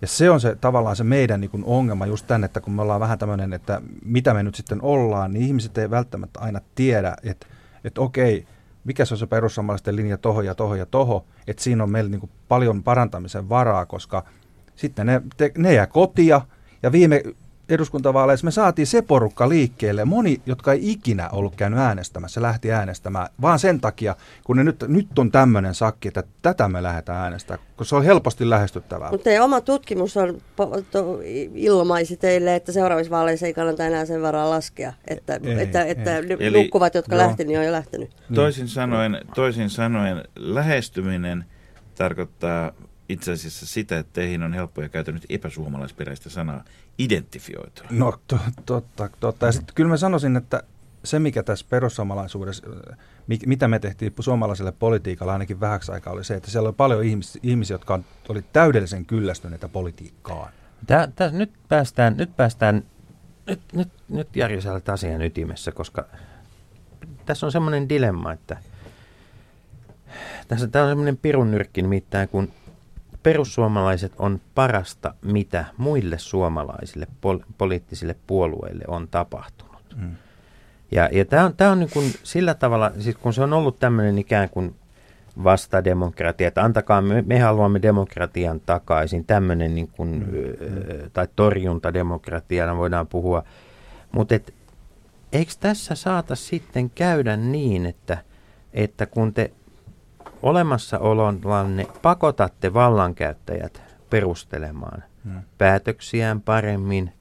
Ja 0.00 0.06
se 0.06 0.30
on 0.30 0.40
se 0.40 0.56
tavallaan 0.60 0.96
se 0.96 1.04
meidän 1.04 1.40
niin 1.40 1.64
ongelma 1.64 2.06
just 2.06 2.26
tänne, 2.26 2.44
että 2.44 2.60
kun 2.60 2.72
me 2.72 2.82
ollaan 2.82 3.00
vähän 3.00 3.18
tämmöinen, 3.18 3.52
että 3.52 3.80
mitä 4.04 4.34
me 4.34 4.42
nyt 4.42 4.54
sitten 4.54 4.82
ollaan, 4.82 5.32
niin 5.32 5.44
ihmiset 5.44 5.78
ei 5.78 5.90
välttämättä 5.90 6.40
aina 6.40 6.60
tiedä, 6.74 7.16
että 7.22 7.46
että 7.84 8.00
okei, 8.00 8.46
mikä 8.88 9.04
se 9.04 9.14
on 9.14 9.18
se 9.18 9.26
perussuomalaisten 9.26 9.96
linja 9.96 10.18
tohon 10.18 10.44
ja 10.44 10.54
tohon 10.54 10.78
ja 10.78 10.86
toho, 10.86 11.24
että 11.46 11.62
siinä 11.62 11.82
on 11.82 11.90
meillä 11.90 12.10
niin 12.10 12.20
kuin 12.20 12.30
paljon 12.48 12.82
parantamisen 12.82 13.48
varaa, 13.48 13.86
koska 13.86 14.24
sitten 14.76 15.06
ne, 15.06 15.22
te, 15.36 15.52
ne 15.58 15.74
jää 15.74 15.86
kotia 15.86 16.40
ja 16.82 16.92
viime 16.92 17.22
eduskuntavaaleissa 17.68 18.44
me 18.44 18.50
saatiin 18.50 18.86
se 18.86 19.02
porukka 19.02 19.48
liikkeelle. 19.48 20.04
Moni, 20.04 20.40
jotka 20.46 20.72
ei 20.72 20.90
ikinä 20.90 21.28
ollut 21.28 21.56
käynyt 21.56 21.78
äänestämässä, 21.78 22.42
lähti 22.42 22.72
äänestämään, 22.72 23.28
vaan 23.42 23.58
sen 23.58 23.80
takia, 23.80 24.16
kun 24.44 24.56
ne 24.56 24.64
nyt, 24.64 24.84
nyt 24.88 25.18
on 25.18 25.30
tämmöinen 25.30 25.74
sakki, 25.74 26.08
että 26.08 26.22
tätä 26.42 26.68
me 26.68 26.82
lähdetään 26.82 27.18
äänestämään, 27.18 27.66
koska 27.76 27.88
se 27.88 27.96
on 27.96 28.04
helposti 28.04 28.50
lähestyttävää. 28.50 29.10
Mutta 29.10 29.24
teidän 29.24 29.44
oma 29.44 29.60
tutkimus 29.60 30.16
on 30.16 30.40
to- 30.90 31.20
ilmaisi 31.54 32.16
teille, 32.16 32.54
että 32.54 32.72
seuraavissa 32.72 33.10
vaaleissa 33.10 33.46
ei 33.46 33.54
kannata 33.54 33.86
enää 33.86 34.06
sen 34.06 34.22
varaa 34.22 34.50
laskea. 34.50 34.92
Että, 35.08 35.40
Ei, 35.42 35.60
että, 35.60 35.84
ei. 35.84 35.90
että 35.90 36.10
ne 36.22 36.36
Eli- 36.38 36.62
nukkuvat, 36.62 36.94
jotka 36.94 37.16
Joo. 37.16 37.26
lähti, 37.26 37.44
niin 37.44 37.58
on 37.58 37.64
jo 37.66 37.72
lähtenyt. 37.72 38.10
Toisin 38.34 38.68
sanoen, 38.68 39.20
toisin 39.34 39.70
sanoen 39.70 40.24
lähestyminen 40.36 41.44
tarkoittaa 41.94 42.72
itse 43.08 43.32
asiassa 43.32 43.66
sitä, 43.66 43.98
että 43.98 44.12
teihin 44.12 44.42
on 44.42 44.52
helppo 44.52 44.82
ja 44.82 44.88
käytänyt 44.88 45.26
epäsuomalaisperäistä 45.28 46.30
sanaa 46.30 46.64
identifioitua. 46.98 47.86
No 47.90 48.18
to, 48.26 48.38
totta, 48.66 49.10
totta. 49.20 49.46
Ja 49.46 49.52
sitten 49.52 49.74
kyllä 49.74 49.90
mä 49.90 49.96
sanoisin, 49.96 50.36
että 50.36 50.62
se 51.04 51.18
mikä 51.18 51.42
tässä 51.42 51.66
perussuomalaisuudessa, 51.70 52.66
mi- 53.26 53.38
mitä 53.46 53.68
me 53.68 53.78
tehtiin 53.78 54.14
suomalaiselle 54.20 54.72
politiikalle 54.72 55.32
ainakin 55.32 55.60
vähäksi 55.60 55.92
aikaa, 55.92 56.12
oli 56.12 56.24
se, 56.24 56.34
että 56.34 56.50
siellä 56.50 56.68
oli 56.68 56.74
paljon 56.76 57.04
ihmis, 57.04 57.38
ihmisiä, 57.42 57.74
jotka 57.74 57.94
on, 57.94 58.04
oli 58.28 58.44
täydellisen 58.52 59.06
kyllästyneitä 59.06 59.68
politiikkaan. 59.68 60.52
Tää, 60.86 61.08
tää, 61.16 61.30
nyt 61.30 61.50
päästään, 61.68 62.16
nyt 62.16 62.36
päästään, 62.36 62.84
nyt, 63.46 63.60
nyt, 63.72 63.88
nyt 64.08 64.36
Jari 64.36 64.60
sä 64.60 64.72
olet 64.72 64.88
asian 64.88 65.22
ytimessä, 65.22 65.72
koska 65.72 66.04
tässä 67.26 67.46
on 67.46 67.52
semmoinen 67.52 67.88
dilemma, 67.88 68.32
että 68.32 68.56
tässä 70.48 70.68
tämä 70.68 70.84
on 70.84 70.90
semmoinen 70.90 71.16
pirun 71.16 71.50
nyrkki 71.50 71.82
nimittäin, 71.82 72.28
kun 72.28 72.52
perussuomalaiset 73.22 74.12
on 74.18 74.40
parasta, 74.54 75.14
mitä 75.22 75.64
muille 75.76 76.18
suomalaisille 76.18 77.06
pol- 77.20 77.44
poliittisille 77.58 78.16
puolueille 78.26 78.84
on 78.88 79.08
tapahtunut. 79.08 79.96
Mm. 79.96 80.10
Ja, 80.90 81.08
ja 81.12 81.24
tämä 81.24 81.44
on, 81.44 81.56
tää 81.56 81.70
on 81.70 81.78
niin 81.78 81.90
kuin 81.92 82.14
sillä 82.22 82.54
tavalla, 82.54 82.92
siis 82.98 83.16
kun 83.16 83.34
se 83.34 83.42
on 83.42 83.52
ollut 83.52 83.78
tämmöinen 83.78 84.18
ikään 84.18 84.48
kuin 84.50 84.74
vastademokratia, 85.44 86.48
että 86.48 86.64
antakaa, 86.64 87.02
me, 87.02 87.22
me 87.26 87.38
haluamme 87.38 87.82
demokratian 87.82 88.60
takaisin, 88.60 89.24
tämmöinen 89.24 89.74
niin 89.74 89.88
kuin, 89.88 90.08
mm. 90.08 90.34
ö, 90.34 91.10
tai 91.12 91.28
torjuntademokratiana 91.36 92.76
voidaan 92.76 93.06
puhua. 93.06 93.44
Mutta 94.12 94.34
et, 94.34 94.54
eikö 95.32 95.52
tässä 95.60 95.94
saata 95.94 96.36
sitten 96.36 96.90
käydä 96.90 97.36
niin, 97.36 97.86
että, 97.86 98.18
että 98.72 99.06
kun 99.06 99.34
te 99.34 99.50
olemassaolollanne 100.42 101.86
pakotatte 102.02 102.74
vallankäyttäjät 102.74 103.82
perustelemaan 104.10 105.02
Mm. 105.24 105.40
päätöksiään 105.58 106.40
paremmin, 106.40 107.12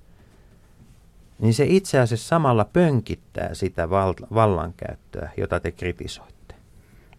niin 1.39 1.53
se 1.53 1.65
itse 1.67 1.99
asiassa 1.99 2.27
samalla 2.27 2.65
pönkittää 2.73 3.53
sitä 3.53 3.89
val- 3.89 4.13
vallankäyttöä, 4.33 5.29
jota 5.37 5.59
te 5.59 5.71
kritisoitte. 5.71 6.55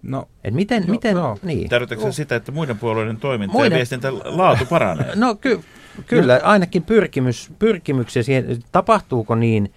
No, 0.03 0.29
Et 0.45 0.55
miten, 0.55 0.83
Joo, 0.83 0.91
miten, 0.91 1.17
joo. 1.17 1.39
niin. 1.43 1.69
Tarkoitatko 1.69 2.05
se 2.05 2.13
sitä, 2.13 2.37
että 2.37 2.53
muiden 2.53 2.79
puolueiden 2.79 3.17
toiminta 3.17 3.53
Muiden- 3.53 3.73
ja 3.73 3.77
viestintä 3.77 4.13
laatu 4.15 4.67
paranee? 4.67 5.13
No 5.17 5.35
ky- 5.35 5.61
kyllä, 6.07 6.41
ainakin 6.43 6.83
pyrkimys, 6.83 7.53
pyrkimyksiä 7.59 8.23
siihen, 8.23 8.63
tapahtuuko 8.73 9.35
niin, 9.35 9.73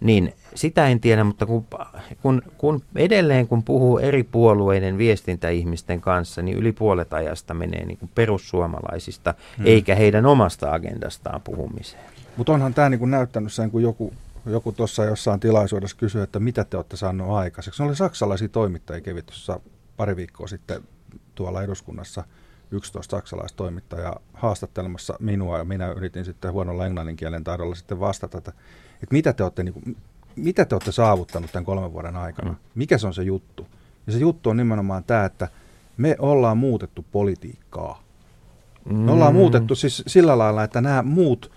niin 0.00 0.34
sitä 0.54 0.88
en 0.88 1.00
tiedä, 1.00 1.24
mutta 1.24 1.46
kun, 1.46 1.66
kun, 2.22 2.42
kun 2.58 2.82
edelleen 2.96 3.48
kun 3.48 3.62
puhuu 3.62 3.98
eri 3.98 4.22
puolueiden 4.22 4.98
viestintäihmisten 4.98 6.00
kanssa, 6.00 6.42
niin 6.42 6.58
yli 6.58 6.72
puolet 6.72 7.12
ajasta 7.12 7.54
menee 7.54 7.84
niin 7.84 7.98
kuin 7.98 8.10
perussuomalaisista, 8.14 9.34
hmm. 9.56 9.66
eikä 9.66 9.94
heidän 9.94 10.26
omasta 10.26 10.72
agendastaan 10.72 11.42
puhumiseen. 11.42 12.02
mutta 12.36 12.52
onhan 12.52 12.74
tämä 12.74 12.88
niinku 12.88 13.06
näyttänyt 13.06 13.52
sen, 13.52 13.70
kun 13.70 13.82
joku, 13.82 14.12
joku 14.46 14.72
tuossa 14.72 15.04
jossain 15.04 15.40
tilaisuudessa 15.40 15.96
kysyi, 15.96 16.22
että 16.22 16.40
mitä 16.40 16.64
te 16.64 16.76
olette 16.76 16.96
saaneet 16.96 17.30
aikaiseksi. 17.30 17.82
Ne 17.82 17.88
oli 17.88 17.96
saksalaisia 17.96 18.48
toimittajia 18.48 19.00
kävi 19.00 19.22
tuossa 19.22 19.60
pari 19.96 20.16
viikkoa 20.16 20.46
sitten 20.46 20.82
tuolla 21.34 21.62
eduskunnassa 21.62 22.24
11 22.70 23.16
saksalaista 23.16 23.56
toimittajaa 23.56 24.20
haastattelemassa 24.34 25.16
minua 25.20 25.58
ja 25.58 25.64
minä 25.64 25.88
yritin 25.88 26.24
sitten 26.24 26.52
huonolla 26.52 26.86
englannin 26.86 27.16
kielen 27.16 27.44
taidolla 27.44 27.74
sitten 27.74 28.00
vastata, 28.00 28.38
että, 28.38 28.52
että 29.02 29.12
mitä, 29.12 29.32
te 29.32 29.42
olette, 29.42 29.62
niin 29.62 29.72
kuin, 29.72 29.96
mitä 30.36 30.64
te 30.64 30.74
olette 30.74 30.92
saavuttanut 30.92 31.52
tämän 31.52 31.64
kolmen 31.64 31.92
vuoden 31.92 32.16
aikana, 32.16 32.50
Mm. 32.50 32.56
mikä 32.74 32.98
se 32.98 33.06
on 33.06 33.14
se 33.14 33.22
juttu. 33.22 33.66
Ja 34.06 34.12
se 34.12 34.18
juttu 34.18 34.50
on 34.50 34.56
nimenomaan 34.56 35.04
tämä, 35.04 35.24
että 35.24 35.48
me 35.96 36.16
ollaan 36.18 36.58
muutettu 36.58 37.04
politiikkaa. 37.12 38.02
Me 38.84 39.12
ollaan 39.12 39.32
Mm. 39.32 39.38
muutettu 39.38 39.74
siis 39.74 40.02
sillä 40.06 40.38
lailla, 40.38 40.64
että 40.64 40.80
nämä 40.80 41.02
muut, 41.02 41.52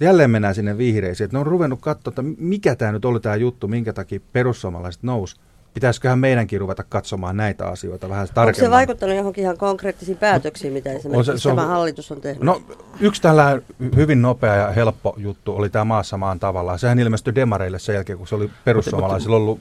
jälleen 0.00 0.30
mennään 0.30 0.54
sinne 0.54 0.78
vihreisiin, 0.78 1.24
että 1.24 1.36
ne 1.36 1.40
on 1.40 1.46
ruvennut 1.46 1.80
katsoa, 1.80 2.10
että 2.10 2.22
mikä 2.38 2.76
tämä 2.76 2.92
nyt 2.92 3.04
oli 3.04 3.20
tämä 3.20 3.36
juttu, 3.36 3.68
minkä 3.68 3.92
takia 3.92 4.20
perussuomalaiset 4.32 5.02
nousi. 5.02 5.36
Pitäisiköhän 5.74 6.18
meidänkin 6.18 6.60
ruveta 6.60 6.84
katsomaan 6.88 7.36
näitä 7.36 7.66
asioita 7.66 8.08
vähän 8.08 8.22
Onko 8.22 8.34
tarkemmin. 8.34 8.66
se 8.66 8.70
vaikuttanut 8.70 9.16
johonkin 9.16 9.44
ihan 9.44 9.56
konkreettisiin 9.58 10.16
päätöksiin, 10.18 10.72
mitä 10.72 10.92
esimerkiksi 10.92 11.32
se- 11.32 11.38
se 11.38 11.48
on- 11.48 11.56
tämä 11.56 11.66
hallitus 11.68 12.12
on 12.12 12.20
tehnyt? 12.20 12.42
No 12.42 12.62
yksi 13.00 13.22
tällainen 13.22 13.62
hyvin 13.96 14.22
nopea 14.22 14.54
ja 14.54 14.70
helppo 14.70 15.14
juttu 15.16 15.56
oli 15.56 15.70
tämä 15.70 15.84
maassa 15.84 16.16
maan 16.16 16.40
tavallaan. 16.40 16.78
Sehän 16.78 16.98
ilmestyi 16.98 17.34
demareille 17.34 17.78
sen 17.78 17.94
jälkeen, 17.94 18.18
kun 18.18 18.26
se 18.28 18.34
oli 18.34 18.50
perussuomalaisilla 18.64 19.36
ollut 19.36 19.60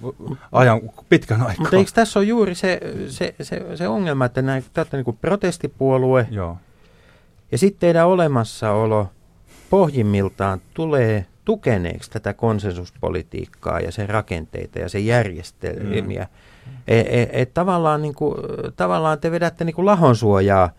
ajan 0.51 0.81
pitkän 1.09 1.41
aikaa. 1.41 1.55
Mutta 1.59 1.77
eikö 1.77 1.91
tässä 1.93 2.19
ole 2.19 2.25
juuri 2.25 2.55
se, 2.55 2.79
se, 3.07 3.35
se, 3.41 3.61
se 3.75 3.87
ongelma, 3.87 4.25
että 4.25 4.41
näin, 4.41 4.63
te 4.73 4.81
olette 4.81 4.97
niin 4.97 5.05
kuin 5.05 5.17
protestipuolue, 5.21 6.27
Joo. 6.31 6.57
Ja 7.51 7.57
sitten 7.57 7.79
teidän 7.79 8.07
olemassaolo 8.07 9.07
pohjimmiltaan 9.69 10.61
tulee 10.73 11.25
tukeneeksi 11.45 12.11
tätä 12.11 12.33
konsensuspolitiikkaa 12.33 13.79
ja 13.79 13.91
sen 13.91 14.09
rakenteita 14.09 14.79
ja 14.79 14.89
sen 14.89 15.05
järjestelmiä. 15.05 16.27
Mm. 16.65 16.73
Et, 16.87 17.07
et, 17.09 17.29
et 17.31 17.53
tavallaan, 17.53 18.01
niinku, 18.01 18.35
tavallaan 18.75 19.19
te 19.19 19.31
vedätte 19.31 19.63
niinku 19.65 19.85
lahonsuojaa 19.85 20.69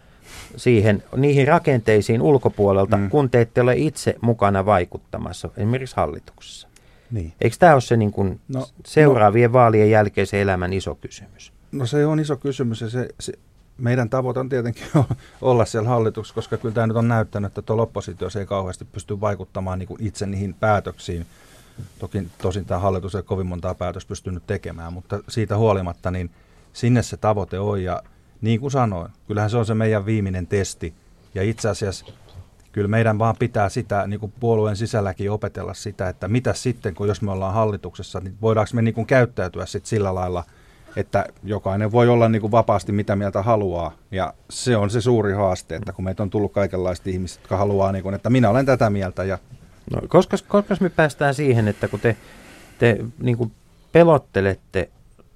siihen, 0.57 1.03
niihin 1.17 1.49
rakenteisiin 1.49 2.23
ulkopuolelta, 2.23 2.97
Mm. 2.97 3.11
kun 3.11 3.31
te 3.31 3.41
ette 3.41 3.61
ole 3.61 3.77
itse 3.77 4.15
mukana 4.21 4.67
vaikuttamassa, 4.67 5.49
esimerkiksi 5.57 5.97
hallituksessa. 5.97 6.69
Niin. 7.11 7.33
Eikö 7.41 7.57
tämä 7.59 7.73
ole 7.73 7.81
se 7.81 7.97
niinku 7.97 8.23
No, 8.25 8.39
no, 8.49 8.67
seuraavien 8.87 9.51
no. 9.51 9.53
vaalien 9.53 9.91
jälkeisen 9.91 10.41
elämän 10.41 10.73
iso 10.73 10.95
kysymys? 10.95 11.53
No 11.73 11.87
se 11.87 12.07
on 12.07 12.21
iso 12.21 12.37
kysymys 12.37 12.81
ja 12.81 12.89
se, 12.91 13.09
se 13.21 13.33
meidän 13.83 14.11
tavoite 14.11 14.41
on 14.41 14.49
tietenkin 14.49 14.87
olla 15.41 15.65
siellä 15.65 15.89
hallituksessa, 15.89 16.35
koska 16.35 16.57
kyllä 16.57 16.75
tämä 16.75 16.87
nyt 16.87 16.97
on 16.97 17.09
näyttänyt, 17.09 17.49
että 17.49 17.63
tuolla 17.63 17.83
oppositiossa 17.83 18.41
ei 18.41 18.47
kauheasti 18.47 18.85
pysty 18.85 19.21
vaikuttamaan 19.21 19.79
niin 19.79 19.87
kuin 19.87 20.03
itse 20.03 20.27
niihin 20.27 20.55
päätöksiin. 20.55 21.27
Toki 21.99 22.29
tosin 22.43 22.65
tämä 22.65 22.81
hallitus 22.81 23.15
ei 23.15 23.23
kovin 23.23 23.47
montaa 23.47 23.75
päätöstä 23.75 24.09
pystynyt 24.09 24.47
tekemään, 24.47 24.93
mutta 24.93 25.21
siitä 25.29 25.57
huolimatta 25.57 26.11
niin 26.11 26.31
sinne 26.73 27.03
se 27.03 27.17
tavoite 27.17 27.59
on 27.59 27.83
ja 27.83 28.03
niin 28.41 28.61
kuin 28.61 28.71
sanoin, 28.71 29.13
kyllähän 29.27 29.51
se 29.51 29.57
on 29.57 29.67
se 29.67 29.75
meidän 29.75 30.07
viimeinen 30.07 30.47
testi 30.47 30.95
ja 31.35 31.43
itse 31.43 31.69
asiassa 31.69 32.07
kyllä 32.73 32.89
meidän 32.89 33.19
vaan 33.19 33.37
pitää 33.39 33.69
sitä 33.69 34.07
niin 34.07 34.21
kuin 34.21 34.33
puolueen 34.41 34.77
sisälläkin 34.77 35.31
opetella 35.31 35.75
sitä, 35.75 36.09
että 36.09 36.29
mitä 36.29 36.53
sitten, 36.53 36.95
kun 36.95 37.09
jos 37.09 37.23
me 37.23 37.33
ollaan 37.33 37.55
hallituksessa, 37.55 38.21
niin 38.21 38.35
voidaanko 38.43 38.71
me 38.75 38.83
niin 38.83 38.95
kuin 38.95 39.07
käyttäytyä 39.07 39.67
sitten 39.67 39.89
sillä 39.89 40.15
lailla, 40.15 40.45
että 40.97 41.27
jokainen 41.45 41.93
voi 41.93 42.09
olla 42.09 42.29
niin 42.29 42.41
kuin 42.41 42.51
vapaasti 42.51 42.93
mitä 42.93 43.17
mieltä 43.17 43.43
haluaa. 43.43 43.93
Ja 44.11 44.35
se 44.51 44.77
on 44.77 44.91
se 44.91 45.01
suuri 45.01 45.33
haaste, 45.33 45.77
että 45.77 45.93
kun 45.93 46.05
meitä 46.05 46.23
on 46.23 46.31
tullut 46.31 46.53
kaikenlaista 46.53 47.11
ihmisiä, 47.11 47.41
jotka 47.43 47.57
haluaa, 47.57 47.93
niin 47.93 48.03
kuin, 48.03 48.15
että 48.15 48.31
minä 48.31 48.51
olen 48.51 48.67
tätä 48.67 48.91
mieltä 48.91 49.25
ja 49.25 49.39
No, 49.91 50.01
koska, 50.09 50.37
koska 50.49 50.77
me 50.81 50.89
päästään 50.89 51.35
siihen, 51.35 51.69
että 51.69 51.89
kun 51.89 52.01
te, 52.01 52.17
te 52.79 52.97
niin 53.19 53.37
kuin 53.37 53.53
pelottelette 53.93 54.91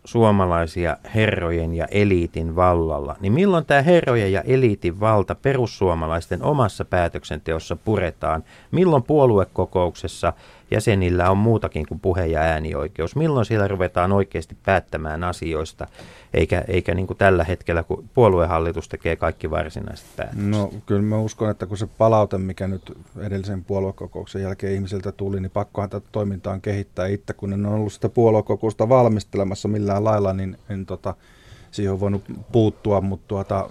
suomalaisia 0.04 0.96
herrojen 1.14 1.74
ja 1.74 1.86
eliitin 1.90 2.56
vallalla, 2.56 3.16
niin 3.20 3.32
milloin 3.32 3.64
tämä 3.64 3.82
herrojen 3.82 4.32
ja 4.32 4.40
eliitin 4.40 5.00
valta 5.00 5.34
perussuomalaisten 5.34 6.42
omassa 6.42 6.84
päätöksenteossa 6.84 7.76
puretaan? 7.76 8.44
Milloin 8.70 9.02
puoluekokouksessa 9.02 10.32
jäsenillä 10.70 11.30
on 11.30 11.38
muutakin 11.38 11.86
kuin 11.86 12.00
puhe- 12.00 12.26
ja 12.26 12.40
äänioikeus? 12.40 13.16
Milloin 13.16 13.46
siellä 13.46 13.68
ruvetaan 13.68 14.12
oikeasti 14.12 14.56
päättämään 14.64 15.24
asioista, 15.24 15.86
eikä, 16.34 16.64
eikä 16.68 16.94
niin 16.94 17.06
kuin 17.06 17.16
tällä 17.16 17.44
hetkellä, 17.44 17.82
kun 17.82 18.04
puoluehallitus 18.14 18.88
tekee 18.88 19.16
kaikki 19.16 19.50
varsinaiset 19.50 20.06
päätökset? 20.16 20.46
No 20.46 20.70
kyllä 20.86 21.02
mä 21.02 21.18
uskon, 21.18 21.50
että 21.50 21.66
kun 21.66 21.78
se 21.78 21.86
palaute, 21.86 22.38
mikä 22.38 22.68
nyt 22.68 22.98
edellisen 23.18 23.64
puoluekokouksen 23.64 24.42
jälkeen 24.42 24.74
ihmisiltä 24.74 25.12
tuli, 25.12 25.40
niin 25.40 25.50
pakkohan 25.50 25.90
tätä 25.90 26.06
toimintaa 26.12 26.58
kehittää 26.58 27.06
itse, 27.06 27.32
kun 27.32 27.52
en 27.52 27.66
ole 27.66 27.74
ollut 27.74 27.92
sitä 27.92 28.08
puoluekokousta 28.08 28.88
valmistelemassa 28.88 29.68
millään 29.68 30.04
lailla, 30.04 30.32
niin 30.32 30.58
en 30.68 30.86
tota, 30.86 31.14
siihen 31.70 31.92
on 31.92 32.00
voinut 32.00 32.24
puuttua, 32.52 33.00
mutta 33.00 33.28
tuota, 33.28 33.70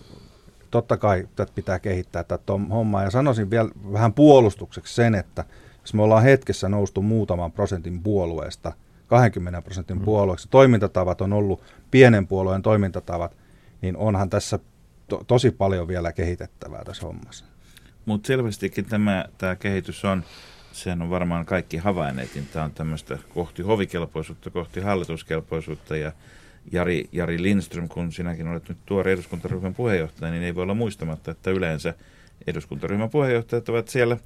totta 0.72 0.98
kai 0.98 1.28
tätä 1.36 1.52
pitää 1.56 1.80
kehittää 1.80 2.24
tätä 2.24 2.54
hommaa. 2.70 3.04
Ja 3.04 3.10
sanoisin 3.10 3.50
vielä 3.50 3.70
vähän 3.94 4.14
puolustukseksi 4.14 4.96
sen, 4.96 5.16
että 5.16 5.46
jos 5.86 5.94
me 5.94 6.02
ollaan 6.02 6.24
hetkessä 6.24 6.70
noustu 6.70 7.02
muutaman 7.02 7.52
prosentin 7.52 8.04
puolueesta 8.04 8.74
20 9.08 9.62
prosentin 9.62 10.00
puolueeksi, 10.00 10.48
toimintatavat 10.52 11.22
on 11.22 11.34
ollut 11.34 11.64
pienen 11.92 12.28
puolueen 12.28 12.62
toimintatavat, 12.62 13.38
niin 13.82 13.98
onhan 13.98 14.30
tässä 14.30 14.60
to- 15.08 15.24
tosi 15.28 15.52
paljon 15.52 15.88
vielä 15.88 16.14
kehitettävää 16.14 16.84
tässä 16.84 17.06
hommassa. 17.06 17.46
Mutta 18.06 18.28
selvästikin 18.28 18.86
tämä, 18.86 19.26
tämä 19.38 19.56
kehitys 19.56 20.06
on, 20.06 20.24
sehän 20.72 21.02
on 21.02 21.10
varmaan 21.10 21.46
kaikki 21.46 21.78
havainneet, 21.78 22.36
niin 22.36 22.48
tämä 22.54 22.66
on 22.66 22.72
tämmöistä 22.72 23.18
kohti 23.34 23.62
hovikelpoisuutta, 23.62 24.50
kohti 24.50 24.80
hallituskelpoisuutta 24.80 25.98
ja 25.98 26.12
Jari, 26.72 27.10
Jari 27.12 27.42
Lindström, 27.42 27.88
kun 27.88 28.12
sinäkin 28.12 28.48
olet 28.48 28.70
nyt 28.70 28.78
tuore 28.86 29.12
eduskuntaryhmän 29.12 29.76
puheenjohtaja, 29.76 30.32
niin 30.32 30.44
ei 30.44 30.56
voi 30.56 30.64
olla 30.64 30.74
muistamatta, 30.74 31.32
että 31.32 31.52
yleensä 31.52 31.94
eduskuntaryhmän 32.48 33.10
puheenjohtajat 33.10 33.70
ovat 33.70 33.88
siellä 33.88 34.18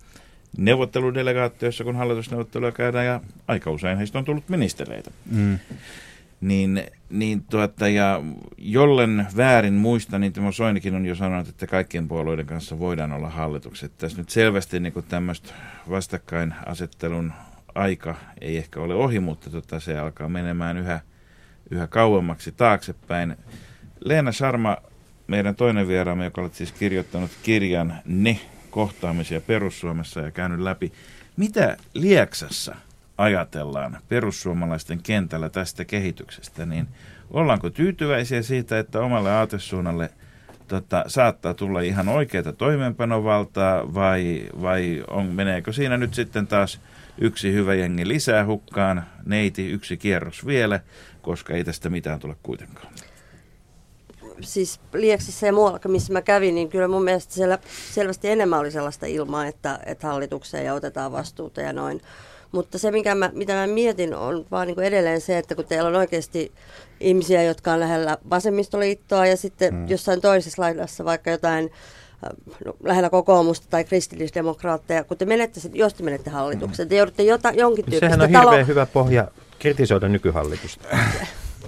neuvotteludelegaatioissa, 0.57 1.83
kun 1.83 1.95
hallitusneuvotteluja 1.95 2.71
käydään, 2.71 3.05
ja 3.05 3.21
aika 3.47 3.71
usein 3.71 3.97
heistä 3.97 4.17
on 4.17 4.25
tullut 4.25 4.49
ministereitä. 4.49 5.11
Mm. 5.31 5.59
Niin, 6.41 6.83
niin 7.09 7.43
tuota, 7.43 7.87
ja 7.87 8.21
jollen 8.57 9.27
väärin 9.37 9.73
muista, 9.73 10.19
niin 10.19 10.33
Timo 10.33 10.51
Soinikin 10.51 10.95
on 10.95 11.05
jo 11.05 11.15
sanonut, 11.15 11.47
että 11.47 11.67
kaikkien 11.67 12.07
puolueiden 12.07 12.45
kanssa 12.45 12.79
voidaan 12.79 13.11
olla 13.11 13.29
hallitukset. 13.29 13.97
Tässä 13.97 14.17
nyt 14.17 14.29
selvästi 14.29 14.79
niin 14.79 14.93
tämmöistä 15.07 15.53
vastakkainasettelun 15.89 17.33
aika 17.75 18.15
ei 18.41 18.57
ehkä 18.57 18.79
ole 18.79 18.95
ohi, 18.95 19.19
mutta 19.19 19.49
tota, 19.49 19.79
se 19.79 19.99
alkaa 19.99 20.29
menemään 20.29 20.77
yhä, 20.77 20.99
yhä 21.71 21.87
kauemmaksi 21.87 22.51
taaksepäin. 22.51 23.35
Leena 23.99 24.31
Sharma, 24.31 24.77
meidän 25.27 25.55
toinen 25.55 25.87
vieraamme, 25.87 26.23
joka 26.23 26.41
olet 26.41 26.53
siis 26.55 26.71
kirjoittanut 26.71 27.31
kirjan 27.43 27.95
Ne 28.05 28.39
kohtaamisia 28.69 29.41
Perussuomessa 29.41 30.19
ja 30.19 30.31
käynyt 30.31 30.59
läpi. 30.59 30.91
Mitä 31.37 31.77
Lieksassa 31.93 32.75
ajatellaan 33.17 33.97
perussuomalaisten 34.09 35.01
kentällä 35.03 35.49
tästä 35.49 35.85
kehityksestä, 35.85 36.65
niin 36.65 36.87
ollaanko 37.31 37.69
tyytyväisiä 37.69 38.41
siitä, 38.41 38.79
että 38.79 38.99
omalle 38.99 39.31
aatesuunnalle 39.31 40.09
tota, 40.67 41.03
saattaa 41.07 41.53
tulla 41.53 41.81
ihan 41.81 42.07
oikeita 42.09 42.53
toimeenpanovaltaa 42.53 43.93
vai, 43.93 44.49
vai 44.61 45.03
on, 45.07 45.25
meneekö 45.25 45.73
siinä 45.73 45.97
nyt 45.97 46.13
sitten 46.13 46.47
taas 46.47 46.81
yksi 47.17 47.53
hyvä 47.53 47.73
jengi 47.73 48.07
lisää 48.07 48.45
hukkaan, 48.45 49.03
neiti 49.25 49.71
yksi 49.71 49.97
kierros 49.97 50.45
vielä, 50.45 50.79
koska 51.21 51.53
ei 51.53 51.63
tästä 51.63 51.89
mitään 51.89 52.19
tule 52.19 52.35
kuitenkaan. 52.43 52.93
Siis 54.41 54.79
Lieksassa 54.93 55.45
ja 55.45 55.53
muualla, 55.53 55.79
missä 55.87 56.13
mä 56.13 56.21
kävin, 56.21 56.55
niin 56.55 56.69
kyllä 56.69 56.87
mun 56.87 57.03
mielestä 57.03 57.33
siellä 57.33 57.57
selvästi 57.93 58.29
enemmän 58.29 58.59
oli 58.59 58.71
sellaista 58.71 59.05
ilmaa, 59.05 59.47
että, 59.47 59.79
että 59.85 60.07
hallitukseen 60.07 60.65
ja 60.65 60.73
otetaan 60.73 61.11
vastuuta 61.11 61.61
ja 61.61 61.73
noin. 61.73 62.01
Mutta 62.51 62.77
se, 62.77 62.91
mikä 62.91 63.15
mä, 63.15 63.29
mitä 63.33 63.53
mä 63.53 63.67
mietin, 63.67 64.15
on 64.15 64.45
vaan 64.51 64.67
niin 64.67 64.75
kuin 64.75 64.87
edelleen 64.87 65.21
se, 65.21 65.37
että 65.37 65.55
kun 65.55 65.65
teillä 65.65 65.89
on 65.89 65.95
oikeasti 65.95 66.51
ihmisiä, 66.99 67.43
jotka 67.43 67.73
on 67.73 67.79
lähellä 67.79 68.17
vasemmistoliittoa 68.29 69.25
ja 69.25 69.37
sitten 69.37 69.73
hmm. 69.73 69.87
jossain 69.87 70.21
toisessa 70.21 70.61
laidassa 70.61 71.05
vaikka 71.05 71.31
jotain 71.31 71.71
no, 72.65 72.73
lähellä 72.83 73.09
kokoomusta 73.09 73.67
tai 73.69 73.83
kristillisdemokraatteja, 73.83 75.03
kun 75.03 75.17
te 75.17 75.25
menette, 75.25 75.59
jos 75.73 75.93
te 75.93 76.03
menette 76.03 76.29
hallitukseen, 76.29 76.89
te 76.89 76.95
joudutte 76.95 77.23
jota, 77.23 77.51
jonkin 77.51 77.85
tyyppistä... 77.85 78.05
Sehän 78.05 78.21
on 78.21 78.27
hirveän 78.27 78.45
talo- 78.45 78.67
hyvä 78.67 78.85
pohja 78.85 79.27
kritisoida 79.59 80.07
nykyhallitusta. 80.07 80.87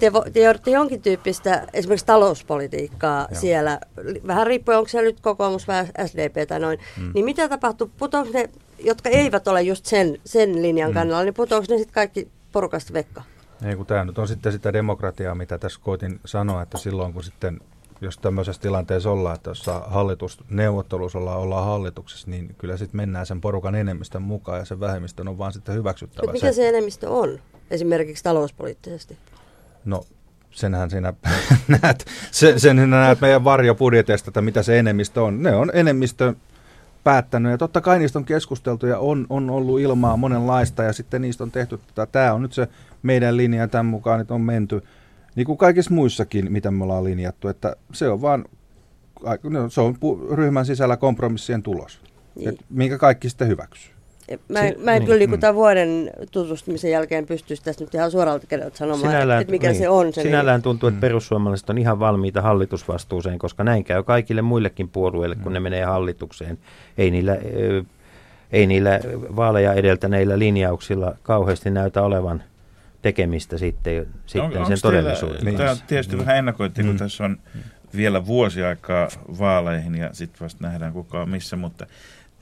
te, 0.00 0.12
vo, 0.12 0.24
te 0.32 0.40
joudutte 0.40 0.70
jonkin 0.70 1.02
tyyppistä 1.02 1.66
esimerkiksi 1.72 2.06
talouspolitiikkaa 2.06 3.26
Joo. 3.30 3.40
siellä, 3.40 3.80
vähän 4.26 4.46
riippuen 4.46 4.78
onko 4.78 4.88
siellä 4.88 5.06
nyt 5.06 5.20
kokoomus 5.20 5.68
vai 5.68 5.86
SDP 6.06 6.48
tai 6.48 6.60
noin, 6.60 6.78
hmm. 6.96 7.10
niin 7.14 7.24
mitä 7.24 7.48
tapahtuu, 7.48 7.90
putoako 7.98 8.30
ne, 8.32 8.50
jotka 8.78 9.08
eivät 9.08 9.48
ole 9.48 9.62
just 9.62 9.86
sen, 9.86 10.18
sen 10.24 10.62
linjan 10.62 10.90
hmm. 10.90 10.94
kannalla, 10.94 11.24
niin 11.24 11.34
putoako 11.34 11.66
ne 11.68 11.78
sitten 11.78 11.94
kaikki 11.94 12.28
porukasta 12.52 12.92
vekka? 12.92 13.22
Ei, 13.64 13.76
kun 13.76 13.86
tämä 13.86 14.04
nyt 14.04 14.18
on 14.18 14.28
sitten 14.28 14.52
sitä 14.52 14.72
demokratiaa, 14.72 15.34
mitä 15.34 15.58
tässä 15.58 15.80
koitin 15.82 16.20
sanoa, 16.24 16.62
että 16.62 16.78
silloin 16.78 17.12
kun 17.12 17.24
sitten 17.24 17.60
jos 18.02 18.18
tämmöisessä 18.18 18.62
tilanteessa 18.62 19.10
ollaan, 19.10 19.34
että 19.34 19.50
jos 19.50 19.66
hallitusneuvottelussa 19.86 21.18
ollaan, 21.18 21.38
ollaan 21.38 21.66
hallituksessa, 21.66 22.30
niin 22.30 22.54
kyllä 22.58 22.76
sitten 22.76 22.96
mennään 22.96 23.26
sen 23.26 23.40
porukan 23.40 23.74
enemmistön 23.74 24.22
mukaan 24.22 24.58
ja 24.58 24.64
sen 24.64 24.80
vähemmistön 24.80 25.28
on 25.28 25.38
vaan 25.38 25.52
sitten 25.52 25.74
hyväksyttävä. 25.74 26.22
Mutta 26.22 26.32
mikä 26.32 26.52
se 26.52 26.68
enemmistö 26.68 27.10
on, 27.10 27.38
esimerkiksi 27.70 28.24
talouspoliittisesti? 28.24 29.18
No 29.84 30.04
senhän 30.50 30.90
sinä 30.90 31.12
näet, 31.82 32.06
sen, 32.30 32.60
sen 32.60 32.76
sinä 32.76 32.86
näet 32.86 33.20
meidän 33.20 33.44
varjobudjeteista, 33.44 34.30
että 34.30 34.42
mitä 34.42 34.62
se 34.62 34.78
enemmistö 34.78 35.22
on. 35.22 35.42
Ne 35.42 35.56
on 35.56 35.70
enemmistö 35.74 36.34
päättänyt 37.04 37.52
ja 37.52 37.58
totta 37.58 37.80
kai 37.80 37.98
niistä 37.98 38.18
on 38.18 38.24
keskusteltu 38.24 38.86
ja 38.86 38.98
on, 38.98 39.26
on 39.30 39.50
ollut 39.50 39.80
ilmaa 39.80 40.16
monenlaista 40.16 40.82
ja 40.82 40.92
sitten 40.92 41.22
niistä 41.22 41.44
on 41.44 41.50
tehty, 41.50 41.74
että 41.74 42.06
tämä 42.06 42.32
on 42.32 42.42
nyt 42.42 42.52
se 42.52 42.68
meidän 43.02 43.36
linja 43.36 43.68
tämän 43.68 43.86
mukaan, 43.86 44.20
että 44.20 44.34
on 44.34 44.40
menty 44.40 44.82
niin 45.34 45.46
kuin 45.46 45.58
kaikissa 45.58 45.94
muissakin, 45.94 46.52
mitä 46.52 46.70
me 46.70 46.84
ollaan 46.84 47.04
linjattu, 47.04 47.48
että 47.48 47.76
se 47.92 48.08
on 48.08 48.22
vaan 48.22 48.44
no, 49.42 49.70
se 49.70 49.80
on 49.80 49.96
ryhmän 50.32 50.66
sisällä 50.66 50.96
kompromissien 50.96 51.62
tulos, 51.62 52.00
niin. 52.34 52.58
minkä 52.70 52.98
kaikki 52.98 53.28
sitten 53.28 53.48
hyväksyy. 53.48 53.92
Mä, 54.48 54.60
en, 54.60 54.74
mä 54.78 54.92
en 54.92 54.98
niin, 54.98 55.06
kyllä 55.06 55.18
niin, 55.18 55.30
mm. 55.30 55.40
tämän 55.40 55.54
vuoden 55.54 56.10
tutustumisen 56.30 56.90
jälkeen 56.90 57.26
pystyisi 57.26 57.62
tässä 57.62 57.84
nyt 57.84 57.94
ihan 57.94 58.10
suoralta 58.10 58.46
kädeltä 58.46 58.76
sanomaan, 58.76 59.12
sinällään, 59.12 59.40
että 59.40 59.50
mikä 59.50 59.68
niin, 59.68 59.78
se 59.78 59.88
on. 59.88 60.12
Se 60.12 60.22
sinällään 60.22 60.58
niin. 60.58 60.62
tuntuu, 60.62 60.88
että 60.88 60.96
mm. 60.96 61.00
perussuomalaiset 61.00 61.70
on 61.70 61.78
ihan 61.78 62.00
valmiita 62.00 62.42
hallitusvastuuseen, 62.42 63.38
koska 63.38 63.64
näin 63.64 63.84
käy 63.84 64.02
kaikille 64.02 64.42
muillekin 64.42 64.88
puolueille, 64.88 65.36
kun 65.36 65.52
mm. 65.52 65.54
ne 65.54 65.60
menee 65.60 65.84
hallitukseen. 65.84 66.58
Ei 66.98 67.10
niillä, 67.10 67.38
ei 68.52 68.66
niillä 68.66 69.00
vaaleja 69.36 69.72
edeltäneillä 69.72 70.38
linjauksilla 70.38 71.14
kauheasti 71.22 71.70
näytä 71.70 72.02
olevan 72.02 72.42
tekemistä 73.02 73.58
sitten, 73.58 74.06
sitten 74.26 74.60
on, 74.60 74.66
sen 74.66 74.78
todellisuuden. 74.82 75.56
Tämä 75.56 75.70
on 75.70 75.76
tietysti 75.86 76.16
mm. 76.16 76.20
vähän 76.20 76.36
ennakoitti, 76.36 76.82
kun 76.82 76.92
mm. 76.92 76.98
tässä 76.98 77.24
on 77.24 77.36
vielä 77.96 78.26
vuosi 78.26 78.62
aikaa 78.62 79.08
vaaleihin 79.38 79.94
ja 79.94 80.10
sitten 80.12 80.40
vasta 80.40 80.66
nähdään 80.66 80.92
kuka 80.92 81.22
on 81.22 81.28
missä, 81.28 81.56
mutta 81.56 81.86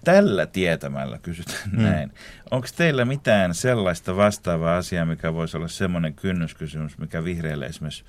tällä 0.04 0.46
tietämällä 0.46 1.18
kysytään 1.18 1.70
mm. 1.72 1.82
näin. 1.82 2.12
Onko 2.50 2.66
teillä 2.76 3.04
mitään 3.04 3.54
sellaista 3.54 4.16
vastaavaa 4.16 4.76
asiaa, 4.76 5.04
mikä 5.04 5.34
voisi 5.34 5.56
olla 5.56 5.68
semmoinen 5.68 6.14
kynnyskysymys, 6.14 6.98
mikä 6.98 7.24
vihreille 7.24 7.66
esimerkiksi, 7.66 8.04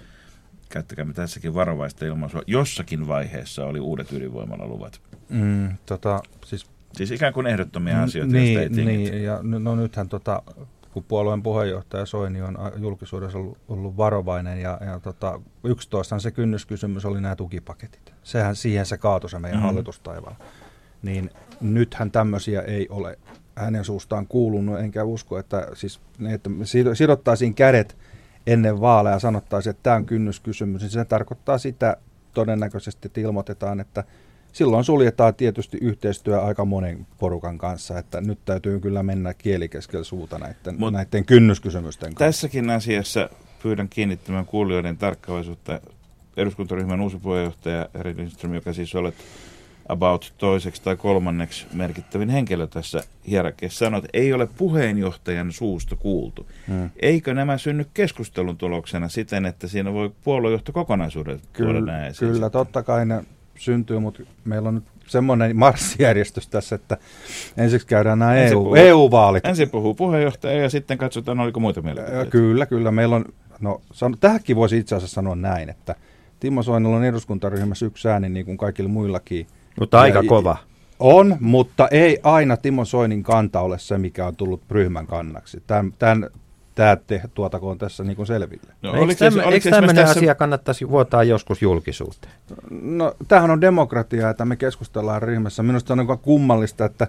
käyttäkäämme 0.70 1.14
tässäkin 1.14 1.54
varovaista 1.54 2.06
ilmaisua, 2.06 2.42
jossakin 2.48 3.08
vaiheessa 3.08 3.66
oli 3.66 3.80
uudet 3.80 4.12
ydinvoimalaluvat? 4.12 5.02
Mm, 5.30 5.78
tota, 5.86 6.22
siis 6.46 6.66
Siis 6.96 7.12
ikään 7.12 7.34
kuin 7.34 7.48
ehdottomia 7.48 8.04
asioita, 8.04 8.34
niin, 8.34 8.54
joista 8.54 8.80
ei 8.80 8.86
Niin, 8.86 9.24
ja 9.24 9.40
no 9.42 9.76
nythän 9.76 10.10
tota, 10.10 10.44
kun 10.94 11.04
puolueen 11.04 11.44
puheenjohtaja 11.44 12.06
Soini 12.06 12.42
on 12.42 12.58
julkisuudessa 12.78 13.38
ollut, 13.38 13.58
ollut 13.68 13.98
varovainen 13.98 14.62
ja, 14.62 14.78
ja 14.86 15.00
tota, 15.00 15.42
11 15.64 16.20
se 16.20 16.32
kynnyskysymys 16.32 17.06
oli 17.06 17.22
nämä 17.22 17.36
tukipaketit. 17.36 18.14
Sehän 18.24 18.56
siihen 18.56 18.86
se 18.86 18.98
kaatui 18.98 19.30
se 19.30 19.40
meidän 19.40 19.58
mm-hmm. 19.58 19.66
hallitustaivaalla. 19.66 20.40
Niin 21.02 21.30
nythän 21.62 22.12
tämmöisiä 22.12 22.62
ei 22.62 22.88
ole 22.90 23.18
hänen 23.56 23.86
suustaan 23.86 24.28
kuulunut, 24.28 24.80
enkä 24.80 25.04
usko, 25.04 25.38
että, 25.40 25.68
siis, 25.74 26.00
että 26.34 26.50
sidottaisiin 26.94 27.54
kädet 27.54 27.98
ennen 28.48 28.82
vaaleja 28.82 29.16
ja 29.16 29.20
sanottaisiin, 29.20 29.72
että 29.72 29.84
tämä 29.84 29.96
on 29.96 30.06
kynnyskysymys, 30.06 30.82
niin 30.82 30.92
se 30.92 31.06
tarkoittaa 31.06 31.58
sitä 31.58 31.98
todennäköisesti, 32.34 33.08
että 33.08 33.22
ilmoitetaan, 33.22 33.80
että 33.80 34.04
silloin 34.52 34.84
suljetaan 34.84 35.36
tietysti 35.36 35.78
yhteistyö 35.82 36.42
aika 36.42 36.66
monen 36.66 37.08
porukan 37.20 37.58
kanssa, 37.58 38.00
että 38.00 38.22
nyt 38.22 38.40
täytyy 38.46 38.80
kyllä 38.80 39.04
mennä 39.04 39.34
kielikeskellä 39.34 40.04
suuta 40.04 40.40
näiden, 40.40 40.76
Mut 40.80 40.94
näiden 40.94 41.26
kynnyskysymysten 41.26 42.16
kanssa. 42.16 42.26
Tässäkin 42.26 42.70
asiassa 42.70 43.30
pyydän 43.64 43.90
kiinnittämään 43.90 44.46
kuulijoiden 44.46 44.98
tarkkaavaisuutta. 44.98 45.82
Eduskuntaryhmän 46.38 47.02
uusi 47.02 47.18
puheenjohtaja 47.18 47.90
Eri 47.94 48.18
Lindström, 48.18 48.54
joka 48.54 48.74
siis 48.74 48.96
olet 48.96 49.16
about 49.90 50.34
toiseksi 50.38 50.82
tai 50.84 50.96
kolmanneksi 50.96 51.66
merkittävin 51.74 52.30
henkilö 52.30 52.68
tässä 52.68 53.04
hierarkiassa, 53.28 53.80
sanoi, 53.80 53.98
että 53.98 54.10
ei 54.14 54.34
ole 54.34 54.48
puheenjohtajan 54.58 55.52
suusta 55.52 55.96
kuultu. 55.96 56.48
Hmm. 56.68 56.90
Eikö 57.00 57.34
nämä 57.34 57.58
synny 57.58 57.86
keskustelun 57.94 58.58
tuloksena 58.58 59.10
siten, 59.10 59.46
että 59.46 59.68
siinä 59.68 59.94
voi 59.94 60.12
puoluejohto 60.24 60.72
kokonaisuudet 60.72 61.42
tuoda 61.58 61.82
näin 61.82 62.14
Kyllä, 62.20 62.50
totta 62.50 62.84
kai 62.84 63.06
ne 63.06 63.24
syntyy, 63.58 64.00
mutta 64.00 64.24
meillä 64.46 64.70
on 64.70 64.76
nyt 64.76 64.84
semmoinen 65.08 65.58
marssijärjestys 65.58 66.48
tässä, 66.48 66.76
että 66.76 66.98
ensiksi 67.58 67.88
käydään 67.88 68.20
nämä 68.20 68.36
ensin 68.36 68.58
EU, 68.58 68.64
puhuu, 68.64 68.76
EU-vaalit. 68.76 69.46
Ensin 69.46 69.70
puhuu 69.70 69.94
puheenjohtaja 69.94 70.62
ja 70.62 70.70
sitten 70.70 70.98
katsotaan, 70.98 71.40
oliko 71.40 71.60
muita 71.60 71.82
mielipiteitä. 71.82 72.32
Kyllä, 72.32 72.66
kyllä. 72.66 72.92
Meillä 72.92 73.16
on, 73.16 73.26
no 73.60 73.82
sano, 73.94 74.18
tähänkin 74.20 74.56
voisi 74.56 74.78
itse 74.78 74.96
asiassa 74.96 75.16
sanoa 75.16 75.36
näin, 75.36 75.70
että 75.70 75.96
Timo 76.40 76.64
Soinilla 76.64 76.98
on 76.98 77.04
eduskuntaryhmässä 77.04 77.86
yksi 77.86 78.10
ääni 78.10 78.30
niin 78.30 78.46
kuin 78.46 78.58
kaikilla 78.58 78.90
muillakin. 78.90 79.48
Mutta 79.80 80.02
aika 80.02 80.20
ja, 80.20 80.30
kova. 80.30 80.58
On, 81.00 81.38
mutta 81.40 81.88
ei 81.88 82.20
aina 82.24 82.58
Timo 82.58 82.86
Soinin 82.86 83.24
kanta 83.24 83.60
ole 83.60 83.80
se, 83.80 83.98
mikä 83.98 84.28
on 84.28 84.36
tullut 84.36 84.62
ryhmän 84.70 85.08
kannaksi. 85.08 85.64
Tämän, 85.68 85.94
tämän 86.00 86.30
tämä 86.76 86.96
te, 86.96 87.22
tuotakoon 87.34 87.78
tässä 87.78 88.04
niin 88.04 88.16
kuin 88.16 88.28
selville. 88.28 88.74
No, 88.82 88.94
eikö, 88.96 89.16
tämä, 89.16 89.44
eikö 89.44 89.70
tämmöinen 89.70 90.06
tässä... 90.06 90.20
asia 90.20 90.36
kannattaisi 90.36 90.90
vuotaa 90.90 91.24
joskus 91.24 91.62
julkisuuteen? 91.62 92.34
No, 92.70 93.16
tämähän 93.28 93.52
on 93.52 93.62
demokratia, 93.62 94.30
että 94.30 94.46
me 94.46 94.56
keskustellaan 94.56 95.22
ryhmässä. 95.22 95.64
Minusta 95.64 95.94
on 95.94 95.98
niin 95.98 96.20
kummallista, 96.20 96.86
että, 96.86 97.08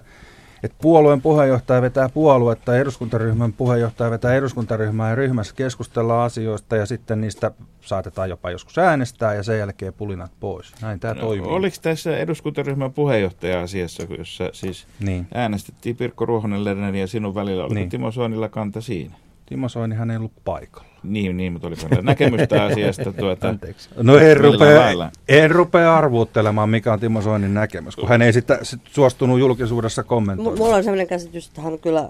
että 0.63 0.77
puolueen 0.81 1.21
puheenjohtaja 1.21 1.81
vetää 1.81 2.09
puoluetta, 2.09 2.77
eduskuntaryhmän 2.77 3.53
puheenjohtaja 3.53 4.11
vetää 4.11 4.33
eduskuntaryhmää 4.33 5.09
ja 5.09 5.15
ryhmässä 5.15 5.55
keskustellaan 5.55 6.25
asioista 6.25 6.75
ja 6.75 6.85
sitten 6.85 7.21
niistä 7.21 7.51
saatetaan 7.81 8.29
jopa 8.29 8.51
joskus 8.51 8.77
äänestää 8.77 9.33
ja 9.33 9.43
sen 9.43 9.59
jälkeen 9.59 9.93
pulinat 9.93 10.31
pois. 10.39 10.73
Näin 10.81 10.99
tämä 10.99 11.13
no, 11.13 11.21
toimii. 11.21 11.51
Oliko 11.51 11.77
tässä 11.81 12.17
eduskuntaryhmän 12.17 12.93
puheenjohtaja-asiassa, 12.93 14.03
jossa 14.17 14.49
siis 14.53 14.87
niin. 14.99 15.27
äänestettiin 15.33 15.95
Pirkko 15.95 16.25
Ruohonen 16.25 16.63
Lerner 16.63 16.95
ja 16.95 17.07
sinun 17.07 17.35
välillä, 17.35 17.63
oliko 17.63 17.75
niin. 17.75 17.89
Timo 17.89 18.11
Soinilla 18.11 18.49
kanta 18.49 18.81
siinä? 18.81 19.15
Timo 19.45 19.69
Soini 19.69 19.95
hän 19.95 20.11
ei 20.11 20.17
ollut 20.17 20.33
paikalla. 20.43 20.92
Niin, 21.03 21.37
niin 21.37 21.53
mutta 21.53 21.67
oliko 21.67 21.81
näkemystä 22.01 22.63
asiasta? 22.63 23.13
Tuota, 23.13 23.49
Anteeksi. 23.49 23.89
No 23.95 24.17
en 24.17 24.37
rupea, 24.37 25.09
en 25.27 25.51
rupea 25.51 25.97
arvuuttelemaan, 25.97 26.69
mikä 26.69 26.93
on 26.93 26.99
Timo 26.99 27.21
Soinin 27.21 27.53
näkemys, 27.53 27.95
kun 27.95 28.09
hän 28.09 28.21
ei 28.21 28.33
sitä 28.33 28.59
sit 28.63 28.81
suostunut 28.85 29.39
julkisuudessa 29.39 30.03
kommentoimaan. 30.03 30.57
M- 30.57 30.59
mulla 30.59 30.75
on 30.75 30.83
sellainen 30.83 31.07
käsitys, 31.07 31.47
että 31.47 31.61
hän 31.61 31.79
kyllä 31.79 32.09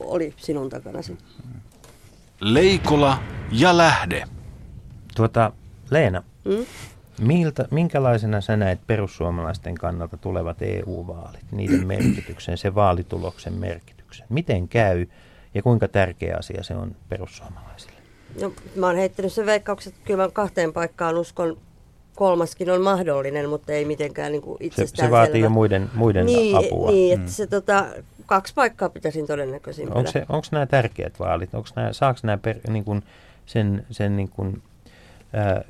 oli 0.00 0.34
sinun 0.36 0.68
takana. 0.68 0.98
Leikola 2.40 3.18
ja 3.52 3.76
lähde. 3.76 4.24
Tuota, 5.16 5.52
Leena, 5.90 6.22
mm? 6.44 6.66
miltä, 7.20 7.68
minkälaisena 7.70 8.40
sä 8.40 8.56
näet 8.56 8.80
perussuomalaisten 8.86 9.74
kannalta 9.74 10.16
tulevat 10.16 10.62
EU-vaalit, 10.62 11.44
niiden 11.52 11.86
merkityksen, 11.86 12.58
se 12.58 12.74
vaalituloksen 12.74 13.52
merkityksen? 13.52 14.26
Miten 14.28 14.68
käy 14.68 15.06
ja 15.54 15.62
kuinka 15.62 15.88
tärkeä 15.88 16.36
asia 16.38 16.62
se 16.62 16.74
on 16.74 16.96
perussuomalaisille? 17.08 17.99
No, 18.40 18.52
mä 18.76 18.86
oon 18.86 18.96
heittänyt 18.96 19.32
sen 19.32 19.46
veikkauksen, 19.46 19.92
että 19.92 20.06
kyllä 20.06 20.22
mä 20.22 20.30
kahteen 20.32 20.72
paikkaan 20.72 21.18
uskon 21.18 21.56
kolmaskin 22.14 22.70
on 22.70 22.82
mahdollinen, 22.82 23.48
mutta 23.48 23.72
ei 23.72 23.84
mitenkään 23.84 24.32
niin 24.32 24.42
itsestään 24.60 24.88
Se, 24.88 25.06
se 25.06 25.10
vaatii 25.10 25.40
jo 25.40 25.50
muiden, 25.50 25.90
muiden 25.94 26.26
niin, 26.26 26.56
apua. 26.56 26.90
Niin, 26.90 27.14
että 27.14 27.26
mm. 27.26 27.32
se 27.32 27.46
tota, 27.46 27.86
kaksi 28.26 28.54
paikkaa 28.54 28.88
pitäisin 28.88 29.26
todennäköisimpänä. 29.26 29.98
Onko, 29.98 30.10
se, 30.10 30.26
onko 30.28 30.46
nämä 30.52 30.66
tärkeät 30.66 31.20
vaalit? 31.20 31.54
Onko 31.54 31.68
nämä, 31.76 31.92
saako 31.92 32.20
nämä 32.22 32.38
per, 32.38 32.56
niin 32.68 32.84
kuin 32.84 33.02
sen, 33.46 33.86
sen 33.90 34.16
niin 34.16 34.28
kuin, 34.28 34.62
ää, 35.32 35.64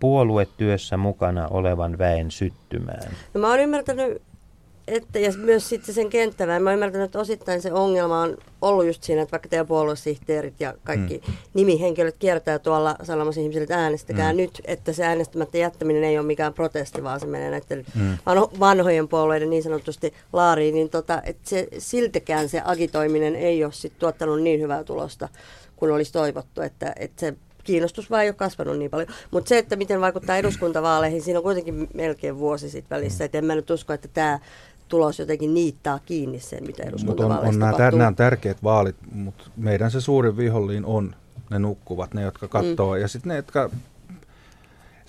puoluetyössä 0.00 0.96
mukana 0.96 1.48
olevan 1.48 1.98
väen 1.98 2.30
syttymään? 2.30 3.12
No 3.34 3.40
mä 3.40 3.48
oon 3.48 3.60
ymmärtänyt 3.60 4.22
että, 4.88 5.18
ja 5.18 5.32
myös 5.36 5.68
sitten 5.68 5.94
sen 5.94 6.10
kenttävään. 6.10 6.62
Mä 6.62 6.70
oon 6.70 6.74
ymmärtänyt, 6.74 7.04
että 7.04 7.18
osittain 7.18 7.62
se 7.62 7.72
ongelma 7.72 8.20
on 8.20 8.36
ollut 8.62 8.86
just 8.86 9.02
siinä, 9.02 9.22
että 9.22 9.32
vaikka 9.32 9.48
teidän 9.48 9.66
puoluesihteerit 9.66 10.60
ja 10.60 10.74
kaikki 10.84 11.22
mm. 11.28 11.34
nimihenkilöt 11.54 12.16
kiertää 12.18 12.58
tuolla 12.58 12.96
sanomassa 13.02 13.40
ihmisille, 13.40 13.62
että 13.62 13.82
äänestäkää 13.82 14.32
mm. 14.32 14.36
nyt, 14.36 14.60
että 14.64 14.92
se 14.92 15.04
äänestämättä 15.04 15.58
jättäminen 15.58 16.04
ei 16.04 16.18
ole 16.18 16.26
mikään 16.26 16.54
protesti, 16.54 17.02
vaan 17.02 17.20
se 17.20 17.26
menee 17.26 17.50
näiden 17.50 17.86
mm. 17.94 18.18
vanhojen 18.60 19.08
puolueiden 19.08 19.50
niin 19.50 19.62
sanotusti 19.62 20.14
laariin, 20.32 20.74
niin 20.74 20.88
tota, 20.88 21.22
että 21.24 21.50
se, 21.50 21.68
siltikään 21.78 22.48
se 22.48 22.62
agitoiminen 22.64 23.36
ei 23.36 23.64
ole 23.64 23.72
sit 23.72 23.92
tuottanut 23.98 24.42
niin 24.42 24.60
hyvää 24.60 24.84
tulosta 24.84 25.28
kuin 25.76 25.92
olisi 25.92 26.12
toivottu, 26.12 26.60
että, 26.60 26.92
että 26.96 27.20
se 27.20 27.34
kiinnostus 27.64 28.10
vaan 28.10 28.22
ei 28.22 28.28
ole 28.28 28.34
kasvanut 28.34 28.78
niin 28.78 28.90
paljon. 28.90 29.08
Mutta 29.30 29.48
se, 29.48 29.58
että 29.58 29.76
miten 29.76 30.00
vaikuttaa 30.00 30.36
eduskuntavaaleihin, 30.36 31.22
siinä 31.22 31.38
on 31.38 31.42
kuitenkin 31.42 31.88
melkein 31.94 32.38
vuosi 32.38 32.70
sitten 32.70 32.96
välissä. 32.96 33.24
Mm. 33.24 33.26
Et 33.26 33.34
en 33.34 33.44
mä 33.44 33.54
nyt 33.54 33.70
usko, 33.70 33.92
että 33.92 34.08
tämä 34.08 34.38
tulos 34.92 35.18
jotenkin 35.18 35.54
niittää 35.54 35.98
kiinni 36.06 36.40
sen, 36.40 36.66
mitä 36.66 36.82
eduskuntavaaleissa 36.82 37.48
on, 37.48 37.54
on 37.54 37.58
nämä, 37.58 37.72
tär, 37.72 37.96
nämä 37.96 38.12
tärkeät 38.16 38.62
vaalit, 38.62 38.96
mutta 39.12 39.44
meidän 39.56 39.90
se 39.90 40.00
suurin 40.00 40.36
vihollinen 40.36 40.84
on 40.84 41.14
ne 41.50 41.58
nukkuvat, 41.58 42.14
ne 42.14 42.22
jotka 42.22 42.48
katsoo, 42.48 42.94
mm. 42.94 43.00
ja 43.00 43.08
sitten 43.08 43.30
ne, 43.30 43.36
jotka 43.36 43.70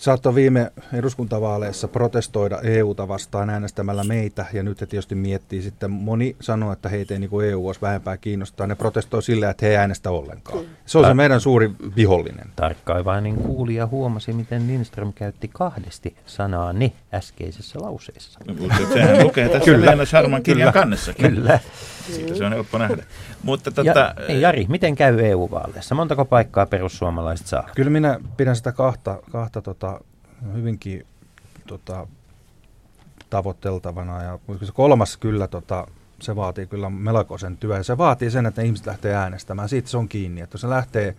saattoi 0.03 0.35
viime 0.35 0.71
eduskuntavaaleissa 0.93 1.87
protestoida 1.87 2.59
EUta 2.63 3.07
vastaan 3.07 3.49
äänestämällä 3.49 4.03
meitä, 4.03 4.45
ja 4.53 4.63
nyt 4.63 4.81
he 4.81 4.85
tietysti 4.85 5.15
miettii 5.15 5.61
sitten, 5.61 5.91
moni 5.91 6.35
sanoo, 6.41 6.71
että 6.71 6.89
heitä 6.89 7.13
ei 7.13 7.19
niin 7.19 7.29
kuin 7.29 7.47
EU 7.47 7.67
olisi 7.67 7.81
vähempää 7.81 8.17
kiinnostaa, 8.17 8.67
ne 8.67 8.75
protestoi 8.75 9.23
sillä, 9.23 9.49
että 9.49 9.65
he 9.65 9.71
ei 9.71 9.77
äänestä 9.77 10.11
ollenkaan. 10.11 10.65
Se 10.85 10.97
on 10.97 11.05
se 11.05 11.13
meidän 11.13 11.41
suuri 11.41 11.71
vihollinen. 11.95 12.45
Tarkkaivainen 12.55 13.35
kuulija 13.35 13.87
huomasi, 13.87 14.33
miten 14.33 14.67
Lindström 14.67 15.13
käytti 15.13 15.47
kahdesti 15.53 16.15
sanaa 16.25 16.73
ne 16.73 16.91
äskeisessä 17.13 17.79
lauseessa. 17.81 18.39
No, 18.47 18.53
mutta 18.53 18.77
sehän 18.93 19.23
lukee 19.23 19.49
tässä 19.49 19.65
Kyllä. 19.65 19.85
Leena 19.85 20.05
Sharman 20.05 20.43
kirjan 20.43 20.73
kannessakin. 20.73 21.35
Kyllä. 21.35 21.59
Siitä 22.11 22.35
se 22.35 22.45
on 22.45 22.53
helppo 22.53 22.77
nähdä. 22.77 23.03
Mutta 23.43 23.71
tota, 23.71 23.99
ja, 23.99 24.15
niin 24.27 24.41
Jari, 24.41 24.65
miten 24.69 24.95
käy 24.95 25.19
EU-vaaleissa? 25.19 25.95
Montako 25.95 26.25
paikkaa 26.25 26.65
perussuomalaiset 26.65 27.47
saa? 27.47 27.69
Kyllä 27.75 27.89
minä 27.89 28.19
pidän 28.37 28.55
sitä 28.55 28.71
kahta, 28.71 29.19
kahta 29.31 29.61
tota, 29.61 29.99
hyvinkin 30.53 31.05
tota, 31.67 32.07
tavoitteltavana. 33.29 34.23
Ja 34.23 34.39
se 34.63 34.71
kolmas 34.71 35.17
kyllä, 35.17 35.47
tota, 35.47 35.87
se 36.19 36.35
vaatii 36.35 36.67
kyllä 36.67 36.89
melkoisen 36.89 37.57
työn. 37.57 37.77
Ja 37.77 37.83
se 37.83 37.97
vaatii 37.97 38.31
sen, 38.31 38.45
että 38.45 38.61
ihmiset 38.61 38.85
lähtee 38.85 39.15
äänestämään. 39.15 39.69
Siitä 39.69 39.89
se 39.89 39.97
on 39.97 40.09
kiinni. 40.09 40.41
Että 40.41 40.53
jos 40.53 40.61
se 40.61 40.69
lähtee 40.69 41.15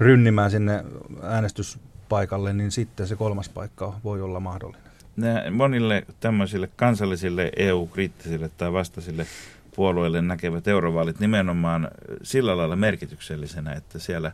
rynnimään 0.00 0.50
sinne 0.50 0.84
äänestyspaikalle, 1.22 2.52
niin 2.52 2.70
sitten 2.70 3.06
se 3.06 3.16
kolmas 3.16 3.48
paikka 3.48 4.00
voi 4.04 4.22
olla 4.22 4.40
mahdollinen. 4.40 4.84
Nämä 5.16 5.50
monille 5.50 6.06
tämmöisille 6.20 6.68
kansallisille 6.76 7.52
EU-kriittisille 7.56 8.50
tai 8.58 8.72
vastaisille 8.72 9.26
puolueille 9.76 10.22
näkevät 10.22 10.68
eurovaalit 10.68 11.20
nimenomaan 11.20 11.88
sillä 12.22 12.56
lailla 12.56 12.76
merkityksellisenä, 12.76 13.72
että 13.72 13.98
siellä 13.98 14.32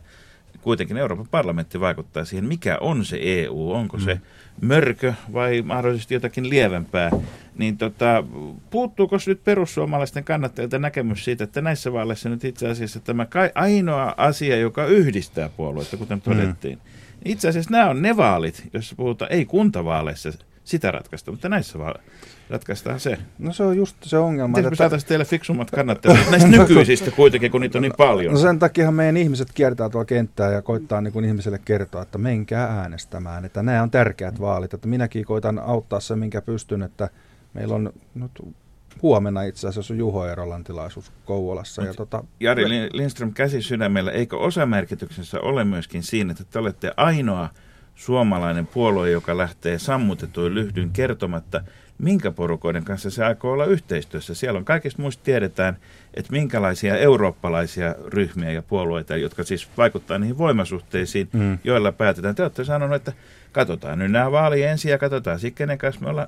kuitenkin 0.61 0.97
Euroopan 0.97 1.27
parlamentti 1.31 1.79
vaikuttaa 1.79 2.25
siihen, 2.25 2.45
mikä 2.45 2.77
on 2.81 3.05
se 3.05 3.17
EU, 3.21 3.71
onko 3.71 3.99
se 3.99 4.13
mm. 4.13 4.67
mörkö 4.67 5.13
vai 5.33 5.61
mahdollisesti 5.61 6.13
jotakin 6.13 6.49
lievempää. 6.49 7.11
Niin 7.57 7.77
tota, 7.77 8.23
puuttuuko 8.69 9.17
nyt 9.27 9.43
perussuomalaisten 9.43 10.23
kannattajilta 10.23 10.79
näkemys 10.79 11.25
siitä, 11.25 11.43
että 11.43 11.61
näissä 11.61 11.93
vaaleissa 11.93 12.29
nyt 12.29 12.43
itse 12.43 12.69
asiassa 12.69 12.99
tämä 12.99 13.27
ainoa 13.55 14.13
asia, 14.17 14.57
joka 14.57 14.85
yhdistää 14.85 15.49
puolueita, 15.49 15.97
kuten 15.97 16.17
mm. 16.17 16.21
todettiin, 16.21 16.77
mm. 16.77 16.81
itse 17.25 17.49
asiassa 17.49 17.71
nämä 17.71 17.89
on 17.89 18.01
ne 18.01 18.17
vaalit, 18.17 18.63
joissa 18.73 18.95
puhutaan 18.95 19.31
ei 19.31 19.45
kuntavaaleissa 19.45 20.31
sitä 20.71 20.91
ratkaista, 20.91 21.31
mutta 21.31 21.49
näissä 21.49 21.79
vaan 21.79 21.95
ratkaistaan 22.49 22.99
se. 22.99 23.17
No 23.39 23.53
se 23.53 23.63
on 23.63 23.77
just 23.77 23.95
se 24.01 24.17
ongelma. 24.17 24.57
Miten 24.57 24.65
että... 24.65 24.77
saataisiin 24.77 25.07
teille 25.07 25.25
fiksummat 25.25 25.71
kannattajat 25.71 26.31
näistä 26.31 26.49
nykyisistä 26.57 27.11
kuitenkin, 27.11 27.51
kun 27.51 27.61
niitä 27.61 27.77
on 27.77 27.81
niin 27.81 27.93
paljon? 27.97 28.33
No 28.33 28.39
sen 28.39 28.59
takia 28.59 28.91
meidän 28.91 29.17
ihmiset 29.17 29.47
kiertää 29.53 29.89
tuolla 29.89 30.05
kenttää 30.05 30.51
ja 30.51 30.61
koittaa 30.61 31.01
niin 31.01 31.13
kuin 31.13 31.25
ihmiselle 31.25 31.59
kertoa, 31.65 32.01
että 32.01 32.17
menkää 32.17 32.67
äänestämään, 32.67 33.45
että 33.45 33.63
nämä 33.63 33.83
on 33.83 33.91
tärkeät 33.91 34.41
vaalit. 34.41 34.73
Että 34.73 34.87
minäkin 34.87 35.25
koitan 35.25 35.59
auttaa 35.59 35.99
se, 35.99 36.15
minkä 36.15 36.41
pystyn, 36.41 36.81
että 36.81 37.09
meillä 37.53 37.75
on 37.75 37.93
nyt 38.15 38.31
huomenna 39.01 39.41
itse 39.41 39.67
asiassa 39.67 39.93
Juho 39.93 40.25
Erolan 40.25 40.63
tilaisuus 40.63 41.11
Kouvolassa. 41.25 41.83
Ja 41.83 41.93
tota, 41.93 42.23
Jari 42.39 42.89
Lindström 42.93 43.33
käsi 43.33 43.61
sydämellä, 43.61 44.11
eikö 44.11 44.37
osamerkityksessä 44.37 45.39
ole 45.39 45.63
myöskin 45.63 46.03
siinä, 46.03 46.31
että 46.31 46.43
te 46.43 46.59
olette 46.59 46.91
ainoa 46.97 47.49
suomalainen 47.95 48.67
puolue, 48.67 49.11
joka 49.11 49.37
lähtee 49.37 49.79
sammutetuin 49.79 50.55
lyhdyn 50.55 50.89
kertomatta, 50.89 51.61
minkä 51.97 52.31
porukoiden 52.31 52.83
kanssa 52.83 53.09
se 53.09 53.25
aikoo 53.25 53.53
olla 53.53 53.65
yhteistyössä. 53.65 54.35
Siellä 54.35 54.57
on 54.57 54.65
kaikista 54.65 55.01
muista 55.01 55.23
tiedetään, 55.23 55.77
että 56.13 56.31
minkälaisia 56.31 56.97
eurooppalaisia 56.97 57.95
ryhmiä 58.07 58.51
ja 58.51 58.61
puolueita, 58.61 59.17
jotka 59.17 59.43
siis 59.43 59.67
vaikuttaa 59.77 60.17
niihin 60.19 60.37
voimasuhteisiin, 60.37 61.29
mm. 61.33 61.57
joilla 61.63 61.91
päätetään. 61.91 62.35
Te 62.35 62.43
olette 62.43 62.63
sanoneet, 62.63 63.07
että 63.07 63.21
katsotaan 63.51 63.99
nyt 63.99 64.11
nämä 64.11 64.31
vaali 64.31 64.63
ensin 64.63 64.91
ja 64.91 64.97
katsotaan 64.97 65.39
sitten 65.39 65.57
kenen 65.57 65.77
kanssa 65.77 66.01
me 66.01 66.09
ollaan. 66.09 66.27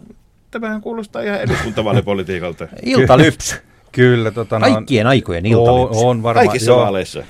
Tämähän 0.51 0.81
kuulostaa 0.81 1.21
ihan 1.21 1.41
eduskuntavaalipolitiikalta. 1.41 2.67
Iltalyps. 2.83 3.55
Kyllä. 3.91 4.31
Tota, 4.31 4.59
Kaikkien 4.59 5.07
aikojen 5.07 5.45
iltalyps. 5.45 5.97
On, 5.97 6.09
on 6.09 6.23
varmaan. 6.23 6.47
Kaikissa 6.47 6.71
joo. 6.71 6.79
vaaleissa. 6.79 7.23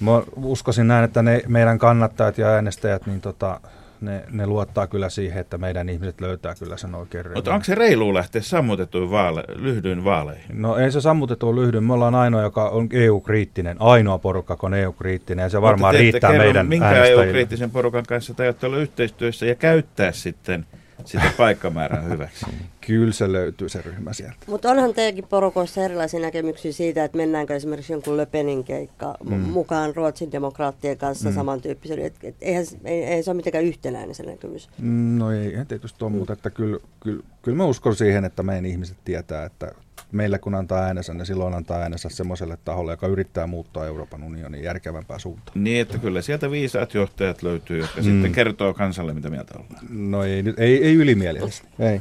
Mä 0.00 0.22
uskoisin 0.36 0.88
näin, 0.88 1.04
että 1.04 1.22
ne 1.22 1.42
meidän 1.48 1.78
kannattajat 1.78 2.38
ja 2.38 2.46
äänestäjät, 2.46 3.06
niin 3.06 3.20
tota, 3.20 3.60
ne, 4.00 4.24
ne 4.30 4.46
luottaa 4.46 4.86
kyllä 4.86 5.08
siihen, 5.08 5.40
että 5.40 5.58
meidän 5.58 5.88
ihmiset 5.88 6.20
löytää 6.20 6.54
kyllä 6.54 6.76
sen 6.76 6.94
oikein 6.94 7.24
Mutta 7.34 7.54
onko 7.54 7.64
se 7.64 7.74
reilu 7.74 8.14
lähteä 8.14 8.42
sammutetuin 8.42 9.10
vaale, 9.10 9.44
lyhdyin 9.54 10.04
vaaleihin? 10.04 10.62
No 10.62 10.76
ei 10.76 10.92
se 10.92 11.00
sammutettu 11.00 11.56
lyhdyn. 11.56 11.84
Me 11.84 11.92
ollaan 11.92 12.14
ainoa, 12.14 12.42
joka 12.42 12.68
on 12.68 12.88
EU-kriittinen. 12.92 13.76
Ainoa 13.80 14.18
porukka, 14.18 14.52
joka 14.52 14.66
on 14.66 14.74
EU-kriittinen 14.74 15.42
ja 15.42 15.48
se 15.48 15.62
varmaan 15.62 15.94
riittää 15.94 16.32
meidän 16.32 16.66
minkä 16.66 17.04
EU-kriittisen 17.04 17.70
porukan 17.70 18.04
kanssa 18.08 18.34
te 18.34 18.54
olla 18.62 18.76
yhteistyössä 18.76 19.46
ja 19.46 19.54
käyttää 19.54 20.12
sitten 20.12 20.66
sitä 21.04 21.30
paikkamäärän 21.36 22.10
hyväksi. 22.10 22.46
Kyllä 22.86 23.12
se 23.12 23.32
löytyy 23.32 23.68
se 23.68 23.82
ryhmä 23.82 24.12
sieltä. 24.12 24.36
Mutta 24.46 24.70
onhan 24.70 24.94
teidänkin 24.94 25.28
porukoissa 25.28 25.84
erilaisia 25.84 26.20
näkemyksiä 26.20 26.72
siitä, 26.72 27.04
että 27.04 27.16
mennäänkö 27.16 27.56
esimerkiksi 27.56 27.92
jonkun 27.92 28.16
Löpenin 28.16 28.64
keikka 28.64 29.14
mm. 29.24 29.36
mukaan 29.36 29.96
Ruotsin 29.96 30.32
demokraattien 30.32 30.98
kanssa 30.98 31.28
mm. 31.28 31.34
samantyyppisen. 31.34 31.98
Et, 31.98 32.14
et, 32.22 32.36
eihän, 32.40 32.64
ei, 32.84 33.04
ei 33.04 33.22
se 33.22 33.30
ole 33.30 33.36
mitenkään 33.36 33.64
yhtenäinen 33.64 34.14
se 34.14 34.22
näkemys. 34.22 34.68
No 35.16 35.32
ei, 35.32 35.56
ei 35.56 35.64
tietysti 35.64 36.04
ole, 36.04 36.12
mm. 36.12 36.18
mutta 36.18 36.32
että 36.32 36.50
kyllä, 36.50 36.78
kyllä, 37.00 37.22
kyllä 37.42 37.56
mä 37.56 37.64
uskon 37.64 37.96
siihen, 37.96 38.24
että 38.24 38.42
meidän 38.42 38.66
ihmiset 38.66 38.96
tietää, 39.04 39.44
että 39.44 39.72
meillä 40.16 40.38
kun 40.38 40.54
antaa 40.54 40.82
äänensä, 40.82 41.14
niin 41.14 41.26
silloin 41.26 41.54
antaa 41.54 41.78
äänensä 41.78 42.08
semmoiselle 42.08 42.58
taholle, 42.64 42.92
joka 42.92 43.06
yrittää 43.06 43.46
muuttaa 43.46 43.86
Euroopan 43.86 44.22
unionin 44.22 44.62
järkevämpää 44.62 45.18
suuntaan. 45.18 45.64
Niin, 45.64 45.80
että 45.80 45.98
kyllä 45.98 46.22
sieltä 46.22 46.50
viisaat 46.50 46.94
johtajat 46.94 47.42
löytyy, 47.42 47.78
jotka 47.78 48.00
mm. 48.00 48.04
sitten 48.04 48.32
kertoo 48.32 48.74
kansalle, 48.74 49.14
mitä 49.14 49.30
mieltä 49.30 49.54
ollaan. 49.58 50.10
No 50.10 50.24
ei, 50.24 50.44
ei, 50.56 50.84
ei 50.84 50.94
ylimielisesti. 50.94 51.68
Ei. 51.78 52.00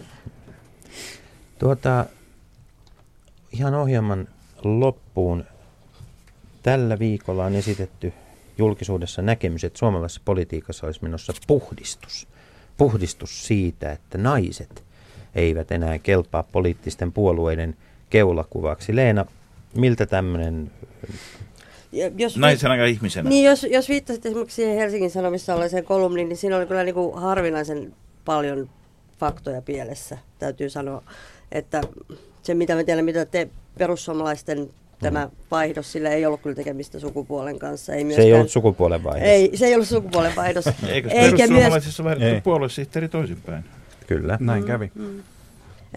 Tuota, 1.59 2.05
ihan 3.51 3.73
ohjelman 3.73 4.27
loppuun. 4.63 5.43
Tällä 6.63 6.99
viikolla 6.99 7.45
on 7.45 7.55
esitetty 7.55 8.13
julkisuudessa 8.57 9.21
näkemys, 9.21 9.63
että 9.63 9.79
suomalaisessa 9.79 10.21
politiikassa 10.25 10.85
olisi 10.85 11.03
menossa 11.03 11.33
puhdistus. 11.47 12.27
Puhdistus 12.77 13.47
siitä, 13.47 13.91
että 13.91 14.17
naiset 14.17 14.83
eivät 15.35 15.71
enää 15.71 15.99
kelpaa 15.99 16.43
poliittisten 16.43 17.11
puolueiden 17.11 17.77
keulakuvaksi. 18.09 18.95
Leena, 18.95 19.25
miltä 19.75 20.05
tämmöinen 20.05 20.71
Ja 21.91 22.11
Jos 22.17 22.37
Naisena 22.37 22.75
ja 22.75 22.85
ihmisenä. 22.85 23.29
Niin, 23.29 23.45
jos, 23.45 23.63
jos 23.69 23.89
viittasit 23.89 24.25
esimerkiksi 24.25 24.55
siihen 24.55 24.77
Helsingin 24.77 25.11
Sanomissa 25.11 25.55
olleeseen 25.55 25.85
kolumniin, 25.85 26.29
niin 26.29 26.37
siinä 26.37 26.57
oli 26.57 26.65
kyllä 26.65 26.83
niin 26.83 26.95
kuin 26.95 27.21
harvinaisen 27.21 27.93
paljon 28.25 28.69
faktoja 29.19 29.61
pielessä, 29.61 30.17
täytyy 30.39 30.69
sanoa. 30.69 31.03
Että 31.51 31.81
se, 32.43 32.53
mitä 32.53 32.75
me 32.75 32.83
tiedämme, 32.83 33.11
mitä 33.11 33.25
te 33.25 33.47
perussuomalaisten 33.77 34.69
tämä 34.99 35.29
vaihdos, 35.51 35.91
sillä 35.91 36.09
ei 36.09 36.25
ollut 36.25 36.41
kyllä 36.41 36.55
tekemistä 36.55 36.99
sukupuolen 36.99 37.59
kanssa. 37.59 37.93
Ei 37.93 37.97
Se 37.97 38.01
ei 38.01 38.03
myöskään, 38.03 38.33
ollut 38.33 38.51
sukupuolen 38.51 39.03
vaihdos. 39.03 39.29
ei, 39.29 39.51
se 39.57 39.65
ei 39.65 39.73
ollut 39.73 39.87
sukupuolen 39.87 40.35
vaihdos. 40.35 40.65
Eikö 40.87 41.09
Eikä 41.09 41.11
myös, 41.11 41.37
perussuomalaisissa 41.37 42.03
vaihdettu 42.03 42.41
puoluesihteeri 42.41 43.09
toisinpäin? 43.09 43.65
Kyllä. 44.07 44.37
Näin 44.41 44.63
kävi. 44.63 44.91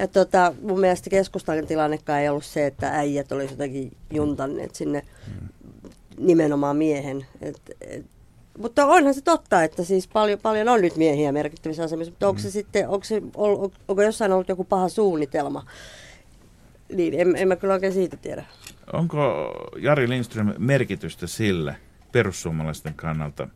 Ja 0.01 0.09
tota, 0.09 0.55
mun 0.63 0.81
mielestä 0.81 1.11
keskustan 1.11 1.67
tilannekaan 1.67 2.21
ei 2.21 2.29
ollut 2.29 2.45
se, 2.45 2.67
että 2.67 2.91
äijät 2.91 3.33
olisi 3.33 3.55
jotenkin 3.55 3.97
juntanneet 4.11 4.75
sinne 4.75 5.03
nimenomaan 6.19 6.77
miehen. 6.77 7.27
Et, 7.41 7.61
et, 7.81 8.07
mutta 8.59 8.87
onhan 8.87 9.15
se 9.15 9.21
totta, 9.21 9.63
että 9.63 9.85
siis 9.85 10.09
paljon, 10.09 10.39
paljon 10.39 10.69
on 10.69 10.81
nyt 10.81 10.97
miehiä 10.97 11.33
merkittävissä 11.33 11.85
asemissa, 11.85 12.11
mutta 12.13 12.29
onko 12.29 12.41
se 12.41 12.51
sitten, 12.51 12.89
onko, 12.89 13.05
se, 13.05 13.23
onko 13.89 14.03
jossain 14.03 14.33
ollut 14.33 14.49
joku 14.49 14.65
paha 14.65 14.89
suunnitelma? 14.89 15.67
Niin, 16.93 17.15
en, 17.21 17.37
en 17.37 17.49
mä 17.49 17.57
kyllä 17.57 17.75
oikein 17.75 17.93
siitä 17.93 18.17
tiedä. 18.17 18.45
Onko 18.93 19.53
Jari 19.79 20.09
Lindström 20.09 20.55
merkitystä 20.59 21.27
sillä 21.27 21.75
perussuomalaisten 22.13 22.95
kannalta, 22.95 23.49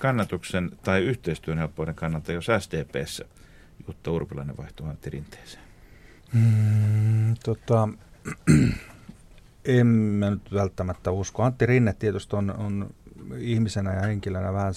kannatuksen 0.00 0.70
tai 0.82 1.00
yhteistyön 1.00 1.58
helppouden 1.58 1.94
kannalta, 1.94 2.32
jos 2.32 2.46
SDPssä 2.58 3.24
Jutta 3.86 4.10
Urpilainen 4.10 4.56
vaihtuu 4.56 4.86
Antti 4.86 5.10
Rinteeseen? 5.10 5.67
Mm, 6.32 7.34
tota, 7.44 7.88
en 9.64 9.86
mä 9.86 10.30
nyt 10.30 10.52
välttämättä 10.54 11.10
usko. 11.10 11.42
Antti 11.42 11.66
Rinne 11.66 11.92
tietysti 11.92 12.36
on, 12.36 12.50
on 12.50 12.90
ihmisenä 13.38 13.94
ja 13.94 14.00
henkilönä 14.00 14.52
vähän, 14.52 14.74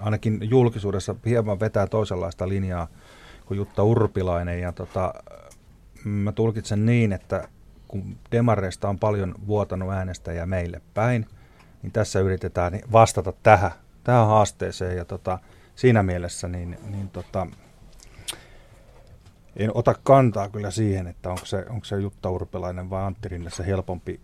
ainakin 0.00 0.38
julkisuudessa 0.50 1.14
hieman 1.26 1.60
vetää 1.60 1.86
toisenlaista 1.86 2.48
linjaa 2.48 2.88
kuin 3.46 3.58
Jutta 3.58 3.82
Urpilainen. 3.82 4.60
Ja 4.60 4.72
tota, 4.72 5.14
mä 6.04 6.32
tulkitsen 6.32 6.86
niin, 6.86 7.12
että 7.12 7.48
kun 7.88 8.16
demareista 8.32 8.88
on 8.88 8.98
paljon 8.98 9.34
vuotanut 9.46 9.92
äänestäjä 9.92 10.46
meille 10.46 10.80
päin, 10.94 11.26
niin 11.82 11.92
tässä 11.92 12.20
yritetään 12.20 12.80
vastata 12.92 13.32
tähän, 13.42 13.70
tähän 14.04 14.26
haasteeseen. 14.26 14.96
Ja 14.96 15.04
tota, 15.04 15.38
siinä 15.74 16.02
mielessä 16.02 16.48
niin, 16.48 16.78
niin 16.90 17.08
tota, 17.08 17.46
en 19.56 19.70
ota 19.74 19.94
kantaa 20.04 20.48
kyllä 20.48 20.70
siihen, 20.70 21.06
että 21.06 21.30
onko 21.30 21.44
se, 21.44 21.64
onko 21.70 21.84
se 21.84 21.96
Jutta 21.96 22.30
Urpilainen 22.30 22.90
vai 22.90 23.02
Antti 23.02 23.28
Rinne 23.28 23.50
se 23.50 23.66
helpompi 23.66 24.20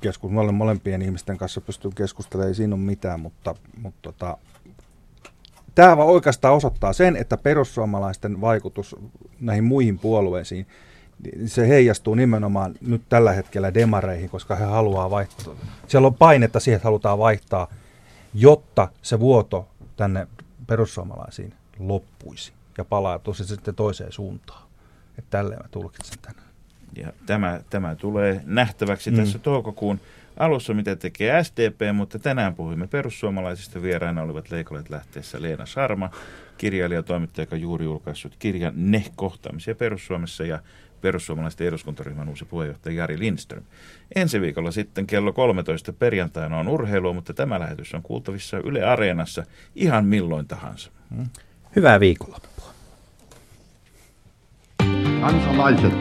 keskus. 0.00 0.30
Mä 0.30 0.40
olen 0.40 0.54
molempien 0.54 1.02
ihmisten 1.02 1.38
kanssa 1.38 1.60
pystyn 1.60 1.94
keskustelemaan, 1.94 2.48
ei 2.48 2.54
siinä 2.54 2.74
ole 2.74 2.82
mitään, 2.82 3.20
mutta, 3.20 3.54
mutta 3.76 3.98
tota, 4.02 4.38
tämä 5.74 5.96
vaan 5.96 6.08
oikeastaan 6.08 6.54
osoittaa 6.54 6.92
sen, 6.92 7.16
että 7.16 7.36
perussuomalaisten 7.36 8.40
vaikutus 8.40 8.96
näihin 9.40 9.64
muihin 9.64 9.98
puolueisiin, 9.98 10.66
niin 11.24 11.48
se 11.48 11.68
heijastuu 11.68 12.14
nimenomaan 12.14 12.74
nyt 12.80 13.02
tällä 13.08 13.32
hetkellä 13.32 13.74
demareihin, 13.74 14.30
koska 14.30 14.56
he 14.56 14.64
haluaa 14.64 15.10
vaihtaa. 15.10 15.54
Siellä 15.86 16.06
on 16.06 16.14
painetta 16.14 16.60
siihen, 16.60 16.76
että 16.76 16.88
halutaan 16.88 17.18
vaihtaa, 17.18 17.68
jotta 18.34 18.88
se 19.02 19.20
vuoto 19.20 19.68
tänne 19.96 20.26
perussuomalaisiin 20.66 21.54
loppuisi 21.78 22.52
ja 22.78 22.84
palautuisi 22.84 23.44
sitten 23.44 23.74
toiseen 23.74 24.12
suuntaan. 24.12 24.67
Että 25.18 25.30
tälleen 25.30 25.60
mä 25.62 25.68
tulkitsen 25.70 26.18
tänään. 26.22 26.48
Ja 26.96 27.12
tämä, 27.26 27.60
tämä 27.70 27.94
tulee 27.94 28.42
nähtäväksi 28.44 29.10
mm. 29.10 29.16
tässä 29.16 29.38
toukokuun 29.38 30.00
alussa, 30.36 30.74
mitä 30.74 30.96
tekee 30.96 31.44
SDP, 31.44 31.80
mutta 31.94 32.18
tänään 32.18 32.54
puhuimme 32.54 32.86
perussuomalaisista. 32.86 33.82
Vieraina 33.82 34.22
olivat 34.22 34.50
Leikolet 34.50 34.90
lähteessä 34.90 35.42
Leena 35.42 35.66
Sarma, 35.66 36.10
kirjailija 36.58 36.98
ja 36.98 37.02
toimittaja, 37.02 37.42
joka 37.42 37.56
juuri 37.56 37.84
julkaissut 37.84 38.36
kirjan 38.38 38.72
Ne 38.76 39.04
kohtaamisia 39.16 39.74
Perussuomessa 39.74 40.44
ja 40.44 40.58
perussuomalaisten 41.00 41.66
eduskuntaryhmän 41.66 42.28
uusi 42.28 42.44
puheenjohtaja 42.44 42.96
Jari 42.96 43.18
Lindström. 43.18 43.62
Ensi 44.14 44.40
viikolla 44.40 44.70
sitten 44.70 45.06
kello 45.06 45.32
13 45.32 45.92
perjantaina 45.92 46.58
on 46.58 46.68
urheilua, 46.68 47.12
mutta 47.12 47.34
tämä 47.34 47.60
lähetys 47.60 47.94
on 47.94 48.02
kuultavissa 48.02 48.58
Yle 48.58 48.84
Areenassa 48.84 49.44
ihan 49.74 50.04
milloin 50.04 50.46
tahansa. 50.46 50.90
Hyvää 51.76 52.00
viikonloppua. 52.00 52.72
Kansalaiset. 55.20 55.92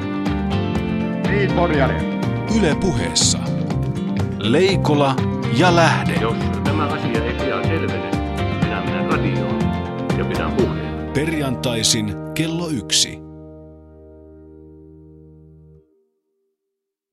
Medborgare. 1.30 2.02
Yle 2.58 2.76
puheessa. 2.82 3.40
Leikola 4.40 5.16
ja 5.58 5.76
Lähde. 5.76 6.14
Jos 6.22 6.38
tämä 6.64 6.86
asia 6.86 7.24
ei 7.24 7.34
pian 7.34 7.64
selvene, 7.64 8.12
minä 8.64 8.82
menen 8.86 9.12
radioon 9.12 9.60
ja 10.18 10.26
pidän 10.26 10.52
puheen. 10.52 11.12
Perjantaisin 11.14 12.14
kello 12.34 12.70
yksi. 12.70 13.27